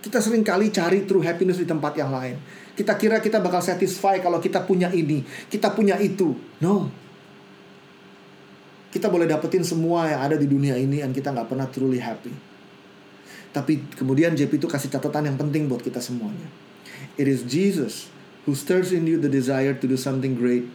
Kita 0.00 0.24
sering 0.24 0.40
kali 0.40 0.72
cari 0.72 1.04
true 1.04 1.20
happiness 1.20 1.60
di 1.60 1.68
tempat 1.68 1.92
yang 2.00 2.08
lain. 2.08 2.40
Kita 2.72 2.96
kira 2.96 3.20
kita 3.20 3.44
bakal 3.44 3.60
satisfy 3.60 4.16
kalau 4.22 4.40
kita 4.40 4.64
punya 4.64 4.88
ini, 4.88 5.20
kita 5.52 5.68
punya 5.74 6.00
itu. 6.00 6.32
No. 6.64 6.88
Kita 8.88 9.12
boleh 9.12 9.28
dapetin 9.28 9.64
semua 9.64 10.08
yang 10.08 10.20
ada 10.24 10.36
di 10.40 10.48
dunia 10.48 10.76
ini 10.80 11.04
dan 11.04 11.12
kita 11.12 11.32
nggak 11.34 11.48
pernah 11.52 11.68
truly 11.68 12.00
happy. 12.00 12.32
Tapi 13.52 13.84
kemudian 13.96 14.32
JP 14.32 14.60
itu 14.60 14.68
kasih 14.68 14.88
catatan 14.92 15.28
yang 15.28 15.36
penting 15.36 15.68
buat 15.68 15.84
kita 15.84 16.00
semuanya. 16.00 16.48
It 17.20 17.28
is 17.28 17.44
Jesus 17.44 18.08
who 18.48 18.56
stirs 18.56 18.92
in 18.92 19.04
you 19.04 19.20
the 19.20 19.28
desire 19.28 19.76
to 19.76 19.84
do 19.84 19.96
something 19.96 20.36
great 20.36 20.68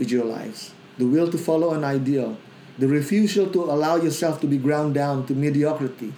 with 0.00 0.08
your 0.08 0.24
lives. 0.24 0.72
The 0.96 1.08
will 1.08 1.28
to 1.32 1.40
follow 1.40 1.76
an 1.76 1.84
ideal 1.84 2.40
the 2.80 2.88
refusal 2.88 3.44
to 3.52 3.68
allow 3.68 3.96
yourself 4.00 4.40
to 4.40 4.48
be 4.48 4.56
ground 4.56 4.96
down 4.96 5.26
to 5.28 5.36
mediocrity, 5.36 6.16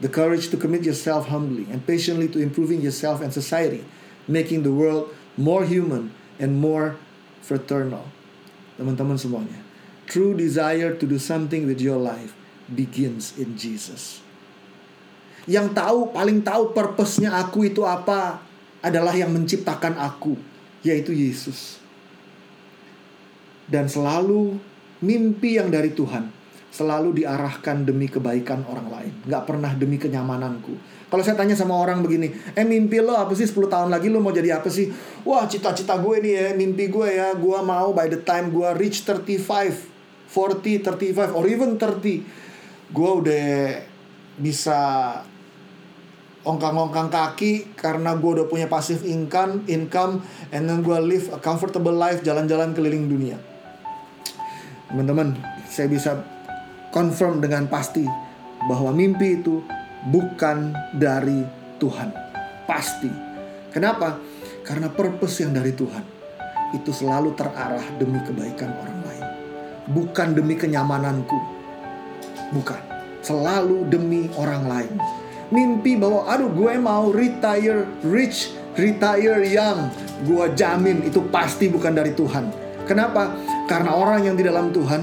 the 0.00 0.08
courage 0.08 0.50
to 0.50 0.56
commit 0.56 0.86
yourself 0.86 1.26
humbly 1.26 1.66
and 1.66 1.82
patiently 1.82 2.30
to 2.30 2.38
improving 2.38 2.80
yourself 2.80 3.20
and 3.20 3.34
society, 3.34 3.84
making 4.30 4.62
the 4.62 4.70
world 4.70 5.10
more 5.36 5.66
human 5.66 6.14
and 6.38 6.62
more 6.62 6.94
fraternal. 7.42 8.06
Teman-teman 8.78 9.18
semuanya, 9.18 9.65
true 10.06 10.32
desire 10.32 10.94
to 10.94 11.04
do 11.04 11.18
something 11.18 11.66
with 11.66 11.82
your 11.82 11.98
life 11.98 12.32
begins 12.70 13.34
in 13.36 13.58
Jesus. 13.58 14.22
Yang 15.46 15.78
tahu, 15.78 16.10
paling 16.10 16.42
tahu 16.42 16.74
purpose-nya 16.74 17.38
aku 17.38 17.70
itu 17.70 17.86
apa 17.86 18.42
adalah 18.82 19.14
yang 19.14 19.30
menciptakan 19.30 19.94
aku, 19.94 20.34
yaitu 20.82 21.14
Yesus. 21.14 21.78
Dan 23.66 23.86
selalu 23.86 24.58
mimpi 25.02 25.58
yang 25.58 25.70
dari 25.70 25.94
Tuhan 25.94 26.36
selalu 26.76 27.24
diarahkan 27.24 27.88
demi 27.88 28.04
kebaikan 28.04 28.68
orang 28.68 28.88
lain, 28.92 29.12
nggak 29.24 29.44
pernah 29.48 29.72
demi 29.72 29.96
kenyamananku. 29.96 30.76
Kalau 31.08 31.22
saya 31.24 31.40
tanya 31.40 31.56
sama 31.56 31.72
orang 31.72 32.04
begini, 32.04 32.28
eh 32.52 32.66
mimpi 32.68 33.00
lo 33.00 33.16
apa 33.16 33.32
sih 33.32 33.48
10 33.48 33.72
tahun 33.72 33.88
lagi 33.88 34.12
lo 34.12 34.20
mau 34.20 34.28
jadi 34.28 34.60
apa 34.60 34.68
sih? 34.68 34.92
Wah 35.24 35.48
cita-cita 35.48 35.96
gue 35.96 36.20
nih 36.20 36.32
ya, 36.36 36.46
mimpi 36.52 36.92
gue 36.92 37.08
ya, 37.08 37.32
gue 37.32 37.58
mau 37.64 37.96
by 37.96 38.12
the 38.12 38.20
time 38.20 38.52
gue 38.52 38.68
reach 38.76 39.08
35, 39.08 39.95
40, 40.28 40.82
35, 40.82 41.36
or 41.36 41.44
even 41.46 41.78
30, 41.78 42.22
gue 42.92 43.10
udah 43.22 43.46
bisa 44.36 44.80
ongkang-ongkang 46.46 47.10
kaki 47.10 47.74
karena 47.74 48.14
gue 48.14 48.30
udah 48.42 48.46
punya 48.46 48.70
passive 48.70 49.02
income, 49.02 49.66
income, 49.66 50.22
and 50.54 50.70
then 50.70 50.82
gue 50.84 50.98
live 51.02 51.26
a 51.34 51.38
comfortable 51.42 51.94
life 51.94 52.22
jalan-jalan 52.22 52.70
keliling 52.70 53.10
dunia 53.10 53.38
Teman-teman, 54.86 55.34
saya 55.66 55.90
bisa 55.90 56.22
confirm 56.94 57.42
dengan 57.42 57.66
pasti 57.66 58.06
bahwa 58.70 58.94
mimpi 58.94 59.42
itu 59.42 59.60
bukan 60.06 60.70
dari 60.94 61.42
Tuhan. 61.82 62.14
Pasti. 62.70 63.10
Kenapa? 63.74 64.22
Karena 64.62 64.86
purpose 64.86 65.42
yang 65.42 65.52
dari 65.52 65.74
Tuhan 65.74 66.04
itu 66.74 66.90
selalu 66.94 67.34
terarah 67.34 67.82
demi 67.98 68.22
kebaikan 68.22 68.70
orang. 68.78 68.95
Bukan 69.86 70.34
demi 70.34 70.58
kenyamananku. 70.58 71.38
Bukan. 72.54 72.80
Selalu 73.22 73.86
demi 73.90 74.30
orang 74.38 74.66
lain. 74.66 74.94
Mimpi 75.50 75.94
bahwa 75.94 76.26
aduh 76.26 76.50
gue 76.50 76.74
mau 76.78 77.10
retire 77.14 77.86
rich, 78.02 78.54
retire 78.74 79.46
young. 79.46 79.90
Gue 80.26 80.50
jamin 80.58 81.06
itu 81.06 81.22
pasti 81.30 81.70
bukan 81.70 81.94
dari 81.94 82.10
Tuhan. 82.14 82.50
Kenapa? 82.86 83.34
Karena 83.66 83.94
orang 83.94 84.26
yang 84.26 84.38
di 84.38 84.46
dalam 84.46 84.70
Tuhan 84.70 85.02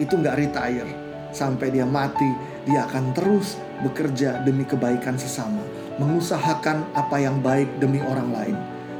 itu 0.00 0.16
nggak 0.16 0.36
retire 0.36 0.88
sampai 1.32 1.72
dia 1.72 1.88
mati, 1.88 2.28
dia 2.68 2.84
akan 2.86 3.16
terus 3.16 3.56
bekerja 3.80 4.44
demi 4.44 4.62
kebaikan 4.68 5.16
sesama, 5.16 5.64
mengusahakan 5.96 6.84
apa 6.92 7.16
yang 7.18 7.40
baik 7.40 7.66
demi 7.80 7.98
orang 8.04 8.28
lain. 8.30 8.56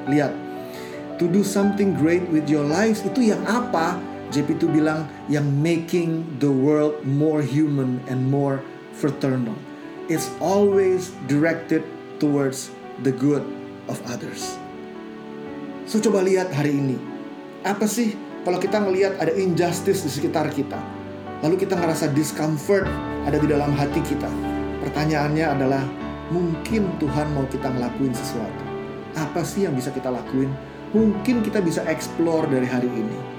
Lihat, 0.08 0.32
to 1.20 1.28
do 1.28 1.44
something 1.44 1.94
great 1.94 2.24
with 2.32 2.48
your 2.48 2.64
lives 2.64 3.04
itu 3.04 3.30
yang 3.30 3.40
apa? 3.46 4.00
JP 4.32 4.56
itu 4.56 4.66
bilang 4.66 5.04
yang 5.28 5.44
making 5.60 6.24
the 6.40 6.48
world 6.48 6.96
more 7.04 7.44
human 7.44 8.00
and 8.08 8.24
more 8.32 8.64
fraternal. 8.96 9.54
It's 10.08 10.32
always 10.40 11.12
directed 11.28 11.84
towards 12.16 12.72
the 13.04 13.12
good 13.12 13.44
of 13.92 14.00
others. 14.08 14.56
So 15.84 16.00
coba 16.00 16.24
lihat 16.24 16.48
hari 16.56 16.80
ini. 16.80 16.96
Apa 17.62 17.84
sih 17.84 18.16
kalau 18.42 18.58
kita 18.58 18.80
ngelihat 18.82 19.20
ada 19.20 19.30
injustice 19.36 20.02
di 20.02 20.10
sekitar 20.10 20.50
kita, 20.50 20.80
lalu 21.44 21.60
kita 21.60 21.76
ngerasa 21.78 22.10
discomfort 22.10 22.88
ada 23.28 23.38
di 23.38 23.46
dalam 23.46 23.70
hati 23.76 24.02
kita. 24.02 24.30
Pertanyaannya 24.82 25.46
adalah, 25.46 25.84
mungkin 26.34 26.90
Tuhan 26.98 27.30
mau 27.38 27.46
kita 27.46 27.70
ngelakuin 27.70 28.10
sesuatu. 28.10 28.64
Apa 29.14 29.46
sih 29.46 29.68
yang 29.68 29.78
bisa 29.78 29.94
kita 29.94 30.10
lakuin? 30.10 30.50
Mungkin 30.90 31.46
kita 31.46 31.62
bisa 31.62 31.86
explore 31.86 32.50
dari 32.50 32.66
hari 32.66 32.90
ini. 32.90 33.31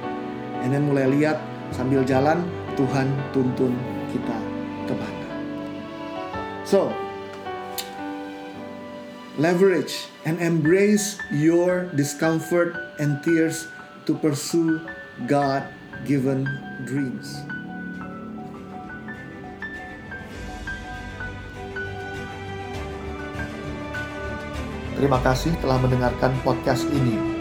And 0.64 0.72
then 0.72 0.88
mulai 0.88 1.12
lihat 1.12 1.44
sambil 1.76 2.08
jalan, 2.08 2.48
Tuhan 2.80 3.12
tuntun 3.36 3.76
kita 4.16 4.38
ke 4.88 4.94
mana. 4.96 5.30
So, 6.64 6.96
leverage 9.36 10.08
and 10.24 10.40
embrace 10.40 11.20
your 11.36 11.92
discomfort 11.94 12.96
and 12.98 13.20
tears 13.22 13.68
to 14.08 14.16
pursue 14.16 14.80
God 15.28 15.68
given 16.08 16.48
dreams. 16.88 17.44
Terima 24.94 25.20
kasih 25.20 25.52
telah 25.60 25.82
mendengarkan 25.84 26.32
podcast 26.48 26.88
ini. 26.96 27.33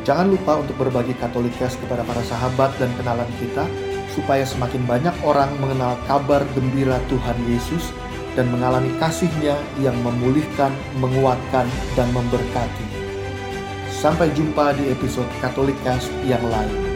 Jangan 0.00 0.32
lupa 0.32 0.56
untuk 0.60 0.80
berbagi 0.80 1.12
Katolikes 1.20 1.76
kepada 1.76 2.00
para 2.08 2.24
sahabat 2.24 2.72
dan 2.80 2.88
kenalan 2.96 3.28
kita, 3.36 3.68
supaya 4.16 4.42
semakin 4.42 4.82
banyak 4.88 5.12
orang 5.22 5.52
mengenal 5.60 5.94
kabar 6.08 6.42
gembira 6.56 6.98
Tuhan 7.12 7.38
Yesus 7.46 7.92
dan 8.34 8.48
mengalami 8.48 8.90
kasihnya 8.96 9.54
yang 9.78 9.94
memulihkan, 10.00 10.72
menguatkan, 10.98 11.68
dan 11.94 12.08
memberkati. 12.16 12.86
Sampai 13.92 14.32
jumpa 14.32 14.72
di 14.80 14.88
episode 14.88 15.28
Katolikes 15.44 16.08
yang 16.24 16.42
lain. 16.48 16.89